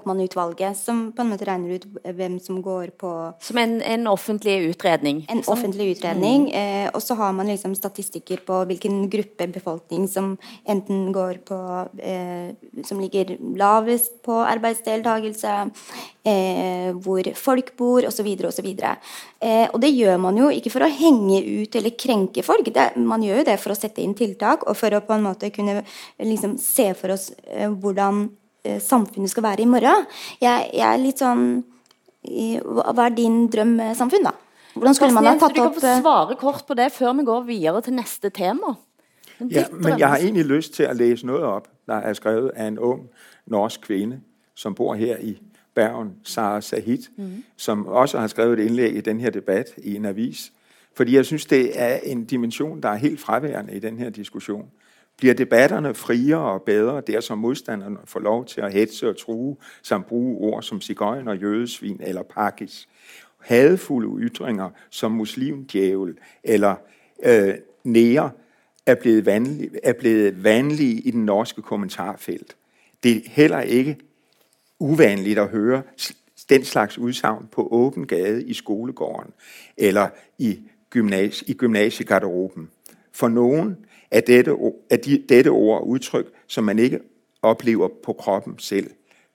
Brochmann-utvalget, 0.01 0.77
som 0.77 1.11
på 1.11 1.21
en 1.21 1.29
måte 1.29 1.45
regner 1.45 1.75
ut 1.77 1.85
hvem 2.03 2.39
som 2.41 2.61
går 2.61 2.91
på 2.97 3.33
Som 3.41 3.57
en, 3.57 3.81
en 3.81 4.07
offentlig 4.07 4.69
utredning. 4.69 5.25
en 5.29 5.43
offentlig 5.47 5.95
utredning. 5.97 6.51
Eh, 6.53 6.89
og 6.93 7.01
så 7.01 7.15
har 7.15 7.31
man 7.33 7.47
liksom 7.47 7.75
statistikker 7.75 8.37
på 8.45 8.65
hvilken 8.65 9.09
gruppe 9.09 9.47
befolkning 9.47 10.07
som 10.07 10.37
enten 10.67 11.11
går 11.13 11.41
på 11.45 11.87
eh, 11.99 12.55
Som 12.83 12.99
ligger 12.99 13.37
lavest 13.57 14.21
på 14.23 14.33
arbeidsdeltakelse, 14.33 15.71
eh, 16.25 16.91
hvor 16.93 17.23
folk 17.35 17.75
bor, 17.77 18.05
osv. 18.07 18.27
osv. 18.47 18.67
Eh, 19.41 19.67
og 19.73 19.81
det 19.81 19.89
gjør 19.93 20.17
man 20.17 20.37
jo 20.37 20.49
ikke 20.49 20.71
for 20.71 20.85
å 20.85 20.91
henge 20.91 21.41
ut 21.41 21.75
eller 21.75 21.97
krenke 21.97 22.43
folk. 22.43 22.65
Det, 22.73 22.95
man 22.97 23.23
gjør 23.23 23.41
jo 23.41 23.47
det 23.51 23.59
for 23.59 23.73
å 23.73 23.77
sette 23.77 24.01
inn 24.01 24.13
tiltak 24.17 24.67
og 24.67 24.77
for 24.77 24.93
å 24.93 25.01
på 25.01 25.13
en 25.13 25.25
måte 25.25 25.51
kunne 25.53 25.83
liksom, 26.19 26.57
se 26.57 26.93
for 26.97 27.13
oss 27.15 27.31
eh, 27.47 27.69
hvordan 27.69 28.23
eh, 28.25 28.40
samfunnet 28.79 29.29
skal 29.29 29.43
være 29.43 29.61
i 29.61 29.65
morgen. 29.65 30.05
Jeg, 30.41 30.69
jeg 30.73 30.87
er 30.93 31.01
litt 31.01 31.21
sånn 31.21 31.63
i, 32.23 32.59
hva 32.61 32.93
hva 32.93 33.09
er 33.09 33.17
din 33.17 33.47
drømmesamfunn, 33.51 34.27
da? 34.29 34.35
Hvordan 34.75 34.95
skulle 34.95 35.13
man 35.13 35.25
ha 35.25 35.33
Jensen, 35.33 35.47
tatt 35.47 35.57
du 35.57 35.61
kan 35.61 35.73
få 35.75 36.01
svare 36.01 36.35
kort 36.39 36.65
på 36.67 36.77
det 36.79 36.91
før 36.95 37.13
vi 37.17 37.25
går 37.27 37.41
videre 37.47 37.81
til 37.81 37.93
neste 37.97 38.29
tema. 38.29 38.75
Ja, 39.49 39.65
men 39.71 39.99
jeg 39.99 40.07
har 40.07 40.17
egentlig 40.17 40.45
lyst 40.45 40.73
til 40.73 40.83
at 40.83 40.95
læse 40.95 41.25
noget 41.25 41.43
op, 41.43 41.67
der 41.87 41.95
er 41.95 42.13
skrevet 42.13 42.51
af 42.55 42.67
en 42.67 42.79
ung 42.79 43.09
norsk 43.45 43.81
kvinde, 43.81 44.19
som 44.55 44.75
bor 44.75 44.93
her 44.93 45.17
i 45.17 45.41
Bergen, 45.75 46.11
Sara 46.23 46.61
Sahid, 46.61 47.03
mm. 47.17 47.43
som 47.57 47.87
også 47.87 48.19
har 48.19 48.27
skrevet 48.27 48.59
et 48.59 48.65
indlæg 48.65 48.95
i 48.95 49.01
den 49.01 49.19
her 49.19 49.29
debat 49.29 49.65
i 49.77 49.95
en 49.95 50.05
avis. 50.05 50.51
Fordi 50.93 51.15
jeg 51.15 51.25
synes, 51.25 51.45
det 51.45 51.81
er 51.81 51.99
en 52.03 52.25
dimension, 52.25 52.81
der 52.81 52.89
er 52.89 52.95
helt 52.95 53.19
fraværende 53.19 53.73
i 53.73 53.79
den 53.79 53.97
her 53.97 54.09
diskussion. 54.09 54.65
Bliver 55.21 55.33
debatterne 55.33 55.93
friere 55.93 56.37
og 56.37 56.61
bedre, 56.61 57.01
der 57.01 57.19
som 57.19 57.37
modstanderne 57.37 57.97
får 58.05 58.19
lov 58.19 58.45
til 58.45 58.61
at 58.61 58.73
hætse 58.73 59.09
og 59.09 59.17
true, 59.17 59.55
samt 59.81 60.07
bruge 60.07 60.37
ord 60.37 60.63
som 60.63 60.81
cigøjner, 60.81 61.33
jødesvin 61.33 62.01
eller 62.03 62.23
pakkis. 62.23 62.87
Hadefulde 63.39 64.23
ytringer 64.23 64.69
som 64.89 65.11
muslimdjævel 65.11 66.17
eller 66.43 66.75
øh, 67.23 67.53
nære 67.83 68.31
er 68.85 68.95
blevet, 68.95 69.25
vanlige, 69.25 69.69
er 69.83 69.93
blevet 69.93 70.43
vanlige 70.43 71.01
i 71.01 71.11
den 71.11 71.25
norske 71.25 71.61
kommentarfelt. 71.61 72.55
Det 73.03 73.17
er 73.17 73.21
heller 73.25 73.61
ikke 73.61 73.97
uvanligt 74.79 75.39
at 75.39 75.47
høre 75.47 75.83
den 76.49 76.65
slags 76.65 76.97
udsagn 76.97 77.47
på 77.51 77.67
åben 77.71 78.07
gade 78.07 78.43
i 78.43 78.53
skolegården 78.53 79.33
eller 79.77 80.09
i, 80.37 80.59
gymnasie, 80.89 81.47
i 81.47 81.53
gymnasiegarderoben. 81.53 82.69
For 83.11 83.27
nogen 83.27 83.77
af 84.11 84.23
dette, 84.23 84.55
af 84.89 84.99
de, 84.99 85.23
dette 85.29 85.49
ord 85.49 85.83
udtryk, 85.83 86.25
som 86.47 86.63
man 86.63 86.79
ikke 86.79 86.99
oplever 87.41 87.89
på 88.03 88.13
kroppen 88.13 88.59
selv. 88.59 88.89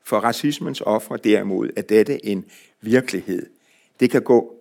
For 0.04 0.16
racismens 0.16 0.80
ofre 0.80 1.16
derimod 1.16 1.70
er 1.76 1.82
dette 1.82 2.26
en 2.26 2.44
virkelighed. 2.80 3.46
Det 4.00 4.10
kan 4.10 4.22
gå, 4.22 4.54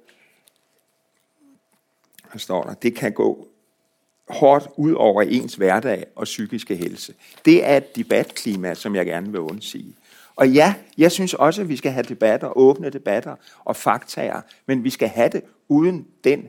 her 2.33 2.39
står 2.39 2.63
der, 2.63 2.73
det 2.73 2.95
kan 2.95 3.11
gå 3.11 3.47
hårdt 4.29 4.67
ud 4.77 4.93
over 4.93 5.21
ens 5.21 5.55
hverdag 5.55 6.05
og 6.15 6.23
psykiske 6.23 6.75
helse. 6.75 7.13
Det 7.45 7.65
er 7.65 7.77
et 7.77 7.95
debatklima, 7.95 8.73
som 8.73 8.95
jeg 8.95 9.05
gerne 9.05 9.31
vil 9.31 9.39
undsige. 9.39 9.95
Og 10.35 10.49
ja, 10.49 10.75
jeg 10.97 11.11
synes 11.11 11.33
også, 11.33 11.61
at 11.61 11.69
vi 11.69 11.75
skal 11.75 11.91
have 11.91 12.03
debatter, 12.03 12.57
åbne 12.57 12.89
debatter 12.89 13.35
og 13.65 13.75
faktaer, 13.75 14.41
men 14.65 14.83
vi 14.83 14.89
skal 14.89 15.07
have 15.07 15.29
det 15.29 15.43
uden 15.67 16.07
den 16.23 16.47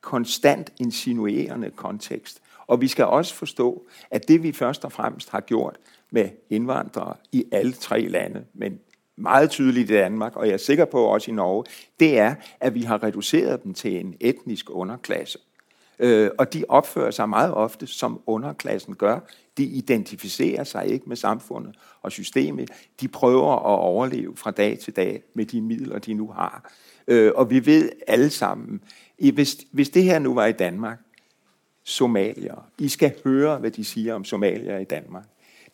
konstant 0.00 0.72
insinuerende 0.78 1.70
kontekst. 1.70 2.41
Og 2.66 2.80
vi 2.80 2.88
skal 2.88 3.04
også 3.04 3.34
forstå, 3.34 3.86
at 4.10 4.28
det 4.28 4.42
vi 4.42 4.52
først 4.52 4.84
og 4.84 4.92
fremmest 4.92 5.30
har 5.30 5.40
gjort 5.40 5.76
med 6.10 6.28
indvandrere 6.50 7.14
i 7.32 7.44
alle 7.52 7.72
tre 7.72 8.00
lande, 8.00 8.44
men 8.54 8.78
meget 9.16 9.50
tydeligt 9.50 9.90
i 9.90 9.94
Danmark, 9.94 10.36
og 10.36 10.46
jeg 10.46 10.52
er 10.52 10.58
sikker 10.58 10.84
på 10.84 11.04
også 11.04 11.30
i 11.30 11.34
Norge, 11.34 11.64
det 12.00 12.18
er, 12.18 12.34
at 12.60 12.74
vi 12.74 12.82
har 12.82 13.02
reduceret 13.02 13.64
dem 13.64 13.74
til 13.74 14.00
en 14.00 14.14
etnisk 14.20 14.70
underklasse. 14.70 15.38
Øh, 15.98 16.30
og 16.38 16.52
de 16.52 16.64
opfører 16.68 17.10
sig 17.10 17.28
meget 17.28 17.54
ofte, 17.54 17.86
som 17.86 18.20
underklassen 18.26 18.94
gør. 18.94 19.20
De 19.56 19.64
identificerer 19.64 20.64
sig 20.64 20.86
ikke 20.86 21.08
med 21.08 21.16
samfundet 21.16 21.76
og 22.02 22.12
systemet. 22.12 22.70
De 23.00 23.08
prøver 23.08 23.52
at 23.52 23.78
overleve 23.78 24.36
fra 24.36 24.50
dag 24.50 24.78
til 24.78 24.96
dag 24.96 25.22
med 25.34 25.46
de 25.46 25.60
midler, 25.60 25.98
de 25.98 26.14
nu 26.14 26.28
har. 26.28 26.72
Øh, 27.08 27.32
og 27.34 27.50
vi 27.50 27.66
ved 27.66 27.90
alle 28.06 28.30
sammen, 28.30 28.80
hvis, 29.18 29.56
hvis 29.72 29.90
det 29.90 30.04
her 30.04 30.18
nu 30.18 30.34
var 30.34 30.46
i 30.46 30.52
Danmark, 30.52 30.98
somalier, 31.84 32.68
I 32.78 32.88
skal 32.88 33.14
høre, 33.24 33.58
hvad 33.58 33.70
de 33.70 33.84
siger 33.84 34.14
om 34.14 34.24
somalier 34.24 34.78
i 34.78 34.84
Danmark. 34.84 35.24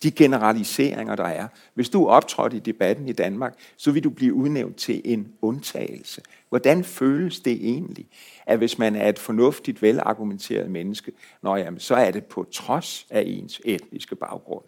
De 0.02 0.10
generaliseringer, 0.10 1.16
der 1.16 1.24
er. 1.24 1.48
Hvis 1.74 1.88
du 1.88 2.08
optrådte 2.08 2.56
i 2.56 2.60
debatten 2.60 3.08
i 3.08 3.12
Danmark, 3.12 3.54
så 3.76 3.90
vil 3.90 4.04
du 4.04 4.10
blive 4.10 4.34
udnævnt 4.34 4.76
til 4.76 5.02
en 5.04 5.32
undtagelse. 5.42 6.20
Hvordan 6.48 6.84
føles 6.84 7.40
det 7.40 7.52
egentlig, 7.52 8.06
at 8.46 8.58
hvis 8.58 8.78
man 8.78 8.96
er 8.96 9.08
et 9.08 9.18
fornuftigt, 9.18 9.82
velargumenteret 9.82 10.70
menneske, 10.70 11.12
nå 11.42 11.56
jamen, 11.56 11.80
så 11.80 11.94
er 11.94 12.10
det 12.10 12.24
på 12.24 12.46
trods 12.52 13.06
af 13.10 13.22
ens 13.26 13.60
etniske 13.64 14.16
baggrund. 14.16 14.64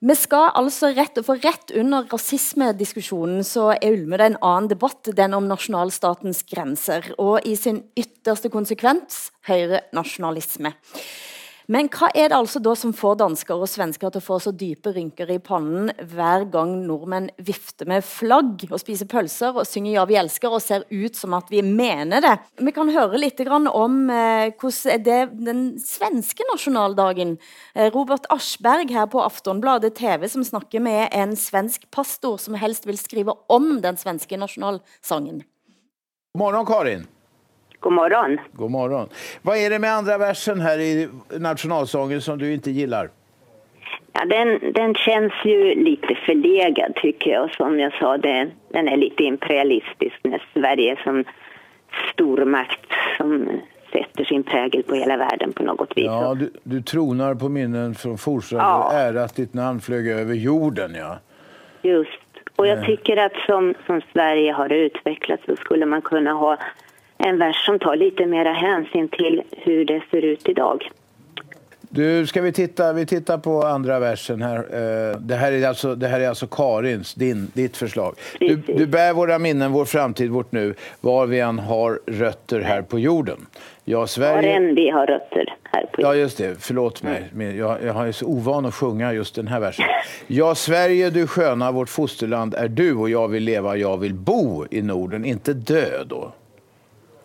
Vi 0.00 0.14
skal 0.16 0.48
altså 0.56 0.94
rett, 0.96 1.18
for 1.26 1.36
rett 1.44 1.74
under 1.76 2.06
rasismediskusjonen 2.08 3.42
så 3.44 3.66
er 3.74 3.92
ulmer 3.92 4.22
det 4.22 4.30
en 4.30 4.38
annen 4.40 4.70
debatt, 4.70 5.10
den 5.16 5.36
om 5.36 5.48
nasjonalstatens 5.50 6.40
grenser, 6.48 7.10
og 7.20 7.44
i 7.44 7.52
sin 7.52 7.82
ytterste 8.00 8.48
konsekvens 8.52 9.26
høyrenasjonalisme. 9.50 10.72
nasjonalisme. 10.72 11.29
Men 11.72 11.88
vad 12.00 12.10
är 12.14 12.28
det 12.28 12.34
alltså 12.34 12.58
då 12.58 12.76
som 12.76 12.92
får 12.92 13.16
danskar 13.16 13.54
och 13.54 13.68
svenskar 13.68 14.08
att 14.08 14.24
få 14.24 14.40
så 14.40 14.52
djupa 14.58 14.90
rynker 14.90 15.30
i 15.30 15.38
pannan 15.38 15.90
varje 16.02 16.44
gång 16.44 16.86
norrmän 16.86 17.30
vifter 17.36 17.86
med 17.86 18.04
flagg 18.04 18.68
och 18.70 18.80
spiser 18.80 19.06
pölser 19.06 19.56
och 19.56 19.66
synger 19.66 19.94
Ja, 19.94 20.04
vi 20.04 20.16
elsker 20.16 20.52
och 20.52 20.62
ser 20.62 20.84
ut 20.88 21.16
som 21.16 21.34
att 21.34 21.46
vi 21.50 21.62
menar 21.62 22.20
det? 22.20 22.38
Vi 22.56 22.72
kan 22.72 22.88
höra 22.88 23.16
lite 23.16 23.44
grann 23.44 23.68
om 23.68 24.10
eh, 24.10 24.98
det 24.98 25.28
den 25.32 25.80
svenska 25.80 26.42
nationaldagen. 26.52 27.38
Eh, 27.74 27.90
Robert 27.90 28.26
Aschberg 28.28 28.92
här 28.92 29.06
på 29.06 29.22
Aftonbladet 29.22 29.94
TV 29.94 30.28
som 30.28 30.44
snackar 30.44 30.80
med 30.80 31.08
en 31.12 31.36
svensk 31.36 31.90
pastor 31.90 32.36
som 32.36 32.54
helst 32.54 32.86
vill 32.86 32.98
skriva 32.98 33.34
om 33.46 33.80
den 33.80 33.96
svenska 33.96 34.36
nationalsången. 34.36 35.42
God 36.32 36.38
morgon 36.38 36.66
Karin. 36.66 37.06
God 37.80 37.92
morgon. 37.92 38.38
God 38.52 38.70
morgon. 38.70 39.08
Vad 39.42 39.56
är 39.56 39.70
det 39.70 39.78
med 39.78 39.92
andra 39.92 40.18
versen 40.18 40.60
här 40.60 40.78
i 40.78 41.08
nationalsången 41.38 42.20
som 42.20 42.38
du 42.38 42.52
inte 42.52 42.70
gillar? 42.70 43.10
Ja, 44.12 44.24
den, 44.24 44.72
den 44.72 44.94
känns 44.94 45.32
ju 45.44 45.74
lite 45.74 46.14
förlegad 46.26 46.94
tycker 46.94 47.30
jag. 47.30 47.50
Som 47.54 47.80
jag 47.80 47.92
sa, 47.92 48.18
den, 48.18 48.50
den 48.68 48.88
är 48.88 48.96
lite 48.96 49.22
imperialistisk 49.24 50.16
när 50.22 50.42
Sverige 50.54 50.96
som 51.04 51.24
stormakt 52.12 52.86
som 53.16 53.48
sätter 53.92 54.24
sin 54.24 54.42
prägel 54.42 54.82
på 54.82 54.94
hela 54.94 55.16
världen 55.16 55.52
på 55.52 55.62
något 55.62 55.92
vis. 55.96 56.04
Ja, 56.04 56.34
du, 56.34 56.50
du 56.62 56.82
tronar 56.82 57.34
på 57.34 57.48
minnen 57.48 57.94
från 57.94 58.18
fornsam 58.18 58.58
Ja. 58.58 58.92
ära 58.92 59.24
att 59.24 59.36
ditt 59.36 59.54
namn 59.54 59.80
flög 59.80 60.08
över 60.08 60.34
jorden, 60.34 60.94
ja. 60.94 61.18
Just. 61.82 62.10
Och 62.56 62.66
jag 62.66 62.78
Nej. 62.78 62.86
tycker 62.86 63.16
att 63.16 63.32
som, 63.46 63.74
som 63.86 64.00
Sverige 64.12 64.52
har 64.52 64.72
utvecklats 64.72 65.42
så 65.46 65.56
skulle 65.56 65.86
man 65.86 66.02
kunna 66.02 66.32
ha 66.32 66.58
en 67.26 67.38
vers 67.38 67.64
som 67.66 67.78
tar 67.78 67.96
lite 67.96 68.26
mera 68.26 68.52
hänsyn 68.52 69.08
till 69.08 69.42
hur 69.50 69.84
det 69.84 70.02
ser 70.10 70.24
ut 70.24 70.48
idag. 70.48 70.90
Du, 71.92 72.26
ska 72.26 72.42
vi 72.42 72.52
titta, 72.52 72.92
vi 72.92 73.06
tittar 73.06 73.38
på 73.38 73.62
andra 73.62 73.98
versen 73.98 74.42
här. 74.42 74.56
Eh, 74.58 75.16
Det 75.20 75.34
här 75.34 75.52
är 75.52 75.68
alltså, 75.68 75.94
det 75.94 76.08
här 76.08 76.20
är 76.20 76.28
alltså 76.28 76.46
Karins, 76.46 77.14
din, 77.14 77.50
ditt 77.54 77.76
förslag. 77.76 78.14
Du, 78.40 78.56
du 78.56 78.86
bär 78.86 79.12
våra 79.12 79.38
minnen, 79.38 79.72
vår 79.72 79.84
framtid, 79.84 80.30
vårt 80.30 80.52
nu, 80.52 80.74
var 81.00 81.26
vi 81.26 81.40
än 81.40 81.58
har 81.58 82.00
rötter 82.06 82.60
här 82.60 82.82
på 82.82 82.98
jorden. 82.98 83.46
Ja, 83.84 83.98
Var 83.98 84.06
Sverige... 84.06 84.52
än 84.52 84.74
vi 84.74 84.90
har 84.90 85.06
rötter 85.06 85.54
här 85.62 85.86
på 85.92 86.02
Ja, 86.02 86.14
just 86.14 86.38
det. 86.38 86.56
Förlåt 86.60 87.02
mig. 87.02 87.24
Men 87.32 87.56
Jag, 87.56 87.76
jag 87.84 88.08
är 88.08 88.12
så 88.12 88.26
ovan 88.26 88.66
att 88.66 88.74
sjunga 88.74 89.12
just 89.12 89.34
den 89.34 89.46
här 89.48 89.60
versen. 89.60 89.84
Ja, 90.26 90.54
Sverige, 90.54 91.10
du 91.10 91.26
sköna, 91.26 91.72
vårt 91.72 91.88
fosterland 91.88 92.54
är 92.54 92.68
du 92.68 92.94
och 92.94 93.10
jag 93.10 93.28
vill 93.28 93.42
leva, 93.42 93.76
jag 93.76 93.96
vill 93.98 94.14
bo 94.14 94.66
i 94.70 94.82
Norden, 94.82 95.24
inte 95.24 95.52
dö 95.54 96.04
då. 96.06 96.32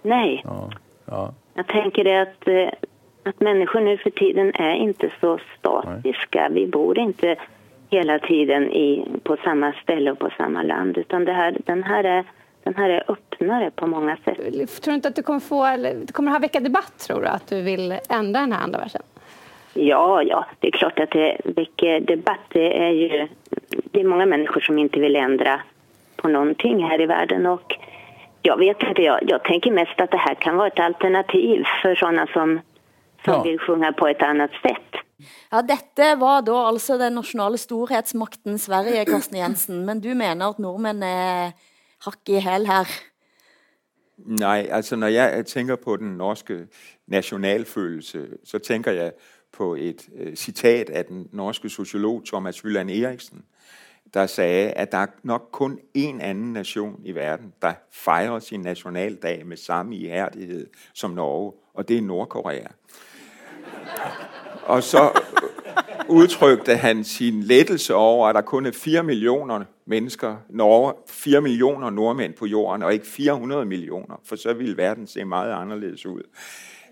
Nej. 0.05 0.41
Ja, 0.43 0.69
ja. 1.05 1.33
Jag 1.53 1.67
tänker 1.67 2.03
det 2.03 2.21
att, 2.21 2.47
eh, 2.47 2.89
att 3.23 3.39
människor 3.39 3.81
nu 3.81 3.97
för 3.97 4.09
tiden 4.09 4.51
är 4.55 4.73
inte 4.73 5.09
så 5.21 5.39
statiska. 5.59 6.49
Vi 6.51 6.67
bor 6.67 6.99
inte 6.99 7.35
hela 7.89 8.19
tiden 8.19 8.71
i, 8.71 9.05
på 9.23 9.37
samma 9.43 9.73
ställe 9.83 10.11
och 10.11 10.19
på 10.19 10.29
samma 10.37 10.63
land. 10.63 10.97
Utan 10.97 11.25
det 11.25 11.33
här, 11.33 11.57
den, 11.65 11.83
här 11.83 12.03
är, 12.03 12.23
den 12.63 12.75
här 12.75 12.89
är 12.89 13.03
öppnare 13.07 13.71
på 13.71 13.87
många 13.87 14.17
sätt. 14.25 14.37
Tror 14.81 14.91
du 14.91 14.93
inte 14.93 15.07
att 15.07 15.15
du 15.15 15.23
kommer 15.23 15.39
få, 15.39 15.65
eller, 15.65 15.95
du 15.95 16.13
kommer 16.13 16.31
ha 16.31 16.39
väcka 16.39 16.59
debatt 16.59 16.99
tror 16.99 17.21
du, 17.21 17.27
att 17.27 17.47
du 17.47 17.61
vill 17.61 17.99
ändra 18.09 18.39
den 18.39 18.51
här 18.51 18.63
andra 18.63 18.79
versen? 18.79 19.01
Ja, 19.73 20.23
ja, 20.23 20.45
det 20.59 20.67
är 20.67 20.71
klart 20.71 20.99
att 20.99 21.11
det 21.11 21.37
väcker 21.43 21.99
debatt. 21.99 22.39
Det 22.47 22.83
är 22.83 22.91
ju 22.91 23.27
det 23.91 23.99
är 23.99 24.03
många 24.03 24.25
människor 24.25 24.61
som 24.61 24.79
inte 24.79 24.99
vill 24.99 25.15
ändra 25.15 25.61
på 26.15 26.27
någonting 26.27 26.83
här 26.83 27.01
i 27.01 27.05
världen. 27.05 27.45
Och 27.45 27.77
jag 28.45 28.57
vet 28.57 28.83
inte, 28.83 29.01
jag, 29.01 29.19
jag 29.27 29.43
tänker 29.43 29.71
mest 29.71 30.01
att 30.01 30.11
det 30.11 30.17
här 30.27 30.35
kan 30.35 30.57
vara 30.57 30.67
ett 30.67 30.79
alternativ 30.79 31.63
för 31.81 31.95
sådana 31.95 32.27
som, 32.27 32.59
som 33.25 33.33
Ja. 33.33 33.41
vill 33.43 33.59
sjunga 33.59 33.93
på 33.93 34.07
ett 34.07 34.21
annat 34.21 34.51
sätt. 34.61 34.91
Ja, 35.51 35.61
dette 35.61 36.15
var 36.15 36.41
da 36.41 36.67
altså 36.67 36.97
den 36.97 37.13
nasjonale 37.13 37.57
storhetsmakten 37.57 38.57
Sverige, 38.59 39.05
Karsten 39.05 39.37
Jensen. 39.37 39.85
Men 39.85 39.99
du 40.01 40.13
mener 40.13 40.49
at 40.49 40.59
nordmenn 40.59 41.03
er 41.03 41.51
hakk 42.05 42.29
i 42.29 42.39
hæl 42.39 42.65
her? 42.67 42.85
Nej, 44.17 44.67
altså 44.71 44.95
når 44.95 45.07
jeg 45.07 45.45
tænker 45.45 45.75
på 45.75 45.97
den 45.97 46.17
norske 46.17 46.67
nationalfølelse, 47.07 48.27
så 48.43 48.59
tænker 48.59 48.91
jeg 48.91 49.11
på 49.53 49.75
et 49.75 50.01
øh, 50.19 50.35
citat 50.35 50.89
af 50.89 51.05
den 51.05 51.27
norske 51.33 51.69
sociolog 51.69 52.21
Thomas 52.25 52.59
Hylland 52.59 52.89
Eriksen, 52.91 53.45
der 54.15 54.25
sagde, 54.27 54.69
at 54.69 54.91
der 54.91 54.97
er 54.97 55.07
nok 55.23 55.49
kun 55.51 55.79
en 55.93 56.21
anden 56.21 56.53
nation 56.53 56.99
i 57.03 57.15
verden, 57.15 57.53
der 57.61 57.73
fejrer 57.91 58.39
sin 58.39 58.59
nationaldag 58.59 59.45
med 59.45 59.57
samme 59.57 59.95
ihærdighed 59.95 60.67
som 60.93 61.11
Norge, 61.11 61.53
og 61.73 61.87
det 61.87 61.97
er 61.97 62.01
Nordkorea. 62.01 62.67
Og 64.63 64.83
så 64.83 65.19
udtrykte 66.09 66.75
han 66.75 67.03
sin 67.03 67.43
lettelse 67.43 67.95
over, 67.95 68.27
at 68.27 68.35
der 68.35 68.41
kun 68.41 68.65
er 68.65 68.71
4 68.71 69.03
millioner 69.03 69.63
mennesker, 69.85 70.35
Norge, 70.49 70.93
4 71.09 71.41
millioner 71.41 71.89
nordmænd 71.89 72.33
på 72.33 72.45
jorden, 72.45 72.83
og 72.83 72.93
ikke 72.93 73.07
400 73.07 73.65
millioner, 73.65 74.21
for 74.23 74.35
så 74.35 74.53
ville 74.53 74.77
verden 74.77 75.07
se 75.07 75.25
meget 75.25 75.53
anderledes 75.53 76.05
ud. 76.05 76.21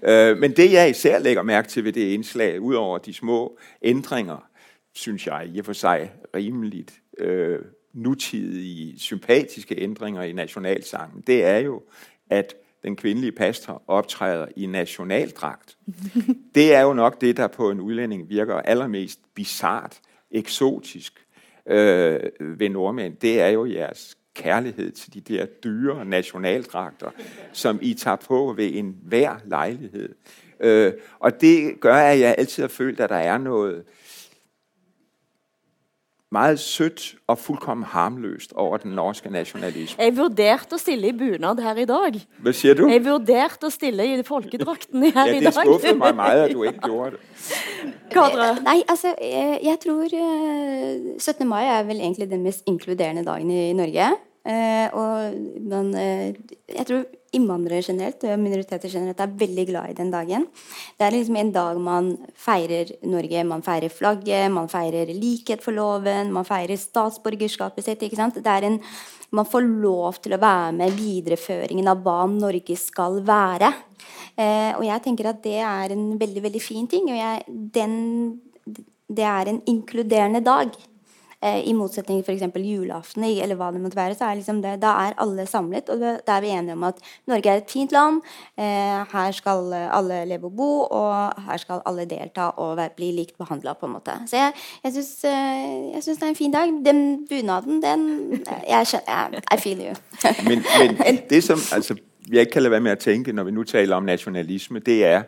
Øh, 0.04 0.38
men 0.38 0.52
det, 0.52 0.72
jeg 0.72 0.90
især 0.90 1.20
lægger 1.20 1.44
mærke 1.44 1.68
til 1.68 1.84
ved 1.84 1.94
det 1.94 2.02
indslag, 2.02 2.62
udover 2.62 2.98
de 2.98 3.14
små 3.14 3.58
ændringer, 3.82 4.50
synes 4.94 5.28
jeg 5.28 5.50
i 5.54 5.60
og 5.60 5.66
for 5.66 5.74
sig 5.74 6.12
rimeligt 6.36 7.02
øh, 7.18 7.60
nutidige, 7.94 9.00
sympatiske 9.00 9.82
ændringer 9.82 10.24
i 10.24 10.32
nationalsangen, 10.32 11.24
det 11.28 11.44
er 11.44 11.58
jo, 11.58 11.82
at 12.30 12.56
den 12.84 12.96
kvindelige 12.96 13.32
pastor 13.32 13.84
optræder 13.88 14.48
i 14.56 14.66
nationaldragt. 14.66 15.78
Det 16.56 16.76
er 16.76 16.82
jo 16.82 16.94
nok 16.94 17.22
det, 17.22 17.38
der 17.38 17.48
på 17.48 17.70
en 17.70 17.80
udlænding 17.80 18.30
virker 18.30 18.56
allermest 18.56 19.20
bizart, 19.36 20.00
eksotisk 20.32 21.26
øh, 21.66 22.20
ved 22.40 22.70
nordmænd. 22.70 23.16
Det 23.16 23.42
er 23.42 23.48
jo 23.48 23.66
jeres 23.66 24.18
kærlighed 24.34 24.92
til 24.92 25.14
de 25.14 25.22
der 25.22 25.46
dyre 25.46 26.06
nationaldragter, 26.06 27.10
som 27.52 27.80
I 27.82 27.94
tager 27.94 28.16
på 28.16 28.54
ved 28.58 28.72
en 28.74 28.98
hver 29.04 29.36
lejlighed. 29.46 30.10
Øh, 30.60 30.94
og 31.20 31.42
det 31.42 31.80
gør, 31.80 31.96
at 31.96 32.20
jeg 32.20 32.36
altid 32.38 32.64
har 32.64 32.68
følt, 32.68 33.00
at 33.00 33.10
der 33.10 33.16
er 33.16 33.38
noget 33.38 33.84
meget 36.34 36.60
sødt 36.60 37.04
og 37.30 37.38
fuldkommen 37.38 37.86
harmløst 37.86 38.54
over 38.58 38.78
den 38.82 38.92
norske 38.98 39.30
nationalisme. 39.30 40.02
Jeg 40.04 40.16
vurderte 40.18 40.74
å 40.78 40.82
stille 40.82 41.12
i 41.12 41.14
bunad 41.18 41.62
her 41.62 41.78
i 41.84 41.86
dag. 41.90 42.18
Hvad 42.42 42.54
siger 42.58 42.74
du? 42.80 42.88
Jeg 42.90 43.04
vurderte 43.06 43.70
å 43.70 43.72
stille 43.74 44.08
i 44.10 44.24
folkedrakten 44.26 45.06
her 45.12 45.28
Ja, 45.28 45.38
i 45.38 45.40
det 45.40 45.52
dag. 45.52 45.54
skuffede 45.62 45.96
mig 46.02 46.16
meget, 46.18 46.44
at 46.48 46.54
du 46.58 46.64
ikke 46.66 46.90
gjorde 46.90 47.12
det. 47.12 47.58
Kadra? 48.14 48.50
Nei, 48.66 48.80
altså, 48.90 49.14
eh, 49.22 49.58
jeg 49.66 49.78
tror 49.86 50.04
eh, 50.04 51.20
17. 51.20 51.48
mai 51.48 51.64
er 51.70 51.84
vel 51.88 52.02
egentlig 52.02 52.30
den 52.34 52.44
mest 52.44 52.64
inkluderende 52.70 53.26
dagen 53.26 53.52
i 53.52 53.74
Norge. 53.78 54.10
Eh, 54.46 54.88
og 54.94 55.34
man, 55.70 55.94
eh, 55.96 56.34
jeg 56.78 56.86
tror 56.90 57.04
innvandrere 57.38 57.84
generelt 57.84 58.24
og 58.28 58.42
minoriteter 58.42 58.92
generelt 58.92 59.22
er 59.24 59.36
veldig 59.40 59.66
glad 59.70 59.92
i 59.92 59.98
den 59.98 60.12
dagen. 60.14 60.46
Det 60.98 61.08
er 61.08 61.16
liksom 61.16 61.40
en 61.40 61.52
dag 61.56 61.80
man 61.82 62.12
feirer 62.40 62.94
Norge. 63.10 63.44
Man 63.50 63.66
feirer 63.66 63.94
flagget, 63.94 64.52
man 64.54 64.70
feirer 64.72 65.14
likhet 65.18 65.64
for 65.66 65.76
loven, 65.76 66.32
man 66.34 66.48
feirer 66.48 66.80
statsborgerskapet 66.80 67.88
sitt. 67.88 68.06
ikke 68.06 68.20
sant? 68.20 68.40
Det 68.44 68.54
er 68.54 68.70
en, 68.70 68.80
man 69.34 69.50
får 69.50 69.66
lov 69.66 70.22
til 70.24 70.38
å 70.38 70.42
være 70.42 70.72
med 70.78 70.94
i 70.94 71.00
videreføringen 71.02 71.90
av 71.90 72.06
hva 72.06 72.22
Norge 72.30 72.78
skal 72.80 73.22
være. 73.26 73.74
Eh, 74.38 74.72
og 74.78 74.86
jeg 74.88 75.04
tenker 75.06 75.30
at 75.30 75.44
det 75.44 75.60
er 75.62 75.94
en 75.94 76.08
veldig, 76.22 76.48
veldig 76.48 76.64
fin 76.64 76.90
ting. 76.90 77.10
Og 77.10 77.18
jeg, 77.18 77.46
den, 77.76 77.96
det 79.10 79.30
er 79.30 79.50
en 79.50 79.62
inkluderende 79.70 80.44
dag. 80.46 80.74
Eh, 81.44 81.68
I 81.68 81.74
motsetning 81.76 82.24
til 82.24 82.38
f.eks. 82.40 82.56
julaften 82.64 83.24
eller 83.24 83.56
hva 83.60 83.72
det 83.74 83.82
måtte 83.84 83.98
være. 84.00 84.16
så 84.16 84.26
er 84.30 84.36
liksom 84.40 84.62
det, 84.62 84.82
Da 84.82 84.94
er 85.08 85.14
alle 85.18 85.46
samlet, 85.46 85.90
og 85.90 86.00
da 86.00 86.38
er 86.38 86.42
vi 86.42 86.48
enige 86.48 86.74
om 86.74 86.84
at 86.84 86.96
Norge 87.28 87.50
er 87.50 87.58
et 87.58 87.72
fint 87.72 87.92
land. 87.92 88.22
Eh, 88.58 89.04
her 89.14 89.32
skal 89.32 89.74
alle 89.74 90.26
leve 90.26 90.46
og 90.46 90.56
bo, 90.56 90.72
og 90.84 91.42
her 91.48 91.58
skal 91.58 91.82
alle 91.86 92.06
delta 92.06 92.42
og 92.58 92.78
være, 92.78 92.90
bli 92.96 93.12
likt 93.12 93.38
behandla. 93.38 93.74
Så 94.28 94.36
jeg, 94.38 94.54
jeg 94.84 94.94
syns 94.94 95.24
eh, 95.24 95.94
jeg 95.94 96.04
syns 96.04 96.18
det 96.18 96.24
er 96.24 96.30
en 96.30 96.36
fin 96.36 96.52
dag. 96.52 96.68
Den 96.86 97.28
bunaden, 97.30 97.82
den 97.84 98.44
jeg, 98.70 98.88
skjønner- 98.88 99.44
I 99.54 99.58
feel 99.60 99.80
you. 99.80 99.96
Men, 100.50 100.64
men 100.80 101.20
det, 101.30 101.44
som 101.44 101.60
altså, 101.72 101.96
jeg 102.32 102.40
ikke 102.40 102.52
kan 102.52 102.62
lade 102.64 102.72
være 102.72 102.82
med 102.82 102.92
at 102.92 103.00
tænke, 103.00 103.34
når 103.34 103.44
vi 103.44 103.52
nu 103.52 103.64
taler 103.64 103.96
om 103.96 104.04
nationalisme, 104.04 104.80
det 104.80 105.06
er, 105.06 105.24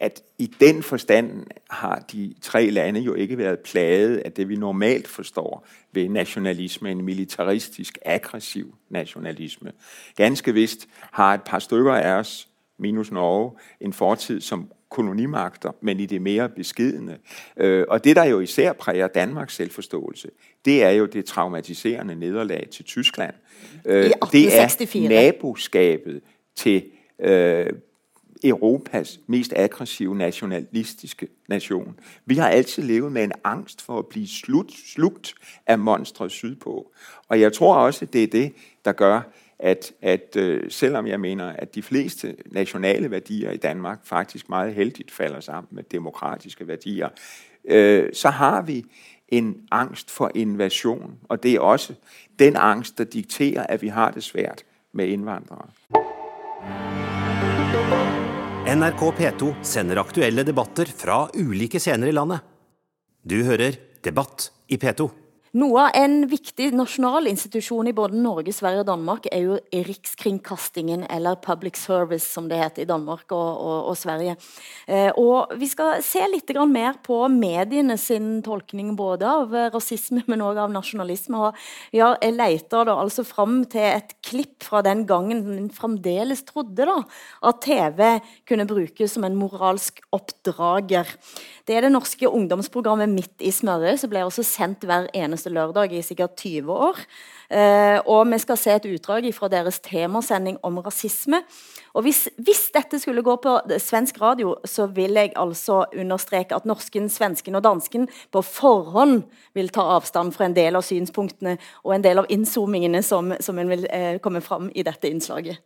at 0.00 0.22
i 0.38 0.46
den 0.60 0.82
forstand 0.82 1.46
har 1.70 2.04
de 2.12 2.34
tre 2.42 2.70
lande 2.70 3.00
jo 3.00 3.14
ikke 3.14 3.38
været 3.38 3.58
plaget 3.58 4.16
af 4.16 4.32
det, 4.32 4.48
vi 4.48 4.56
normalt 4.56 5.08
forstår 5.08 5.66
ved 5.92 6.08
nationalisme, 6.08 6.90
en 6.90 7.04
militaristisk, 7.04 7.98
aggressiv 8.04 8.74
nationalisme. 8.90 9.72
Ganske 10.16 10.54
vist 10.54 10.88
har 11.00 11.34
et 11.34 11.42
par 11.42 11.58
stykker 11.58 11.94
af 11.94 12.12
os, 12.12 12.48
minus 12.78 13.10
Norge, 13.10 13.52
en 13.80 13.92
fortid 13.92 14.40
som 14.40 14.70
kolonimagter, 14.90 15.72
men 15.80 16.00
i 16.00 16.06
det 16.06 16.22
mere 16.22 16.48
beskedende. 16.48 17.18
Øh, 17.56 17.84
og 17.88 18.04
det, 18.04 18.16
der 18.16 18.24
jo 18.24 18.40
især 18.40 18.72
præger 18.72 19.06
Danmarks 19.06 19.54
selvforståelse, 19.54 20.28
det 20.64 20.84
er 20.84 20.90
jo 20.90 21.06
det 21.06 21.24
traumatiserende 21.24 22.14
nederlag 22.14 22.68
til 22.70 22.84
Tyskland. 22.84 23.34
Øh, 23.84 23.94
det 23.94 24.04
er 24.04 24.64
1864. 24.64 24.94
naboskabet 25.08 26.20
til 26.56 26.84
øh, 27.20 27.66
Europas 28.44 29.20
mest 29.26 29.52
aggressive 29.56 30.16
nationalistiske 30.16 31.28
nation. 31.48 32.00
Vi 32.26 32.34
har 32.34 32.48
altid 32.48 32.82
levet 32.82 33.12
med 33.12 33.24
en 33.24 33.32
angst 33.44 33.82
for 33.82 33.98
at 33.98 34.06
blive 34.06 34.28
slut, 34.28 34.72
slugt 34.72 35.34
af 35.66 35.78
monstre 35.78 36.30
sydpå. 36.30 36.92
Og 37.28 37.40
jeg 37.40 37.52
tror 37.52 37.74
også, 37.74 38.04
det 38.04 38.22
er 38.22 38.26
det, 38.26 38.52
der 38.84 38.92
gør, 38.92 39.20
at, 39.58 39.92
at 40.02 40.36
øh, 40.36 40.70
selvom 40.70 41.06
jeg 41.06 41.20
mener, 41.20 41.46
at 41.46 41.74
de 41.74 41.82
fleste 41.82 42.36
nationale 42.46 43.10
værdier 43.10 43.50
i 43.50 43.56
Danmark 43.56 44.06
faktisk 44.06 44.48
meget 44.48 44.74
heldigt 44.74 45.10
falder 45.10 45.40
sammen 45.40 45.68
med 45.70 45.82
demokratiske 45.82 46.68
værdier, 46.68 47.08
øh, 47.64 48.12
så 48.12 48.30
har 48.30 48.62
vi 48.62 48.84
en 49.28 49.56
angst 49.70 50.10
for 50.10 50.30
invasion. 50.34 51.18
Og 51.28 51.42
det 51.42 51.54
er 51.54 51.60
også 51.60 51.94
den 52.38 52.56
angst, 52.56 52.98
der 52.98 53.04
dikterer, 53.04 53.66
at 53.66 53.82
vi 53.82 53.88
har 53.88 54.10
det 54.10 54.22
svært 54.22 54.64
med 54.92 55.06
indvandrere. 55.06 55.68
NRK 58.68 59.12
P2 59.16 59.54
sender 59.64 59.96
aktuelle 59.96 60.42
debatter 60.44 60.90
fra 60.96 61.22
ulike 61.34 61.80
scener 61.80 62.10
i 62.10 62.12
landet. 62.12 62.42
Du 63.24 63.40
hører 63.46 63.78
Debatt 64.04 64.50
i 64.68 64.76
P2. 64.76 65.06
Noe 65.56 65.86
av 65.86 65.94
en 65.96 66.26
viktig 66.28 66.74
nasjonal 66.76 67.28
institusjon 67.30 67.88
i 67.88 67.94
både 67.96 68.18
Norge, 68.20 68.52
Sverige 68.52 68.82
og 68.82 68.88
Danmark 68.90 69.28
er 69.32 69.46
jo 69.46 69.56
Rikskringkastingen, 69.72 71.06
eller 71.08 71.38
Public 71.40 71.78
Service, 71.80 72.26
som 72.28 72.50
det 72.50 72.58
heter 72.60 72.84
i 72.84 72.88
Danmark 72.88 73.32
og, 73.32 73.48
og, 73.56 73.78
og 73.92 73.96
Sverige. 73.96 74.36
Eh, 74.84 75.08
og 75.16 75.54
vi 75.56 75.70
skal 75.70 76.02
se 76.04 76.20
litt 76.28 76.52
mer 76.68 76.98
på 77.04 77.20
mediene 77.32 77.96
sin 78.00 78.42
tolkning 78.44 78.94
både 78.96 79.28
av 79.28 79.56
rasisme, 79.72 80.22
men 80.26 80.44
også 80.44 80.64
av 80.66 80.74
nasjonalisme. 80.74 81.40
Og 81.48 81.94
vi 81.94 82.02
har 82.04 82.18
leter 82.28 82.88
da 82.88 82.98
altså 83.00 83.24
fram 83.24 83.62
til 83.70 83.86
et 83.88 84.14
klipp 84.24 84.66
fra 84.66 84.82
den 84.84 85.06
gangen 85.08 85.44
en 85.56 85.70
fremdeles 85.72 86.44
trodde 86.48 86.84
da, 86.88 86.98
at 87.48 87.62
TV 87.64 88.18
kunne 88.48 88.68
brukes 88.68 89.16
som 89.16 89.24
en 89.24 89.38
moralsk 89.38 90.02
oppdrager. 90.12 91.08
Det 91.68 91.76
er 91.76 91.84
det 91.84 91.90
norske 91.92 92.24
ungdomsprogrammet 92.24 93.10
Midt 93.12 93.42
i 93.44 93.50
smøret, 93.52 94.00
som 94.00 94.08
ble 94.08 94.22
også 94.24 94.40
sendt 94.46 94.86
hver 94.88 95.10
eneste 95.12 95.50
lørdag 95.52 95.92
i 95.92 96.00
sikkert 96.00 96.38
20 96.40 96.72
år. 96.72 97.02
Eh, 97.52 97.98
og 98.08 98.22
vi 98.30 98.38
skal 98.40 98.56
se 98.56 98.72
et 98.72 98.86
utdrag 98.88 99.28
fra 99.36 99.50
deres 99.52 99.76
temasending 99.84 100.56
om 100.64 100.78
rasisme. 100.80 101.42
Og 101.92 102.06
hvis, 102.06 102.22
hvis, 102.40 102.70
dette 102.72 103.00
skulle 103.02 103.24
gå 103.24 103.36
på 103.44 103.58
svensk 103.84 104.20
radio, 104.22 104.54
så 104.64 104.86
vil 104.86 105.20
jeg 105.20 105.34
altså 105.36 105.82
understreke 105.92 106.56
at 106.56 106.64
norsken, 106.64 107.10
svensken 107.12 107.60
og 107.60 107.64
dansken 107.64 108.08
på 108.32 108.42
forhånd 108.44 109.26
vil 109.52 109.68
ta 109.68 109.84
avstand 109.98 110.32
fra 110.32 110.48
en 110.48 110.56
del 110.56 110.80
av 110.80 110.88
synspunktene 110.88 111.58
og 111.84 111.98
en 111.98 112.04
del 112.04 112.24
av 112.24 112.32
innzoomingene 112.32 113.04
som, 113.04 113.34
som 113.40 113.60
vil 113.60 113.84
eh, 113.92 114.16
komme 114.24 114.40
fram 114.40 114.72
i 114.72 114.86
dette 114.88 115.12
innslaget. 115.12 115.60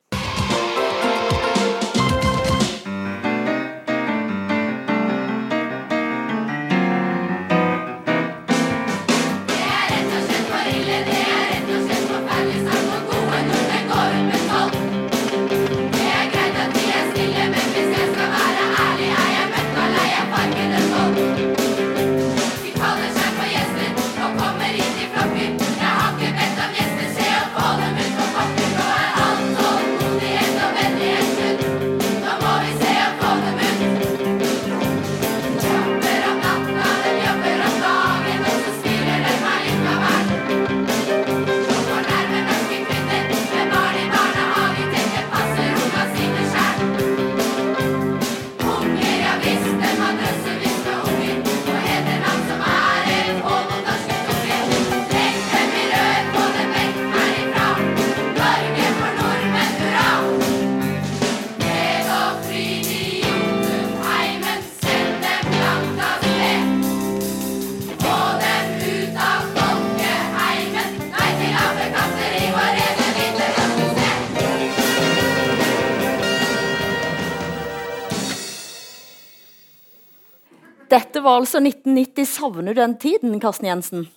Altså 81.33 81.59
1990. 81.59 82.29
Savner 82.29 82.73
du 82.73 82.81
den 82.81 82.99
tiden, 82.99 83.41
Karsten 83.41 83.67
Jensen? 83.67 84.09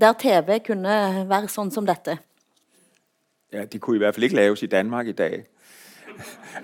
Der 0.00 0.12
TV 0.12 0.58
kunne 0.66 0.96
være 1.28 1.48
sånn 1.48 1.70
som 1.72 1.86
dette? 1.88 2.18
Ja, 3.52 3.64
de 3.64 3.78
kunne 3.78 3.96
i 3.96 4.02
hvert 4.02 4.14
fall 4.14 4.26
ikke 4.28 4.36
laves 4.36 4.62
i 4.62 4.68
Danmark 4.70 5.08
i 5.08 5.12
dag. 5.16 5.46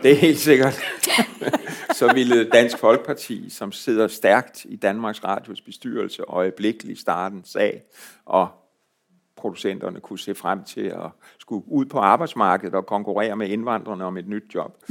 Det 0.03 0.11
er 0.11 0.17
helt 0.21 0.39
sikkert. 0.39 0.77
Så 1.95 2.13
ville 2.13 2.45
Dansk 2.51 2.79
Folkeparti, 2.79 3.51
som 3.51 3.73
sidder 3.73 4.09
stærkt 4.09 4.65
i 4.69 4.77
Danmarks 4.77 5.25
Radios 5.25 5.61
bestyrelse, 5.61 6.23
øjeblikkeligt 6.23 7.01
starte 7.01 7.37
en 7.37 7.45
sag, 7.45 7.83
og 8.25 8.49
producenterne 9.37 10.01
kunne 10.01 10.19
se 10.19 10.35
frem 10.35 10.65
til 10.65 10.87
at 10.87 11.11
skulle 11.39 11.65
ud 11.69 11.85
på 11.85 11.99
arbejdsmarkedet 11.99 12.75
og 12.75 12.87
konkurrere 12.87 13.37
med 13.37 13.49
indvandrerne 13.49 14.05
om 14.05 14.17
et 14.17 14.29
nyt 14.29 14.55
job. 14.55 14.85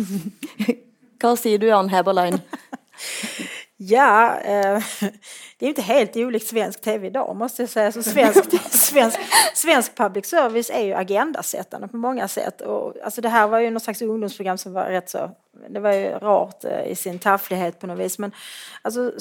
Hvad 1.19 1.35
siger 1.35 1.57
du, 1.57 1.65
Jan 1.65 1.89
Heberlein? 1.89 2.33
Ja, 3.77 4.39
eh, 4.39 4.83
det 5.59 5.65
är 5.65 5.69
inte 5.69 5.81
helt 5.81 6.15
olikt 6.15 6.47
svensk 6.47 6.81
tv 6.81 7.07
idag 7.07 7.35
måste 7.35 7.61
jag 7.61 7.69
säga. 7.69 7.91
Så 7.91 8.03
svensk, 8.03 8.61
svensk, 8.71 9.19
svensk 9.53 9.95
public 9.95 10.25
service 10.25 10.69
är 10.69 10.83
ju 10.83 10.93
agendasättande 10.93 11.87
på 11.87 11.97
många 11.97 12.27
sätt. 12.27 12.61
Och, 12.61 12.93
alltså 13.03 13.21
det 13.21 13.29
här 13.29 13.47
var 13.47 13.59
ju 13.59 13.69
något 13.69 13.83
slags 13.83 14.01
ungdomsprogram 14.01 14.57
som 14.57 14.73
var 14.73 14.85
rätt 14.85 15.09
så, 15.09 15.31
det 15.69 15.79
var 15.79 15.91
ju 15.91 16.09
rart 16.09 16.63
eh, 16.63 16.87
i 16.87 16.95
sin 16.95 17.19
tafflighet 17.19 17.79
på 17.79 17.87
något 17.87 17.99
vis. 17.99 18.19
Men 18.19 18.31
alltså, 18.81 19.11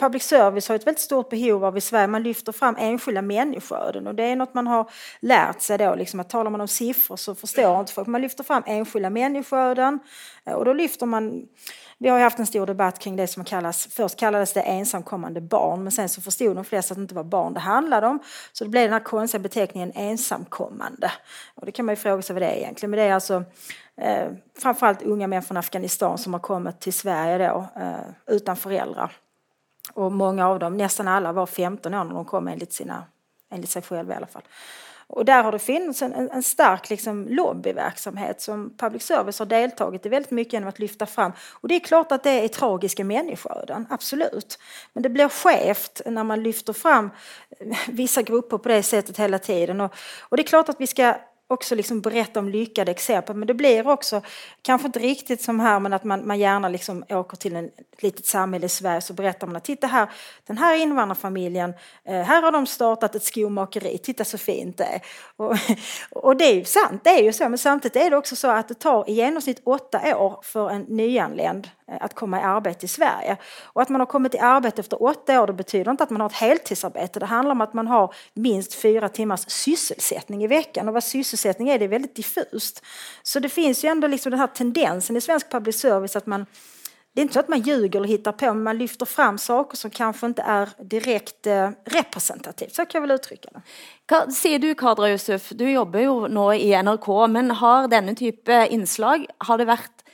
public 0.00 0.22
service 0.22 0.68
har 0.68 0.74
ett 0.74 0.86
väldigt 0.86 1.02
stort 1.02 1.30
behov 1.30 1.64
av 1.64 1.76
i 1.76 1.80
Sverige, 1.80 2.06
man 2.06 2.22
lyfter 2.22 2.52
fram 2.52 2.76
enskilda 2.78 3.22
människoöden 3.22 4.06
och 4.06 4.14
det 4.14 4.22
är 4.22 4.36
något 4.36 4.54
man 4.54 4.66
har 4.66 4.90
lärt 5.20 5.60
sig 5.60 5.78
då, 5.78 5.94
liksom 5.94 6.20
att 6.20 6.30
talar 6.30 6.50
man 6.50 6.60
om 6.60 6.68
siffror 6.68 7.16
så 7.16 7.34
förstår 7.34 7.80
inte 7.80 7.92
folk. 7.92 8.08
Man 8.08 8.22
lyfter 8.22 8.44
fram 8.44 8.62
enskilda 8.66 9.10
människoöden 9.10 9.98
eh, 10.46 10.52
och 10.52 10.64
då 10.64 10.72
lyfter 10.72 11.06
man 11.06 11.46
vi 12.02 12.08
har 12.08 12.18
haft 12.18 12.38
en 12.38 12.46
stor 12.46 12.66
debatt 12.66 12.98
kring 12.98 13.16
det 13.16 13.26
som 13.26 13.44
kallas, 13.44 13.86
först 13.86 14.16
kallades 14.16 14.52
det 14.52 14.60
ensamkommande 14.60 15.40
barn, 15.40 15.82
men 15.82 15.92
sen 15.92 16.08
så 16.08 16.20
förstod 16.20 16.56
de 16.56 16.64
flesta 16.64 16.92
att 16.92 16.98
det 16.98 17.02
inte 17.02 17.14
var 17.14 17.24
barn 17.24 17.54
det 17.54 17.60
handlade 17.60 18.06
om. 18.06 18.18
Så 18.52 18.64
det 18.64 18.70
blev 18.70 18.82
den 18.82 18.92
här 18.92 19.00
konstiga 19.00 19.42
beteckningen 19.42 19.92
ensamkommande. 19.94 21.12
Och 21.54 21.66
det 21.66 21.72
kan 21.72 21.86
man 21.86 21.92
ju 21.92 21.96
fråga 21.96 22.22
sig 22.22 22.34
vad 22.34 22.42
det 22.42 22.46
är 22.46 22.56
egentligen, 22.56 22.90
men 22.90 22.98
det 22.98 23.04
är 23.04 23.14
alltså 23.14 23.44
eh, 23.96 24.28
framförallt 24.58 25.02
unga 25.02 25.26
män 25.26 25.42
från 25.42 25.56
Afghanistan 25.56 26.18
som 26.18 26.32
har 26.32 26.40
kommit 26.40 26.80
till 26.80 26.92
Sverige 26.92 27.48
då, 27.48 27.66
eh, 27.80 28.34
utan 28.34 28.56
föräldrar. 28.56 29.12
Och 29.92 30.12
många 30.12 30.48
av 30.48 30.58
dem, 30.58 30.76
nästan 30.76 31.08
alla, 31.08 31.32
var 31.32 31.46
15 31.46 31.94
år 31.94 32.04
när 32.04 32.14
de 32.14 32.24
kom 32.24 32.48
enligt, 32.48 32.72
sina, 32.72 33.04
enligt 33.50 33.70
sig 33.70 33.82
själva 33.82 34.14
i 34.14 34.16
alla 34.16 34.26
fall. 34.26 34.42
Och 35.12 35.24
där 35.24 35.42
har 35.42 35.52
det 35.52 35.58
funnits 35.58 36.02
en, 36.02 36.12
en 36.12 36.42
stark 36.42 36.90
liksom, 36.90 37.26
lobbyverksamhet 37.28 38.40
som 38.40 38.74
public 38.76 39.02
service 39.02 39.38
har 39.38 39.46
deltagit 39.46 40.06
i 40.06 40.08
väldigt 40.08 40.30
mycket 40.30 40.52
genom 40.52 40.68
att 40.68 40.78
lyfta 40.78 41.06
fram. 41.06 41.32
Och 41.52 41.68
det 41.68 41.74
är 41.74 41.80
klart 41.80 42.12
att 42.12 42.22
det 42.22 42.30
är 42.30 42.48
tragiska 42.48 43.04
människoöden, 43.04 43.86
absolut. 43.90 44.58
Men 44.92 45.02
det 45.02 45.08
blir 45.08 45.28
skevt 45.28 46.00
när 46.06 46.24
man 46.24 46.42
lyfter 46.42 46.72
fram 46.72 47.10
vissa 47.88 48.22
grupper 48.22 48.58
på 48.58 48.68
det 48.68 48.82
sättet 48.82 49.18
hela 49.18 49.38
tiden. 49.38 49.80
Och, 49.80 49.94
och 50.20 50.36
det 50.36 50.42
är 50.42 50.46
klart 50.46 50.68
att 50.68 50.80
vi 50.80 50.86
ska 50.86 51.14
också 51.50 51.74
liksom 51.74 52.00
berätta 52.00 52.40
om 52.40 52.48
lyckade 52.48 52.90
exempel. 52.90 53.36
Men 53.36 53.46
det 53.46 53.54
blir 53.54 53.88
också, 53.88 54.22
kanske 54.62 54.86
inte 54.86 54.98
riktigt 54.98 55.42
som 55.42 55.60
här, 55.60 55.80
men 55.80 55.92
att 55.92 56.04
man, 56.04 56.26
man 56.26 56.38
gärna 56.38 56.68
liksom 56.68 57.04
åker 57.08 57.36
till 57.36 57.56
en, 57.56 57.64
ett 57.64 58.02
litet 58.02 58.26
samhälle 58.26 58.66
i 58.66 58.68
Sverige 58.68 59.00
så 59.00 59.12
berättar 59.12 59.46
man 59.46 59.56
att 59.56 59.64
titta 59.64 59.86
här, 59.86 60.10
den 60.46 60.58
här 60.58 60.76
invandrarfamiljen, 60.76 61.74
eh, 62.04 62.22
här 62.22 62.42
har 62.42 62.52
de 62.52 62.66
startat 62.66 63.14
ett 63.14 63.24
skomakeri, 63.24 63.98
titta 63.98 64.24
så 64.24 64.38
fint 64.38 64.78
det 64.78 64.84
är. 64.84 65.00
Och, 65.36 65.56
och 66.24 66.36
det 66.36 66.44
är 66.44 66.54
ju 66.54 66.64
sant, 66.64 67.04
det 67.04 67.10
är 67.10 67.22
ju 67.22 67.32
så, 67.32 67.48
men 67.48 67.58
samtidigt 67.58 67.96
är 67.96 68.10
det 68.10 68.16
också 68.16 68.36
så 68.36 68.48
att 68.48 68.68
det 68.68 68.74
tar 68.74 69.10
i 69.10 69.12
genomsnitt 69.12 69.60
åtta 69.64 70.16
år 70.16 70.38
för 70.42 70.70
en 70.70 70.82
nyanländ 70.82 71.68
eh, 71.88 71.96
att 72.00 72.14
komma 72.14 72.40
i 72.40 72.42
arbete 72.42 72.84
i 72.84 72.88
Sverige. 72.88 73.36
Och 73.64 73.82
att 73.82 73.88
man 73.88 74.00
har 74.00 74.06
kommit 74.06 74.34
i 74.34 74.38
arbete 74.38 74.80
efter 74.80 75.02
åtta 75.02 75.42
år, 75.42 75.46
det 75.46 75.52
betyder 75.52 75.90
inte 75.90 76.04
att 76.04 76.10
man 76.10 76.20
har 76.20 76.28
ett 76.28 76.34
heltidsarbete. 76.34 77.20
Det 77.20 77.26
handlar 77.26 77.52
om 77.52 77.60
att 77.60 77.74
man 77.74 77.86
har 77.86 78.14
minst 78.34 78.74
fyra 78.74 79.08
timmars 79.08 79.50
sysselsättning 79.50 80.44
i 80.44 80.46
veckan. 80.46 80.88
Och 80.88 80.94
vad 80.94 81.04
sysselsättning 81.40 81.68
är, 81.68 81.78
det 81.78 81.84
är 81.84 81.88
väldigt 81.88 82.16
diffust. 82.16 82.84
Så 83.22 83.40
det 83.40 83.48
finns 83.48 83.84
ju 83.84 83.88
ändå 83.88 84.06
liksom 84.06 84.30
den 84.30 84.40
här 84.40 84.46
tendensen 84.46 85.16
i 85.16 85.20
svensk 85.20 85.50
public 85.50 85.80
service 85.80 86.16
att 86.16 86.26
man 86.26 86.46
det 87.14 87.20
är 87.20 87.22
inte 87.22 87.34
så 87.34 87.40
att 87.40 87.48
man 87.48 87.60
ljuger 87.60 87.98
eller 87.98 88.08
hittar 88.08 88.32
på, 88.32 88.46
men 88.46 88.62
man 88.62 88.78
lyfter 88.78 89.06
fram 89.06 89.38
saker 89.38 89.76
som 89.76 89.90
kanske 89.90 90.26
inte 90.26 90.42
är 90.42 90.68
direkt 90.78 91.46
eh, 91.46 91.70
representativt. 91.84 92.74
Så 92.74 92.86
kan 92.86 93.00
jag 93.00 93.08
väl 93.08 93.16
uttrycka 93.16 93.48
det. 93.52 93.62
Hva 94.06 94.30
sier 94.30 94.58
du, 94.58 94.74
Kadra 94.74 95.10
Yusuf? 95.10 95.48
Du 95.50 95.66
jobber 95.70 96.04
jo 96.06 96.28
nå 96.30 96.52
i 96.54 96.70
NRK, 96.82 97.08
men 97.28 97.50
har 97.50 97.88
denne 97.90 98.14
type 98.14 98.60
innslag 98.70 99.26
har 99.38 99.58
det 99.58 99.66
vært 99.72 100.06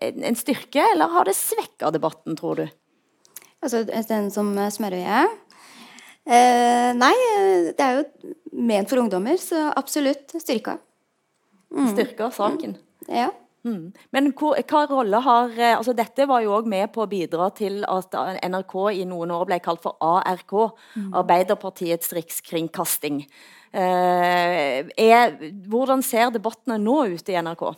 en 0.00 0.34
styrke, 0.34 0.82
eller 0.82 1.14
har 1.14 1.30
det 1.30 1.36
svekket 1.38 1.94
debatten, 1.94 2.36
tror 2.36 2.64
du? 2.64 2.66
Altså, 3.62 3.84
den 3.86 4.30
som 4.34 4.50
smørøye? 4.74 5.22
Eh, 6.22 6.90
nei, 6.94 7.14
det 7.74 7.82
er 7.82 8.00
jo 8.00 8.32
ment 8.52 8.90
for 8.90 9.02
ungdommer, 9.02 9.38
så 9.40 9.70
absolutt 9.74 10.34
styrka. 10.38 10.76
Mm. 11.72 11.88
Styrka 11.94 12.28
saken? 12.34 12.76
Ja. 13.08 13.30
Mm. 13.62 13.92
Men 14.10 14.32
hva 14.34 14.80
rolle 14.90 15.20
har 15.22 15.52
eh, 15.54 15.76
altså 15.76 15.92
Dette 15.94 16.24
var 16.26 16.42
jo 16.42 16.50
også 16.56 16.70
med 16.72 16.90
på 16.90 17.04
å 17.04 17.10
bidra 17.10 17.46
til 17.54 17.84
at 17.86 18.16
NRK 18.42 18.74
i 18.98 19.04
noen 19.06 19.30
år 19.30 19.46
ble 19.46 19.58
kalt 19.62 19.84
for 19.84 19.94
ARK, 20.02 20.56
mm. 20.98 21.12
Arbeiderpartiets 21.20 22.10
rikskringkasting. 22.18 23.22
Eh, 23.72 24.82
er, 24.98 25.36
hvordan 25.70 26.02
ser 26.04 26.34
debattene 26.34 26.76
nå 26.82 26.98
ut 27.14 27.30
i 27.30 27.38
NRK? 27.38 27.70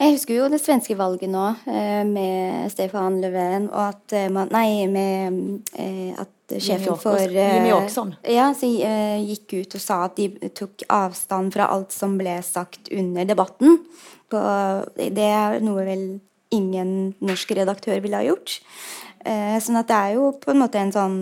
Jeg 0.00 0.14
husker 0.14 0.36
jo 0.36 0.48
det 0.52 0.60
svenske 0.60 0.94
valget 0.98 1.32
nå 1.32 1.46
eh, 1.72 2.04
med 2.06 2.68
Stefan 2.72 3.16
Löfven 3.22 3.70
og 3.72 3.82
at 3.88 4.16
eh, 4.16 4.28
man 4.32 4.52
Nei, 4.52 4.84
med 4.92 5.72
eh, 5.72 6.12
at 6.56 6.64
sjefen 6.64 6.98
for 7.00 7.20
Jimmy 7.20 7.72
Åkesson. 7.74 8.14
Ja, 8.28 8.50
så, 8.56 8.70
gikk 9.24 9.54
ut 9.58 9.76
og 9.78 9.84
sa 9.84 10.00
at 10.06 10.18
de 10.18 10.50
tok 10.56 10.84
avstand 10.90 11.54
fra 11.54 11.70
alt 11.74 11.94
som 11.94 12.18
ble 12.20 12.38
sagt 12.46 12.90
under 12.94 13.28
debatten. 13.28 13.80
På, 14.30 14.40
det 14.96 15.30
er 15.30 15.60
noe 15.64 15.86
vel 15.86 16.04
ingen 16.54 17.14
norsk 17.22 17.54
redaktør 17.58 18.02
ville 18.02 18.18
ha 18.18 18.26
gjort. 18.26 18.60
sånn 19.22 19.78
at 19.78 19.88
det 19.90 19.96
er 19.96 20.18
jo 20.18 20.30
på 20.42 20.52
en 20.52 20.62
måte 20.62 20.80
en 20.82 20.94
sånn 20.94 21.18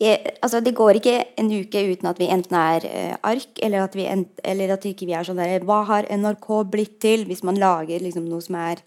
jeg, 0.00 0.32
altså 0.40 0.62
det 0.64 0.72
går 0.76 0.96
ikke 0.96 1.16
en 1.40 1.50
uke 1.52 1.80
uten 1.92 2.08
at 2.08 2.20
vi 2.20 2.30
enten 2.32 2.56
er 2.56 2.84
eh, 2.88 3.16
ark, 3.26 3.50
eller 3.60 3.84
at 3.84 3.96
vi, 3.98 4.06
ent, 4.08 4.30
eller 4.48 4.72
at 4.72 4.86
ikke 4.88 5.08
vi 5.08 5.16
er 5.16 5.26
sånn 5.28 5.40
der 5.40 5.66
Hva 5.68 5.82
har 5.90 6.08
NRK 6.08 6.48
blitt 6.72 6.96
til? 7.04 7.26
Hvis 7.28 7.44
man 7.44 7.60
lager 7.60 8.00
liksom 8.00 8.28
noe 8.30 8.40
som 8.44 8.56
er 8.56 8.80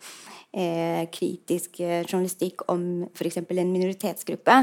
eh, 0.53 1.03
kritisk 1.11 1.79
eh, 1.81 2.01
journalistikk 2.05 2.63
om 2.71 3.05
f.eks. 3.09 3.41
en 3.41 3.73
minoritetsgruppe. 3.73 4.57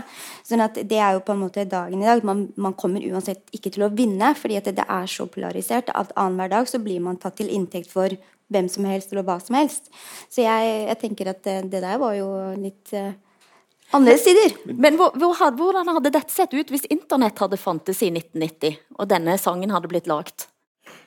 Sånn 0.46 0.64
at 0.64 0.80
det 0.88 0.98
er 0.98 1.16
jo 1.16 1.24
på 1.26 1.34
en 1.34 1.42
måte 1.42 1.66
dagen 1.68 2.02
i 2.02 2.08
dag. 2.08 2.24
Man, 2.26 2.46
man 2.56 2.76
kommer 2.78 3.04
uansett 3.10 3.42
ikke 3.56 3.74
til 3.74 3.86
å 3.86 3.92
vinne, 3.94 4.32
fordi 4.38 4.60
at 4.60 4.70
det 4.70 4.86
er 4.86 5.10
så 5.10 5.26
polarisert 5.30 5.90
at 5.94 6.14
annenhver 6.16 6.54
dag 6.54 6.70
så 6.70 6.82
blir 6.82 7.02
man 7.04 7.18
tatt 7.20 7.40
til 7.40 7.50
inntekt 7.52 7.90
for 7.92 8.14
hvem 8.50 8.68
som 8.70 8.86
helst 8.88 9.12
eller 9.12 9.26
hva 9.26 9.38
som 9.42 9.58
helst. 9.58 9.90
Så 10.30 10.44
jeg, 10.44 10.70
jeg 10.88 11.00
tenker 11.02 11.34
at 11.34 11.42
det, 11.46 11.58
det 11.72 11.82
der 11.84 11.98
var 12.02 12.14
jo 12.18 12.30
litt 12.58 12.94
eh, 12.96 13.12
andre 13.96 14.16
sider. 14.18 14.54
Men 14.66 14.98
hvor, 14.98 15.14
hvor, 15.18 15.34
hvordan 15.58 15.90
hadde 15.94 16.14
dette 16.14 16.34
sett 16.34 16.54
ut 16.54 16.70
hvis 16.70 16.88
internett 16.90 17.38
hadde 17.42 17.58
fantes 17.60 18.02
i 18.06 18.12
1990, 18.14 18.78
og 18.98 19.10
denne 19.10 19.36
sangen 19.38 19.74
hadde 19.74 19.90
blitt 19.90 20.10
lagt? 20.10 20.48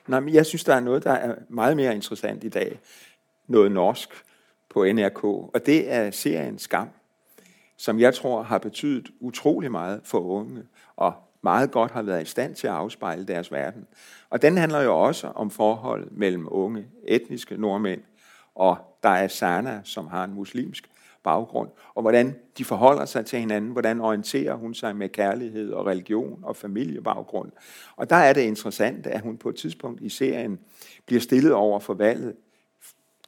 Nej, 0.08 0.20
men 0.20 0.34
jeg 0.34 0.46
synes, 0.46 0.64
der 0.64 0.74
er 0.74 0.80
noget, 0.84 1.04
der 1.04 1.12
er 1.12 1.34
meget 1.48 1.76
mere 1.76 1.94
interessant 1.94 2.44
i 2.44 2.48
dag. 2.52 2.78
Noget 3.48 3.72
norsk 3.72 4.12
på 4.74 4.84
NRK, 4.84 5.24
og 5.24 5.66
det 5.66 5.92
er 5.92 6.10
serien 6.10 6.58
Skam, 6.58 6.88
som 7.76 8.00
jeg 8.00 8.14
tror 8.14 8.42
har 8.42 8.58
betydet 8.58 9.10
utrolig 9.20 9.70
meget 9.70 10.00
for 10.04 10.18
unge, 10.18 10.62
og 10.96 11.12
meget 11.42 11.70
godt 11.70 11.90
har 11.90 12.02
været 12.02 12.22
i 12.22 12.30
stand 12.30 12.54
til 12.54 12.66
at 12.66 12.72
afspejle 12.72 13.24
deres 13.24 13.52
verden. 13.52 13.86
Og 14.30 14.42
den 14.42 14.56
handler 14.56 14.80
jo 14.80 15.04
også 15.04 15.26
om 15.26 15.50
forhold 15.50 16.10
mellem 16.10 16.48
unge 16.50 16.86
etniske 17.08 17.56
nordmænd, 17.56 18.00
og 18.54 18.76
der 19.02 19.08
er 19.08 19.28
Sana, 19.28 19.80
som 19.84 20.06
har 20.06 20.24
en 20.24 20.34
muslimsk 20.34 20.90
baggrund, 21.22 21.70
og 21.94 22.02
hvordan 22.02 22.36
de 22.58 22.64
forholder 22.64 23.04
sig 23.04 23.26
til 23.26 23.38
hinanden, 23.38 23.70
hvordan 23.70 24.00
orienterer 24.00 24.54
hun 24.54 24.74
sig 24.74 24.96
med 24.96 25.08
kærlighed 25.08 25.72
og 25.72 25.86
religion 25.86 26.40
og 26.42 26.56
familiebaggrund. 26.56 27.52
Og 27.96 28.10
der 28.10 28.16
er 28.16 28.32
det 28.32 28.40
interessant, 28.40 29.06
at 29.06 29.20
hun 29.20 29.36
på 29.36 29.48
et 29.48 29.56
tidspunkt 29.56 30.02
i 30.02 30.08
serien 30.08 30.58
bliver 31.06 31.20
stillet 31.20 31.52
over 31.52 31.80
for 31.80 31.94
valget, 31.94 32.36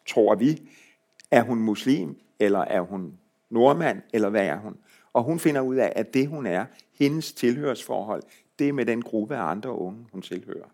tror 0.07 0.35
vi, 0.35 0.61
er 1.31 1.43
hun 1.43 1.59
muslim, 1.59 2.17
eller 2.41 2.59
er 2.59 2.81
hun 2.81 3.19
nordmand, 3.51 4.03
eller 4.13 4.29
hvad 4.29 4.47
er 4.47 4.57
hun? 4.57 4.77
Og 5.13 5.23
hun 5.23 5.39
finder 5.39 5.61
ud 5.61 5.77
af, 5.77 5.93
at 5.97 6.15
det 6.15 6.29
hun 6.29 6.47
er, 6.47 6.65
hendes 6.99 7.33
tilhørsforhold, 7.33 8.23
det 8.59 8.69
er 8.69 8.73
med 8.73 8.87
den 8.87 9.03
gruppe 9.03 9.37
af 9.37 9.43
andre 9.43 9.71
unge, 9.71 10.07
hun 10.13 10.23
tilhører. 10.23 10.69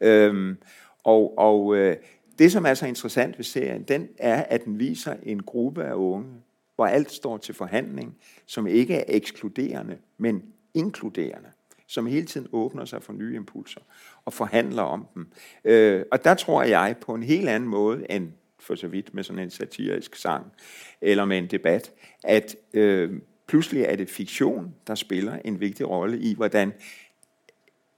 Øhm, 0.00 0.56
og 1.04 1.38
og 1.38 1.76
øh, 1.76 1.96
det, 2.38 2.52
som 2.52 2.66
er 2.66 2.74
så 2.74 2.86
interessant 2.86 3.38
ved 3.38 3.44
serien, 3.44 3.82
den 3.82 4.08
er, 4.18 4.42
at 4.42 4.64
den 4.64 4.78
viser 4.78 5.14
en 5.22 5.42
gruppe 5.42 5.84
af 5.84 5.94
unge, 5.94 6.28
hvor 6.76 6.86
alt 6.86 7.10
står 7.10 7.36
til 7.36 7.54
forhandling, 7.54 8.16
som 8.46 8.66
ikke 8.66 8.94
er 8.94 9.04
ekskluderende, 9.08 9.98
men 10.18 10.42
inkluderende, 10.74 11.48
som 11.86 12.06
hele 12.06 12.26
tiden 12.26 12.48
åbner 12.52 12.84
sig 12.84 13.02
for 13.02 13.12
nye 13.12 13.36
impulser 13.36 13.80
og 14.24 14.32
forhandler 14.32 14.82
om 14.82 15.06
dem. 15.14 15.32
Øh, 15.64 16.04
og 16.12 16.24
der 16.24 16.34
tror 16.34 16.62
jeg 16.62 16.96
på 17.00 17.14
en 17.14 17.22
helt 17.22 17.48
anden 17.48 17.68
måde 17.68 18.06
end 18.10 18.28
for 18.62 18.74
så 18.74 18.88
vidt 18.88 19.14
med 19.14 19.24
sådan 19.24 19.42
en 19.42 19.50
satirisk 19.50 20.14
sang 20.14 20.52
eller 21.00 21.24
med 21.24 21.38
en 21.38 21.46
debat, 21.46 21.92
at 22.24 22.56
øh, 22.74 23.20
pludselig 23.46 23.82
er 23.82 23.96
det 23.96 24.08
fiktion, 24.08 24.74
der 24.86 24.94
spiller 24.94 25.38
en 25.44 25.60
vigtig 25.60 25.88
rolle 25.88 26.18
i, 26.18 26.34
hvordan 26.34 26.72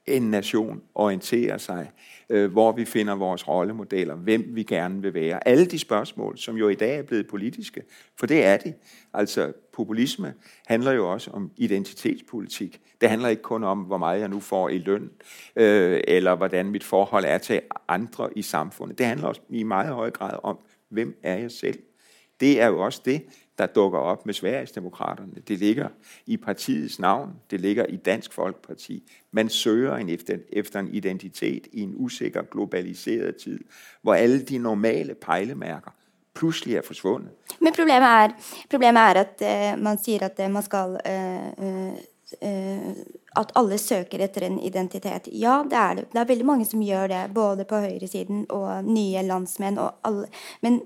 en 0.07 0.31
nation 0.31 0.83
orienterer 0.95 1.59
sig, 1.59 1.91
Øh, 2.31 2.53
hvor 2.53 2.73
vi 2.73 2.85
finder 2.85 3.15
vores 3.15 3.49
rollemodeller, 3.49 4.15
hvem 4.15 4.45
vi 4.49 4.63
gerne 4.63 5.03
vil 5.03 5.15
være. 5.15 5.49
Alle 5.49 5.67
de 5.67 5.79
spørgsmål, 5.79 6.39
som 6.39 6.57
jo 6.57 6.69
i 6.69 6.75
dag 6.75 6.99
er 6.99 7.03
blevet 7.03 7.27
politiske, 7.27 7.83
for 8.19 8.27
det 8.27 8.45
er 8.45 8.57
de. 8.57 8.75
Altså 9.15 9.53
populisme 9.73 10.35
handler 10.67 10.93
jo 10.93 11.13
også 11.13 11.31
om 11.31 11.51
identitetspolitik. 11.57 12.81
Det 13.01 13.09
handler 13.11 13.29
ikke 13.29 13.43
kun 13.43 13.65
om, 13.65 13.79
hvor 13.79 13.99
meget 13.99 14.21
jeg 14.21 14.29
nu 14.29 14.41
får 14.41 14.69
i 14.69 14.79
løn, 14.79 15.11
øh, 15.57 16.01
eller 16.09 16.35
hvordan 16.35 16.71
mit 16.71 16.85
forhold 16.85 17.25
er 17.25 17.39
til 17.39 17.61
andre 17.89 18.29
i 18.37 18.43
samfundet. 18.43 18.99
Det 18.99 19.07
handler 19.07 19.29
også 19.29 19.41
i 19.49 19.63
meget 19.63 19.95
høj 19.95 20.11
grad 20.11 20.39
om, 20.43 20.59
hvem 20.89 21.19
er 21.23 21.39
jeg 21.39 21.51
selv. 21.51 21.79
Det 22.41 22.61
er 22.61 22.67
jo 22.67 22.79
også 22.79 23.03
det, 23.05 23.23
der 23.59 23.67
dukker 23.67 23.99
op 23.99 24.27
med 24.27 24.35
Sverigesdemokraterne. 24.35 25.33
Det 25.49 25.59
ligger 25.59 25.89
i 26.27 26.37
partiets 26.37 26.99
navn, 26.99 27.31
det 27.51 27.61
ligger 27.61 27.87
i 27.87 27.97
Dansk 27.97 28.33
Folkeparti. 28.33 29.03
Man 29.31 29.49
søger 29.49 29.97
en 29.97 30.09
efter, 30.09 30.37
efter 30.53 30.81
en 30.81 30.89
identitet 30.95 31.67
i 31.73 31.81
en 31.81 31.93
usikker, 31.97 32.43
globaliseret 32.43 33.37
tid, 33.37 33.61
hvor 34.03 34.15
alle 34.15 34.43
de 34.43 34.59
normale 34.59 35.15
pejlemærker 35.15 35.91
pludselig 36.35 36.77
er 36.77 36.83
forsvundet. 36.83 37.31
Men 37.61 37.73
problemet 37.73 38.09
er, 38.09 38.29
problemet 38.71 39.01
er 39.01 39.25
at 39.25 39.75
uh, 39.75 39.83
man 39.83 39.99
siger 39.99 40.23
at 40.23 40.41
uh, 40.45 40.51
man 40.51 40.63
skal 40.63 40.99
uh, 41.09 41.65
uh, 41.67 41.99
at 43.37 43.53
alle 43.57 43.79
søker 43.79 44.25
etter 44.25 44.47
en 44.47 44.59
identitet. 44.59 45.29
Ja, 45.33 45.63
det 45.71 45.79
er 45.79 45.95
det. 45.95 46.05
Det 46.13 46.21
er 46.21 46.25
veldig 46.25 46.47
mange 46.47 46.67
som 46.67 46.83
gjør 46.83 47.07
det, 47.07 47.23
både 47.35 47.65
på 47.65 47.77
høyresiden 47.77 48.47
og 48.49 48.85
nye 48.85 49.23
landsmenn. 49.23 49.79
Og 49.79 49.95
alle. 50.05 50.27
Men 50.63 50.81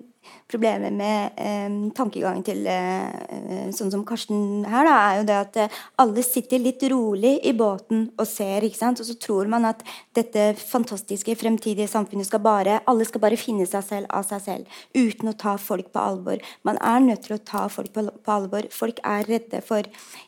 problemet 0.48 0.94
med 0.96 1.36
eh, 1.36 1.68
tankegangen 1.96 2.44
til 2.46 2.64
eh, 2.68 3.08
eh, 3.28 3.68
sånn 3.76 3.92
som 3.92 4.04
Karsten 4.08 4.64
her, 4.68 4.88
da, 4.88 4.96
er 4.96 5.20
jo 5.20 5.26
det 5.28 5.36
at 5.36 5.58
eh, 5.60 5.78
alle 6.00 6.24
sitter 6.24 6.62
litt 6.62 6.82
rolig 6.90 7.34
i 7.46 7.52
båten 7.56 8.08
og 8.16 8.26
ser, 8.28 8.64
ikke 8.64 8.80
sant? 8.80 9.02
og 9.02 9.08
så 9.08 9.16
tror 9.20 9.50
man 9.50 9.68
at 9.68 9.84
dette 10.16 10.50
fantastiske 10.60 11.36
fremtidige 11.38 11.90
samfunnet 11.90 12.28
skal 12.28 12.42
bare 12.44 12.78
alle 12.88 13.06
skal 13.08 13.22
bare 13.22 13.38
finne 13.40 13.66
seg 13.68 13.84
selv 13.86 14.10
av 14.14 14.26
seg 14.28 14.44
selv, 14.44 14.78
uten 14.96 15.30
å 15.30 15.36
ta 15.38 15.56
folk 15.60 15.92
på 15.92 16.02
alvor. 16.02 16.42
Man 16.66 16.80
er 16.80 17.04
nødt 17.04 17.26
til 17.26 17.36
å 17.36 17.42
ta 17.42 17.66
folk 17.72 17.92
på, 17.94 18.06
på 18.08 18.34
alvor. 18.34 18.68
Folk 18.74 19.02
er 19.06 19.28
redde 19.28 19.60
for 19.64 19.86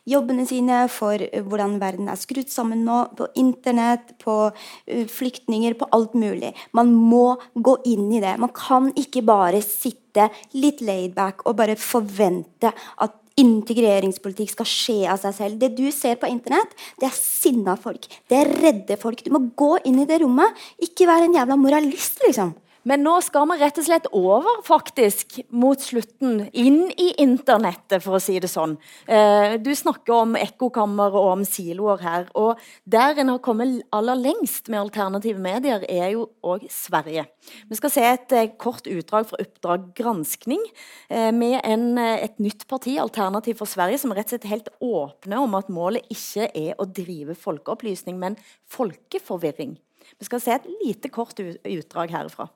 jobbene 0.09 0.45
sine, 0.49 0.83
for 0.91 1.21
eh, 1.21 1.41
hvordan 1.41 1.79
verden 1.81 2.09
er 2.11 2.19
skrudd 2.19 2.51
sammen 2.51 2.85
nå, 2.87 3.03
på 3.17 3.27
internett, 3.39 4.13
på 4.21 4.35
uh, 4.51 5.05
flyktninger, 5.09 5.75
på 5.79 5.87
alt 5.95 6.15
mulig. 6.17 6.51
Man 6.77 6.93
må 6.93 7.37
gå 7.53 7.77
inn 7.89 8.07
i 8.13 8.21
det. 8.23 8.35
Man 8.41 8.53
kan 8.55 8.91
ikke 8.99 9.23
bare 9.25 9.61
sitte 9.65 9.90
sitte 9.91 10.29
litt 10.51 10.81
laidback 10.81 11.41
och 11.41 11.55
bara 11.55 11.75
förvänta 11.75 12.71
att 12.95 13.17
integreringspolitik 13.35 14.51
ska 14.51 14.65
ske 14.65 15.09
av 15.09 15.17
sig 15.17 15.33
själv. 15.33 15.59
Det 15.59 15.69
du 15.69 15.91
ser 15.91 16.15
på 16.15 16.27
internet, 16.27 16.67
det 16.97 17.05
är 17.05 17.15
sinna 17.15 17.77
folk. 17.77 18.21
Det 18.27 18.35
är 18.35 18.45
rädda 18.45 18.97
folk. 18.97 19.23
Du 19.23 19.31
måste 19.31 19.55
gå 19.55 19.77
in 19.83 19.99
i 19.99 20.05
det 20.05 20.19
rummet. 20.19 20.51
Inte 20.77 21.05
vara 21.05 21.23
en 21.23 21.33
jävla 21.33 21.55
moralist, 21.55 22.21
liksom. 22.27 22.53
Men 22.81 23.03
nå 23.05 23.13
skal 23.21 23.45
vi 23.51 23.59
rett 23.61 23.77
og 23.77 23.85
slett 23.85 24.07
over 24.17 24.61
faktisk 24.65 25.35
mot 25.53 25.77
slutten, 25.81 26.47
inn 26.49 26.87
i 26.97 27.11
internettet, 27.21 28.01
for 28.01 28.17
å 28.17 28.21
si 28.23 28.39
det 28.41 28.49
sånn. 28.49 28.73
Eh, 29.05 29.57
du 29.61 29.69
snakker 29.77 30.15
om 30.23 30.33
ekkokammer 30.39 31.13
og 31.13 31.27
om 31.35 31.43
siloer 31.45 32.01
her. 32.01 32.25
og 32.33 32.57
Der 32.89 33.19
en 33.21 33.29
har 33.29 33.41
kommet 33.45 33.83
aller 33.93 34.17
lengst 34.17 34.71
med 34.73 34.79
alternative 34.81 35.37
medier, 35.37 35.85
er 35.85 36.15
jo 36.15 36.31
òg 36.41 36.65
Sverige. 36.73 37.27
Vi 37.69 37.77
skal 37.77 37.93
se 37.93 38.05
et 38.07 38.33
eh, 38.33 38.49
kort 38.57 38.89
utdrag 38.89 39.27
fra 39.29 39.37
Oppdrag 39.41 39.91
granskning 39.97 40.63
eh, 41.09 41.29
med 41.29 41.59
en, 41.61 41.85
eh, 42.01 42.23
et 42.25 42.41
nytt 42.41 42.65
parti, 42.67 42.95
Alternativ 42.97 43.59
for 43.61 43.69
Sverige, 43.69 43.99
som 44.01 44.13
rett 44.15 44.25
og 44.25 44.39
slett 44.39 44.49
helt 44.49 44.71
åpne 44.81 45.43
om 45.43 45.53
at 45.59 45.69
målet 45.69 46.09
ikke 46.09 46.49
er 46.49 46.73
å 46.81 46.89
drive 46.89 47.37
folkeopplysning, 47.37 48.17
men 48.17 48.39
folkeforvirring. 48.73 49.77
Vi 50.17 50.25
skal 50.25 50.41
se 50.41 50.57
et 50.57 50.67
lite 50.81 51.13
kort 51.13 51.37
utdrag 51.37 52.17
herfra. 52.17 52.49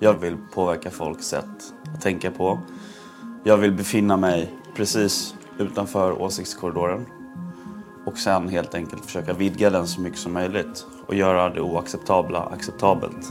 Jag 0.00 0.14
vill 0.14 0.36
påverka 0.54 0.90
folks 0.90 1.26
sätt 1.26 1.74
att 1.94 2.00
tänka 2.00 2.30
på. 2.30 2.58
Jag 3.44 3.56
vill 3.56 3.72
befinna 3.72 4.16
mig 4.16 4.54
precis 4.76 5.34
utanför 5.58 6.22
åsiktskorridoren 6.22 7.06
och 8.06 8.18
sen 8.18 8.48
helt 8.48 8.74
enkelt 8.74 9.04
försöka 9.04 9.32
vidga 9.32 9.70
den 9.70 9.86
så 9.86 10.00
mycket 10.00 10.18
som 10.18 10.32
möjligt 10.32 10.86
och 11.06 11.14
göra 11.14 11.48
det 11.48 11.60
oacceptabla 11.60 12.40
acceptabelt. 12.40 13.28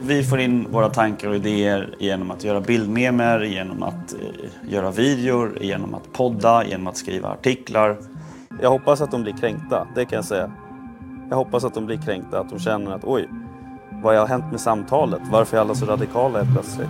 Vi 0.00 0.22
får 0.22 0.40
in 0.40 0.66
våra 0.70 0.88
tankar 0.88 1.28
och 1.28 1.36
idéer 1.36 1.94
genom 1.98 2.30
att 2.30 2.44
göra 2.44 2.60
bildmemer, 2.60 3.40
genom 3.40 3.82
att 3.82 4.12
eh, 4.12 4.70
göra 4.72 4.90
videor, 4.90 5.58
genom 5.60 5.94
att 5.94 6.12
podda, 6.12 6.64
genom 6.64 6.86
att 6.86 6.96
skriva 6.96 7.28
artiklar. 7.28 7.96
Jag 8.62 8.70
hoppas 8.70 9.00
att 9.00 9.10
de 9.10 9.22
blir 9.22 9.32
kränkta, 9.32 9.88
det 9.94 10.04
kan 10.04 10.16
jag 10.16 10.24
säga. 10.24 10.52
Jag 11.30 11.36
hoppas 11.36 11.64
att 11.64 11.74
de 11.74 11.86
blir 11.86 12.02
kränkta, 12.02 12.40
att 12.40 12.50
de 12.50 12.58
känner 12.58 12.92
att 12.92 13.04
oj, 13.04 13.28
vad 14.02 14.16
har 14.16 14.26
hänt 14.26 14.44
med 14.50 14.60
samtalet? 14.60 15.22
Varför 15.30 15.56
är 15.56 15.60
alla 15.60 15.74
så 15.74 15.86
radikala 15.86 16.46
plötsligt? 16.54 16.88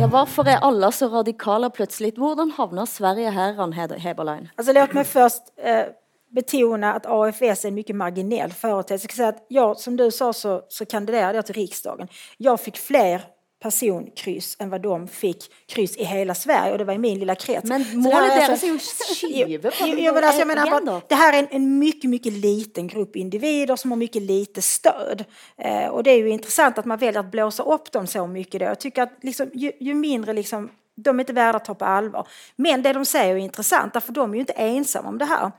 Ja, 0.00 0.06
varför 0.06 0.48
är 0.48 0.56
alla 0.56 0.92
så 0.92 1.08
radikala 1.08 1.70
plötsligt? 1.70 2.18
Hur 2.18 2.56
hamnar 2.56 2.86
Sverige 2.86 3.30
här, 3.30 3.60
Ann 3.60 3.72
Heberlein? 3.72 4.48
Alltså, 4.56 4.72
låt 4.72 4.92
mig 4.92 5.04
först 5.04 5.42
eh, 5.64 5.84
betona 6.30 6.94
att 6.94 7.06
AFS 7.06 7.64
är 7.64 7.68
en 7.68 7.74
mycket 7.74 7.96
marginell 7.96 8.52
företeelse. 8.52 9.04
Jag 9.04 9.10
ska 9.10 9.16
säga 9.16 9.28
att 9.28 9.46
jag, 9.48 9.78
som 9.78 9.96
du 9.96 10.10
sa 10.10 10.32
så, 10.32 10.62
så 10.68 10.86
kandiderade 10.86 11.34
jag 11.34 11.46
till 11.46 11.54
riksdagen. 11.54 12.08
Jag 12.36 12.60
fick 12.60 12.76
fler 12.76 13.22
personkryss 13.62 14.56
än 14.58 14.70
vad 14.70 14.82
de 14.82 15.08
fick 15.08 15.52
kryss 15.66 15.96
i 15.96 16.04
hela 16.04 16.34
Sverige 16.34 16.72
och 16.72 16.78
det 16.78 16.84
var 16.84 16.94
i 16.94 16.98
min 16.98 17.18
lilla 17.18 17.34
krets. 17.34 17.68
Men 17.68 17.84
målet 17.94 18.32
är 18.32 18.50
alltså, 18.50 18.66
ju 18.66 18.72
alltså, 18.72 20.38
jag 20.38 20.46
menar 20.46 21.02
Det 21.08 21.14
här 21.14 21.32
är 21.32 21.38
en, 21.38 21.48
en, 21.50 21.78
mycket, 21.78 22.10
mycket 22.10 22.32
liten 22.32 22.86
grupp 22.86 23.16
individer 23.16 23.76
som 23.76 23.90
har 23.90 23.98
mycket 23.98 24.22
lite 24.22 24.62
stöd. 24.62 25.24
Eh, 25.58 25.86
och 25.86 26.02
det 26.02 26.10
är 26.10 26.18
ju 26.18 26.28
intressant 26.28 26.78
att 26.78 26.84
man 26.84 26.98
väljer 26.98 27.20
att 27.20 27.30
blåsa 27.30 27.62
upp 27.62 27.92
dem 27.92 28.06
så 28.06 28.26
mycket 28.26 28.60
då. 28.60 28.66
Jag 28.66 28.80
tycker 28.80 29.02
att 29.02 29.12
liksom, 29.22 29.50
ju, 29.54 29.72
ju 29.80 29.94
mindre 29.94 30.32
liksom 30.32 30.70
de 30.94 31.18
är 31.18 31.22
inte 31.22 31.32
värda 31.32 31.56
att 31.56 31.64
ta 31.64 31.74
på 31.74 31.84
allvar. 31.84 32.28
Men 32.56 32.82
det 32.82 32.92
de 32.92 33.04
säger 33.04 33.34
är 33.34 33.38
intressant, 33.38 33.92
därför 33.92 34.12
de 34.12 34.30
är 34.30 34.34
ju 34.34 34.40
inte 34.40 34.52
ensamma 34.52 35.08
om 35.08 35.18
det 35.18 35.24
här. 35.24 35.52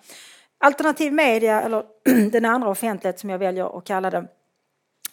Alternativ 0.60 1.14
media, 1.14 1.62
eller 1.62 1.84
den 2.32 2.46
andra 2.46 2.70
offentlighet 2.70 3.20
som 3.20 3.30
jag 3.30 3.40
väljer 3.40 3.78
att 3.78 3.86
kalla 3.86 4.10
det, 4.10 4.26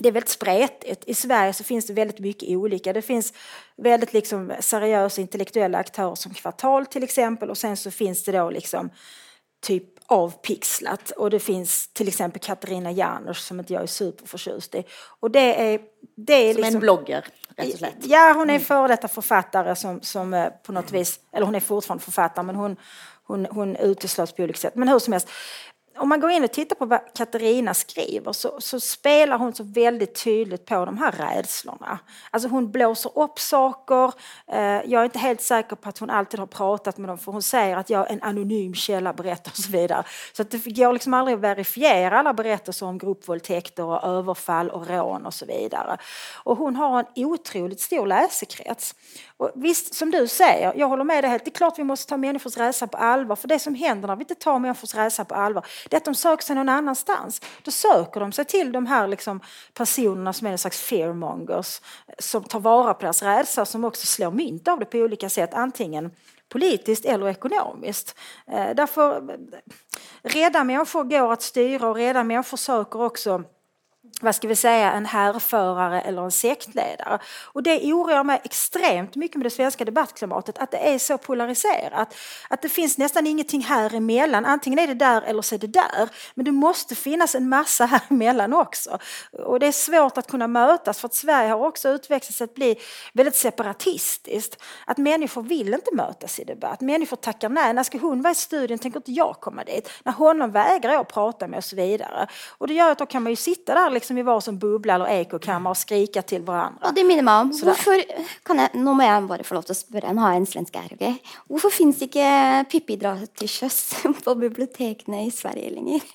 det 0.02 0.08
är 0.08 0.12
väldigt 0.12 0.30
spretigt. 0.30 1.04
I 1.06 1.14
Sverige 1.14 1.52
så 1.52 1.64
finns 1.64 1.86
det 1.86 1.92
väldigt 1.92 2.18
mycket 2.18 2.48
olika. 2.48 2.92
Det 2.92 3.02
finns 3.02 3.32
väldigt 3.76 4.12
liksom 4.12 4.52
seriösa 4.60 5.20
intellektuella 5.20 5.78
aktörer 5.78 6.14
som 6.14 6.34
Kvartal 6.34 6.86
till 6.86 7.02
exempel 7.02 7.50
och 7.50 7.58
sen 7.58 7.76
så 7.76 7.90
finns 7.90 8.24
det 8.24 8.32
då 8.32 8.50
liksom 8.50 8.90
typ 9.62 9.84
avpixlat 10.06 11.10
och 11.10 11.30
det 11.30 11.40
finns 11.40 11.88
till 11.92 12.08
exempel 12.08 12.40
Katarina 12.40 12.92
Janouch 12.92 13.36
som 13.36 13.60
inte 13.60 13.72
jag 13.72 13.82
är 13.82 13.86
superförtjust 13.86 14.74
i. 14.74 14.84
Och 15.20 15.30
det 15.30 15.72
är, 15.72 15.80
det 16.16 16.34
är 16.34 16.52
som 16.52 16.62
liksom, 16.62 16.74
en 16.74 16.80
blogger, 16.80 17.24
rätt 17.56 17.72
och 17.72 17.78
slätt. 17.78 17.94
Ja, 18.02 18.32
hon 18.36 18.50
är 18.50 18.54
mm. 18.54 18.64
före 18.64 18.88
detta 18.88 19.08
författare 19.08 19.76
som, 19.76 20.00
som 20.02 20.34
eh, 20.34 20.48
på 20.62 20.72
något 20.72 20.92
vis, 20.92 21.20
eller 21.32 21.46
hon 21.46 21.54
är 21.54 21.60
fortfarande 21.60 22.04
författare 22.04 22.46
men 22.46 22.56
hon, 22.56 22.76
hon, 23.22 23.46
hon 23.50 23.76
uteslöts 23.76 24.32
på 24.32 24.42
olika 24.42 24.58
sätt. 24.58 24.74
Men 24.74 24.88
hur 24.88 24.98
som 24.98 25.12
helst, 25.12 25.28
om 26.00 26.08
man 26.08 26.20
går 26.20 26.30
in 26.30 26.44
och 26.44 26.52
tittar 26.52 26.76
på 26.76 26.86
vad 26.86 27.00
Katarina 27.14 27.74
skriver 27.74 28.32
så, 28.32 28.56
så, 28.58 28.80
spelar 28.80 29.38
hon 29.38 29.54
så 29.54 29.64
väldigt 29.64 30.24
tydligt 30.24 30.66
på 30.66 30.84
de 30.84 30.98
här 30.98 31.12
rädslorna. 31.12 31.98
Alltså 32.30 32.48
hon 32.48 32.70
blåser 32.70 33.18
upp 33.18 33.38
saker. 33.38 34.12
Eh, 34.52 34.60
jag 34.62 34.92
är 34.92 35.04
inte 35.04 35.18
helt 35.18 35.40
säker 35.40 35.76
på 35.76 35.88
att 35.88 35.98
hon 35.98 36.10
alltid 36.10 36.40
har 36.40 36.46
pratat 36.46 36.98
med 36.98 37.08
dem 37.08 37.18
för 37.18 37.32
hon 37.32 37.42
säger 37.42 37.76
att 37.76 37.90
jag 37.90 38.06
är 38.06 38.12
en 38.12 38.22
anonym 38.22 38.74
källa 38.74 39.12
berättar 39.12 39.50
och 39.50 39.56
så 39.56 39.72
vidare. 39.72 40.04
Så 40.32 40.42
att 40.42 40.50
det 40.50 40.58
går 40.58 40.92
liksom 40.92 41.14
aldrig 41.14 41.34
att 41.34 41.40
verifiera 41.40 42.18
alla 42.18 42.32
berättelser 42.32 42.86
om 42.86 42.98
gruppvåldtäkter 42.98 43.84
och 43.84 44.04
överfall 44.04 44.70
och 44.70 44.88
rån 44.88 45.26
och 45.26 45.34
så 45.34 45.46
vidare. 45.46 45.96
Och 46.44 46.56
hon 46.56 46.76
har 46.76 46.98
en 46.98 47.06
otroligt 47.26 47.80
stor 47.80 48.06
läsekrets. 48.06 48.94
Och 49.36 49.50
visst, 49.54 49.94
som 49.94 50.10
du 50.10 50.28
säger, 50.28 50.72
jag 50.76 50.88
håller 50.88 51.04
med 51.04 51.24
dig 51.24 51.30
helt. 51.30 51.44
Det 51.44 51.48
är 51.48 51.52
klart 51.52 51.78
vi 51.78 51.84
måste 51.84 52.08
ta 52.08 52.16
människors 52.16 52.56
rädsla 52.56 52.86
på 52.86 52.96
allvar. 52.96 53.36
För 53.36 53.48
det 53.48 53.58
som 53.58 53.74
händer 53.74 54.08
när 54.08 54.16
vi 54.16 54.22
inte 54.22 54.34
tar 54.34 54.58
människors 54.58 54.94
rädsla 54.94 55.24
på 55.24 55.34
allvar, 55.34 55.66
det 55.90 55.96
är 55.96 55.98
att 55.98 56.04
de 56.04 56.14
söker 56.14 56.44
sig 56.44 56.56
någon 56.56 56.68
annanstans. 56.68 57.40
Då 57.62 57.70
söker 57.70 58.20
de 58.20 58.32
sig 58.32 58.44
till 58.44 58.72
de 58.72 58.86
här 58.86 59.08
liksom 59.08 59.40
personerna 59.74 60.32
som 60.32 60.46
är 60.46 60.52
en 60.52 60.58
slags 60.58 60.80
fearmongers, 60.80 61.80
som 62.18 62.44
tar 62.44 62.60
vara 62.60 62.94
på 62.94 63.00
deras 63.02 63.22
rädsla, 63.22 63.64
som 63.64 63.84
också 63.84 64.06
slår 64.06 64.30
mynt 64.30 64.68
av 64.68 64.78
det 64.78 64.84
på 64.84 64.98
olika 64.98 65.30
sätt. 65.30 65.54
Antingen 65.54 66.10
politiskt 66.48 67.04
eller 67.04 67.28
ekonomiskt. 67.28 68.16
Eh, 68.46 68.74
därför, 68.74 69.16
eh, 69.16 69.36
rädda 70.22 70.64
människor 70.64 71.04
går 71.04 71.32
att 71.32 71.42
styra 71.42 71.88
och 71.88 71.96
rädda 71.96 72.24
människor 72.24 72.56
söker 72.56 73.02
också 73.02 73.44
vad 74.20 74.34
ska 74.34 74.48
vi 74.48 74.56
säga, 74.56 74.92
en 74.92 75.06
härförare 75.06 76.00
eller 76.00 76.22
en 76.22 76.30
sektledare. 76.30 77.18
Och 77.44 77.62
det 77.62 77.92
oroar 77.92 78.24
mig 78.24 78.40
extremt 78.44 79.16
mycket 79.16 79.36
med 79.36 79.46
det 79.46 79.50
svenska 79.50 79.84
debattklimatet, 79.84 80.58
att 80.58 80.70
det 80.70 80.94
är 80.94 80.98
så 80.98 81.18
polariserat. 81.18 82.14
Att 82.48 82.62
det 82.62 82.68
finns 82.68 82.98
nästan 82.98 83.26
ingenting 83.26 83.62
här 83.62 83.94
emellan, 83.94 84.44
antingen 84.44 84.78
är 84.78 84.86
det 84.86 84.94
där 84.94 85.22
eller 85.22 85.42
så 85.42 85.54
är 85.54 85.58
det 85.58 85.66
där. 85.66 86.08
Men 86.34 86.44
det 86.44 86.52
måste 86.52 86.94
finnas 86.94 87.34
en 87.34 87.48
massa 87.48 87.86
här 87.86 88.00
emellan 88.08 88.54
också. 88.54 88.98
Och 89.32 89.60
det 89.60 89.66
är 89.66 89.72
svårt 89.72 90.18
att 90.18 90.30
kunna 90.30 90.46
mötas 90.46 91.00
för 91.00 91.08
att 91.08 91.14
Sverige 91.14 91.50
har 91.50 91.66
också 91.66 91.88
utvecklats 91.88 92.36
till 92.36 92.44
att 92.44 92.54
bli 92.54 92.76
väldigt 93.12 93.36
separatistiskt. 93.36 94.62
Att 94.86 94.98
människor 94.98 95.42
vill 95.42 95.74
inte 95.74 95.94
mötas 95.94 96.38
i 96.38 96.44
debatt, 96.44 96.80
människor 96.80 97.16
tackar 97.16 97.48
nej. 97.48 97.74
När 97.74 97.82
ska 97.82 97.98
hon 97.98 98.22
vara 98.22 98.32
i 98.32 98.34
studien 98.34 98.78
tänker 98.78 98.98
inte 98.98 99.12
jag 99.12 99.36
komma 99.40 99.64
dit. 99.64 99.90
När 100.04 100.12
honom 100.12 100.50
vägrar 100.50 100.92
jag 100.92 101.08
prata 101.08 101.46
med 101.46 101.56
och 101.56 101.64
så 101.64 101.76
vidare. 101.76 102.26
Och 102.58 102.68
det 102.68 102.74
gör 102.74 102.90
att 102.90 102.98
då 102.98 103.06
kan 103.06 103.22
man 103.22 103.32
ju 103.32 103.36
sitta 103.36 103.74
där 103.74 103.90
liksom 104.00 104.18
i 104.18 104.22
varsin 104.22 104.58
bubbla 104.58 104.94
eller 104.94 105.06
ekokammare 105.06 105.70
och 105.70 105.76
skrika 105.76 106.22
till 106.22 106.42
varandra. 106.42 106.88
Och 106.88 106.94
det 106.94 107.04
minner 107.04 107.22
mig 107.22 107.40
om, 107.40 107.50
hvorfor, 107.62 108.02
kan 108.42 108.58
jeg, 108.58 108.70
nå 108.74 108.94
må 108.94 109.04
jeg 109.04 109.26
bare 109.28 109.46
få 109.46 109.58
lov 109.58 109.68
å 109.70 109.76
spørre, 109.76 110.14
nå 110.16 110.24
har 110.24 110.34
jeg 110.34 110.44
en 110.44 110.48
svensk 110.54 110.80
her, 110.80 110.94
ok? 110.96 111.34
Hvorfor 111.50 111.74
finnes 111.74 112.00
ikke 112.06 112.30
Pippi 112.72 112.96
drar 113.00 113.22
til 113.38 113.50
sjøs 113.50 113.78
på 114.24 114.34
bibliotekene 114.40 115.26
i 115.26 115.30
Sverige 115.34 115.76
lenger? 115.76 116.08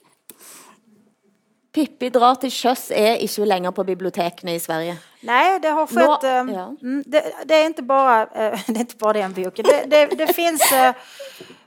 Pippi 1.75 2.09
drar 2.09 2.35
till 2.35 2.51
sjöss 2.51 2.91
är 2.91 3.15
inte 3.15 3.45
längre 3.45 3.71
på 3.71 3.83
biblioteken 3.83 4.49
i 4.49 4.59
Sverige. 4.59 4.97
Nej, 5.21 5.59
det 5.59 5.67
har 5.67 5.87
skett. 5.87 6.23
Nå, 6.23 6.29
ehm, 6.29 6.49
ja. 6.49 6.75
Mm, 6.81 7.03
det, 7.05 7.33
det, 7.45 7.55
är 7.55 7.65
inte 7.65 7.83
bara, 7.83 8.25
det 8.25 8.75
är 8.75 8.79
inte 8.79 8.95
bara 8.95 9.13
den 9.13 9.33
boken. 9.33 9.65
Det, 9.65 9.85
det, 9.87 10.05
det 10.05 10.33
finns 10.33 10.71
eh, 10.71 10.93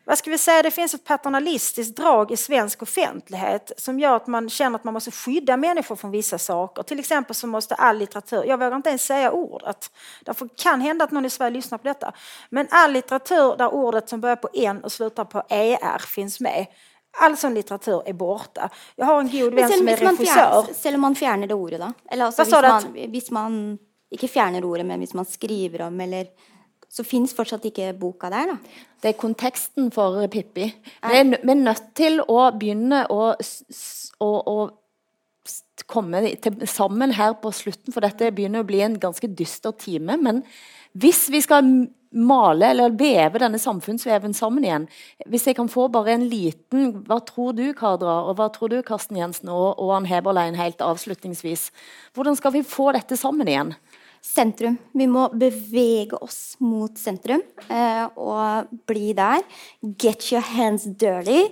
vad 0.08 0.18
ska 0.18 0.30
vi 0.30 0.38
säga, 0.38 0.62
det 0.62 0.70
finns 0.70 0.94
ett 0.94 1.04
paternalistiskt 1.04 1.96
drag 1.96 2.30
i 2.30 2.36
svensk 2.36 2.82
offentlighet 2.82 3.72
som 3.76 4.00
gör 4.00 4.16
att 4.16 4.26
man 4.26 4.50
känner 4.50 4.76
att 4.78 4.84
man 4.84 4.94
måste 4.94 5.10
skydda 5.10 5.56
människor 5.56 5.96
från 5.96 6.10
vissa 6.10 6.38
saker. 6.38 6.82
Till 6.82 6.98
exempel 6.98 7.34
så 7.34 7.46
måste 7.46 7.74
all 7.74 7.98
litteratur, 7.98 8.44
jag 8.44 8.58
vågar 8.58 8.76
inte 8.76 8.88
ens 8.88 9.04
säga 9.04 9.32
ordet, 9.32 9.90
därför 10.24 10.48
kan 10.56 10.80
hända 10.80 11.04
att 11.04 11.10
någon 11.10 11.24
i 11.24 11.30
Sverige 11.30 11.50
lyssnar 11.50 11.78
på 11.78 11.88
detta, 11.88 12.12
men 12.50 12.66
all 12.70 12.92
litteratur 12.92 13.56
där 13.56 13.74
ordet 13.74 14.08
som 14.08 14.20
börjar 14.20 14.36
på 14.36 14.48
N 14.54 14.84
och 14.84 14.92
slutar 14.92 15.24
på 15.24 15.42
ER 15.48 15.98
finns 15.98 16.40
med, 16.40 16.66
All 17.20 17.36
sån 17.36 17.54
litteratur 17.54 18.02
är 18.06 18.12
borta. 18.12 18.70
Jag 18.96 19.06
har 19.06 19.20
en 19.20 19.30
god 19.30 19.54
vän 19.54 19.68
som 19.68 19.88
är 19.88 19.96
regissör. 19.96 20.66
Selv 20.74 20.94
om 20.94 21.00
man 21.00 21.14
det 21.14 21.54
ordet, 21.54 21.80
då? 21.80 21.92
Eller 22.10 22.24
altså, 22.24 22.42
hvis, 22.42 22.52
man, 22.52 23.10
hvis 23.10 23.30
man 23.30 23.78
ikke 24.10 24.28
fjerner 24.28 24.64
ordet, 24.64 24.86
men 24.86 24.98
hvis 24.98 25.14
man 25.14 25.24
skriver 25.24 25.82
om 25.86 26.00
eller 26.00 26.26
så 26.88 27.04
finnes 27.04 27.34
fortsatt 27.36 27.66
ikke 27.68 27.92
boka 28.00 28.30
der, 28.32 28.54
da. 28.54 28.84
Det 28.98 29.12
er 29.12 29.20
konteksten 29.20 29.92
for 29.94 30.18
Pippi. 30.32 30.70
Vi 31.04 31.18
er, 31.20 31.28
vi 31.36 31.52
er 31.52 31.60
nødt 31.60 31.92
til 31.98 32.18
å 32.24 32.48
begynne 32.58 33.04
å, 33.12 33.30
å, 34.24 34.30
å 34.52 34.56
komme 35.86 36.24
til, 36.42 36.64
sammen 36.66 37.14
her 37.14 37.36
på 37.38 37.52
slutten, 37.54 37.94
for 37.94 38.04
dette 38.04 38.32
begynner 38.34 38.64
å 38.64 38.68
bli 38.68 38.82
en 38.84 38.98
ganske 39.00 39.30
dyster 39.38 39.76
time. 39.78 40.18
Men 40.18 40.42
hvis 40.98 41.28
vi 41.30 41.44
skal 41.44 41.68
male 42.10 42.70
eller 42.72 42.94
veve 42.96 43.40
denne 43.42 43.58
samfunnsveven 43.60 44.32
sammen 44.32 44.64
igjen 44.64 44.86
Hvis 45.28 45.44
jeg 45.44 45.58
kan 45.58 45.68
få 45.68 45.90
bare 45.92 46.14
en 46.14 46.24
liten 46.30 47.02
Hva 47.04 47.18
tror 47.20 47.52
du, 47.52 47.66
Kadra, 47.76 48.22
og 48.24 48.38
hva 48.38 48.48
tror 48.52 48.72
du, 48.72 48.78
Karsten 48.82 49.18
Jensen 49.20 49.50
og, 49.52 49.76
og 49.76 49.92
Ann 49.92 50.08
Heberlein, 50.08 50.56
helt 50.56 50.80
avslutningsvis? 50.80 51.68
Hvordan 52.16 52.38
skal 52.38 52.56
vi 52.56 52.64
få 52.64 52.92
dette 52.96 53.18
sammen 53.20 53.48
igjen? 53.48 53.74
Sentrum. 54.28 54.76
Vi 54.92 55.06
må 55.08 55.24
bevege 55.40 56.18
oss 56.20 56.58
mot 56.60 56.98
sentrum 57.00 57.40
eh, 57.72 58.04
og 58.20 58.68
bli 58.86 59.14
der. 59.16 59.40
Get 59.80 60.26
your 60.28 60.44
hands 60.44 60.84
dirty. 61.00 61.46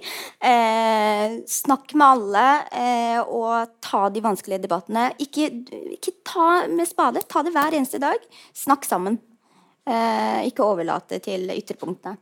Eh, 0.45 1.39
snakk 1.49 1.95
med 1.97 2.07
alle 2.07 2.45
eh, 2.77 3.23
og 3.23 3.81
ta 3.83 4.05
de 4.13 4.23
vanskelige 4.23 4.67
debattene. 4.67 5.09
Ikke, 5.23 5.49
ikke, 5.97 6.19
ta 6.27 6.67
med 6.69 6.87
spade. 6.91 7.25
Ta 7.25 7.43
det 7.47 7.55
hver 7.57 7.79
eneste 7.79 8.03
dag. 8.03 8.21
Snakk 8.55 8.85
sammen. 8.85 9.19
Eh, 9.89 10.47
ikke 10.51 10.67
overlate 10.67 11.23
til 11.25 11.49
ytterpunktene. 11.57 12.21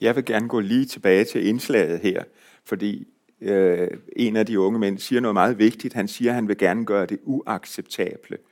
Jeg 0.00 0.16
vil 0.16 0.24
gjerne 0.24 0.48
gå 0.48 0.60
lige 0.60 0.94
tilbake 0.96 1.24
til 1.30 1.46
innslaget 1.46 2.00
her, 2.00 2.24
fordi 2.64 3.04
øh, 3.40 3.88
en 4.16 4.36
av 4.36 4.48
de 4.48 4.58
unge 4.58 4.80
menn 4.82 4.96
sier 4.98 5.22
noe 5.22 5.36
veldig 5.36 5.60
viktig. 5.60 5.92
Han 5.94 6.08
sier 6.10 6.34
han 6.34 6.48
vil 6.48 6.58
gjerne 6.58 6.88
gjøre 6.88 7.12
det 7.12 7.20
uacceptable 7.22 8.42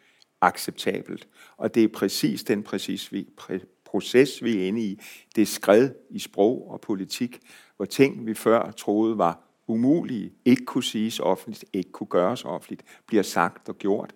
acceptabelt. 0.40 1.26
Og 1.60 1.74
det 1.74 1.84
er 1.84 1.88
præcis 1.88 2.44
den 2.44 2.62
præcis 2.62 3.12
vi, 3.12 3.28
præ, 3.36 3.58
proces, 3.84 4.42
vi 4.42 4.62
er 4.62 4.66
inde 4.66 4.82
i. 4.82 5.00
Det 5.36 5.42
er 5.42 5.46
skred 5.46 5.90
i 6.10 6.18
sprog 6.18 6.70
og 6.70 6.80
politik, 6.80 7.40
hvor 7.76 7.84
ting, 7.84 8.26
vi 8.26 8.34
før 8.34 8.70
troede 8.70 9.18
var 9.18 9.38
umulige, 9.66 10.32
ikke 10.44 10.64
kunne 10.64 10.84
siges 10.84 11.20
offentligt, 11.20 11.64
ikke 11.72 11.92
kunne 11.92 12.06
gøres 12.06 12.44
offentligt, 12.44 12.82
bliver 13.06 13.22
sagt 13.22 13.68
og 13.68 13.78
gjort. 13.78 14.12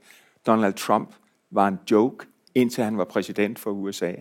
Donald 0.46 0.74
Trump 0.74 1.14
var 1.50 1.68
en 1.68 1.78
joke, 1.90 2.26
indtil 2.54 2.84
han 2.84 2.98
var 2.98 3.04
præsident 3.04 3.58
for 3.58 3.70
USA. 3.70 4.12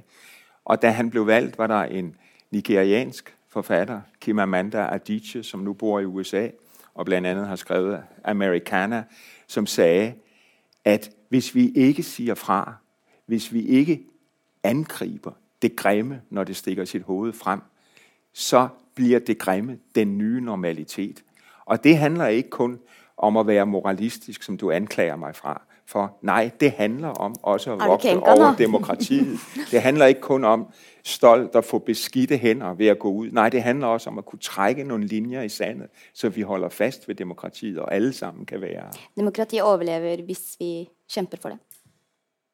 Og 0.65 0.81
da 0.81 0.89
han 0.89 1.09
blev 1.09 1.27
valgt, 1.27 1.57
var 1.57 1.67
der 1.67 1.83
en 1.83 2.15
nigeriansk 2.51 3.37
forfatter, 3.49 4.01
Kim 4.21 4.39
Amanda 4.39 4.93
Adichie, 4.93 5.43
som 5.43 5.59
nu 5.59 5.73
bor 5.73 5.99
i 5.99 6.05
USA, 6.05 6.47
og 6.93 7.05
blandt 7.05 7.27
andet 7.27 7.47
har 7.47 7.55
skrevet 7.55 8.03
Americana, 8.23 9.03
som 9.47 9.65
sagde, 9.65 10.13
at 10.85 11.09
hvis 11.29 11.55
vi 11.55 11.69
ikke 11.69 12.03
siger 12.03 12.35
fra, 12.35 12.82
hvis 13.25 13.53
vi 13.53 13.67
ikke 13.67 14.03
angriber 14.63 15.31
det 15.61 15.75
grimme, 15.75 16.21
når 16.29 16.43
det 16.43 16.55
stikker 16.55 16.85
sit 16.85 17.01
hoved 17.01 17.33
frem, 17.33 17.59
så 18.33 18.67
bliver 18.95 19.19
det 19.19 19.37
grimme 19.37 19.77
den 19.95 20.17
nye 20.17 20.41
normalitet. 20.41 21.23
Og 21.65 21.83
det 21.83 21.97
handler 21.97 22.27
ikke 22.27 22.49
kun 22.49 22.79
om 23.17 23.37
at 23.37 23.47
være 23.47 23.65
moralistisk, 23.65 24.43
som 24.43 24.57
du 24.57 24.71
anklager 24.71 25.15
mig 25.15 25.35
fra. 25.35 25.61
For 25.85 26.17
nej, 26.21 26.51
det 26.59 26.71
handler 26.71 27.07
om 27.07 27.35
også 27.43 27.73
at 27.73 27.79
vokse 27.79 28.19
over 28.19 28.55
demokratiet. 28.57 29.39
Det 29.71 29.81
handler 29.81 30.05
ikke 30.05 30.21
kun 30.21 30.43
om 30.43 30.67
stolt 31.03 31.55
at 31.55 31.65
få 31.65 31.79
beskidte 31.79 32.37
hænder 32.37 32.73
ved 32.73 32.87
at 32.87 32.99
gå 32.99 33.11
ud. 33.11 33.31
Nej, 33.31 33.49
det 33.49 33.63
handler 33.63 33.87
også 33.87 34.09
om 34.09 34.17
at 34.17 34.25
kunne 34.25 34.39
trække 34.39 34.83
nogle 34.83 35.07
linjer 35.07 35.41
i 35.41 35.49
sandet, 35.49 35.87
så 36.13 36.29
vi 36.29 36.41
holder 36.41 36.69
fast 36.69 37.07
ved 37.07 37.15
demokratiet, 37.15 37.79
og 37.79 37.93
alle 37.93 38.13
sammen 38.13 38.45
kan 38.45 38.61
være 38.61 38.91
Demokrati 39.17 39.59
overlever 39.59 40.23
hvis 40.25 40.55
vi 40.59 40.89
kjemper 41.13 41.37
for 41.41 41.49
det. 41.49 41.57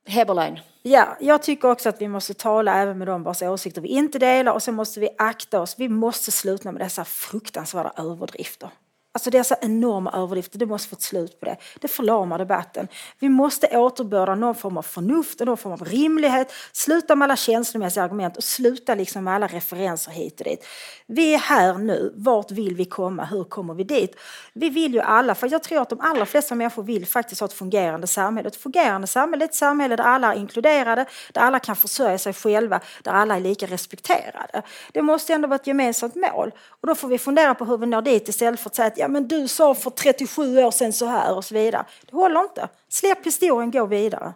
Heberlein. 0.10 0.60
Ja, 0.82 1.18
jag 1.20 1.43
tycker 1.43 1.72
också 1.72 1.89
att 1.89 2.01
vi 2.01 2.07
måste 2.07 2.34
tala 2.34 2.76
även 2.82 2.97
med 2.97 3.07
dem 3.07 3.24
vars 3.24 3.41
åsikter 3.41 3.82
vi 3.82 3.88
inte 3.88 4.20
delar 4.20 4.53
och 4.53 4.64
så 4.64 4.72
måste 4.72 4.99
vi 4.99 5.10
akta 5.18 5.62
oss. 5.62 5.76
Vi 5.78 5.89
måste 5.89 6.32
sluta 6.32 6.72
med 6.72 6.82
dessa 6.82 7.05
fruktansvärda 7.05 7.93
överdrifter. 7.97 8.70
Alltså 9.12 9.30
dessa 9.30 9.55
enorma 9.62 10.12
överdrifter, 10.12 10.60
det 10.60 10.66
måste 10.66 10.89
få 10.89 10.95
ett 10.95 11.01
slut 11.01 11.39
på 11.39 11.45
det. 11.45 11.57
Det 11.80 11.88
förlamar 11.88 12.38
debatten. 12.38 12.88
Vi 13.20 13.30
måste 13.30 13.78
återbörda 13.78 14.36
någon 14.36 14.55
form 14.55 14.78
av 14.78 14.82
förnuft 14.82 15.41
och 15.41 15.47
någon 15.47 15.57
form 15.57 15.74
av 15.74 15.86
rimlighet. 15.86 16.51
Sluta 16.72 17.16
med 17.16 17.26
alla 17.26 17.36
känslomässiga 17.36 18.03
argument 18.03 18.38
och 18.38 18.43
sluta 18.43 18.95
liksom 18.95 19.24
med 19.24 19.36
alla 19.36 19.47
referenser 19.47 20.12
hit 20.12 20.39
och 20.39 20.45
dit. 20.45 20.66
Vi 21.07 21.34
är 21.34 21.38
här 21.38 21.74
nu. 21.74 22.14
Vart 22.16 22.51
vill 22.51 22.76
vi 22.76 22.86
komma? 22.86 23.26
Hur 23.26 23.43
kommer 23.43 23.74
vi 23.74 23.84
dit? 23.84 24.16
Vi 24.53 24.70
vill 24.70 24.93
ju 24.93 24.99
alla, 24.99 25.36
för 25.36 25.51
jag 25.51 25.64
tror 25.64 25.82
att 25.82 25.89
de 25.89 25.99
allra 26.01 26.26
flesta 26.26 26.55
människor 26.55 26.84
vill 26.84 27.05
faktiskt 27.05 27.41
ha 27.41 27.45
ett 27.45 27.53
fungerande 27.53 28.07
samhälle. 28.07 28.47
Ett 28.47 28.55
fungerande 28.55 29.07
samhälle 29.07 29.45
är 29.45 29.49
ett 29.49 29.55
samhälle 29.55 29.95
där 29.95 30.03
alla 30.03 30.34
är 30.34 30.38
inkluderade, 30.38 31.05
där 31.34 31.41
alla 31.41 31.60
kan 31.60 31.76
försörja 31.76 32.18
sig 32.18 32.34
själva, 32.34 32.80
där 33.03 33.12
alla 33.12 33.36
är 33.36 33.39
lika 33.39 33.66
respekterade. 33.66 34.62
Det 34.91 35.01
måste 35.01 35.34
ändå 35.34 35.47
vara 35.47 35.60
ett 35.60 35.68
gemensamt 35.68 36.16
mål. 36.16 36.51
Och 36.82 36.88
då 36.88 36.95
får 36.95 37.07
vi 37.07 37.18
fundera 37.18 37.55
på 37.55 37.66
hur 37.66 37.78
vi 37.78 37.86
når 37.86 38.01
dit 38.01 38.30
istället 38.30 38.60
för 38.60 38.70
att 38.70 38.76
säga 38.76 38.88
att 38.88 38.99
ja, 39.00 39.08
men 39.08 39.28
du 39.28 39.47
sa 39.47 39.74
för 39.76 39.89
37 39.89 40.64
år 40.64 40.72
sedan 40.72 40.93
så 40.93 41.06
här 41.06 41.36
och 41.36 41.45
så 41.45 41.54
vidare. 41.54 41.86
Det 42.06 42.16
håller 42.16 42.41
inte. 42.41 42.70
Släpp 42.89 43.26
historien, 43.26 43.72
gå 43.72 43.86
vidare. 43.86 44.34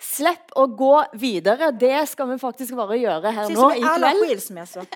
Släpp 0.00 0.52
å 0.56 0.66
gå 0.66 1.04
videre. 1.12 1.70
Det 1.70 2.06
skal 2.08 2.30
vi 2.30 2.38
faktisk 2.40 2.72
bare 2.76 2.96
gjøre 2.96 3.32
her 3.36 3.44
Precis 3.44 3.58
nå 3.58 3.66
som 3.68 3.76
i 3.76 3.82
i 3.82 3.88
alla 3.90 4.12
skilsmässor. 4.16 4.86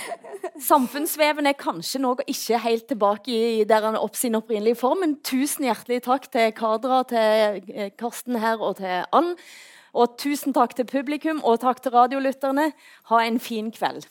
Samfunnsveven 0.68 1.48
er 1.50 1.56
kanskje 1.58 1.98
nå 2.04 2.12
ikke 2.22 2.60
helt 2.62 2.86
tilbake 2.92 3.34
i 3.34 3.64
der 3.66 3.82
han 3.82 3.98
opp 3.98 4.14
sin 4.14 4.38
opprinnelige 4.38 4.78
form, 4.78 5.02
men 5.02 5.16
tusen 5.26 5.66
hjertelig 5.66 6.04
takk 6.06 6.30
til 6.30 6.52
Kadra, 6.54 7.02
til 7.10 7.58
eh, 7.74 7.90
Karsten 7.98 8.38
her 8.38 8.62
og 8.62 8.78
til 8.78 9.02
Ann. 9.10 9.34
Og 9.94 10.14
tusen 10.22 10.54
takk 10.54 10.74
til 10.78 10.86
publikum 10.86 11.42
og 11.42 11.60
takk 11.66 11.82
til 11.82 11.94
radiolytterne. 11.94 12.70
Ha 13.10 13.24
en 13.26 13.42
fin 13.42 13.74
kveld. 13.74 14.06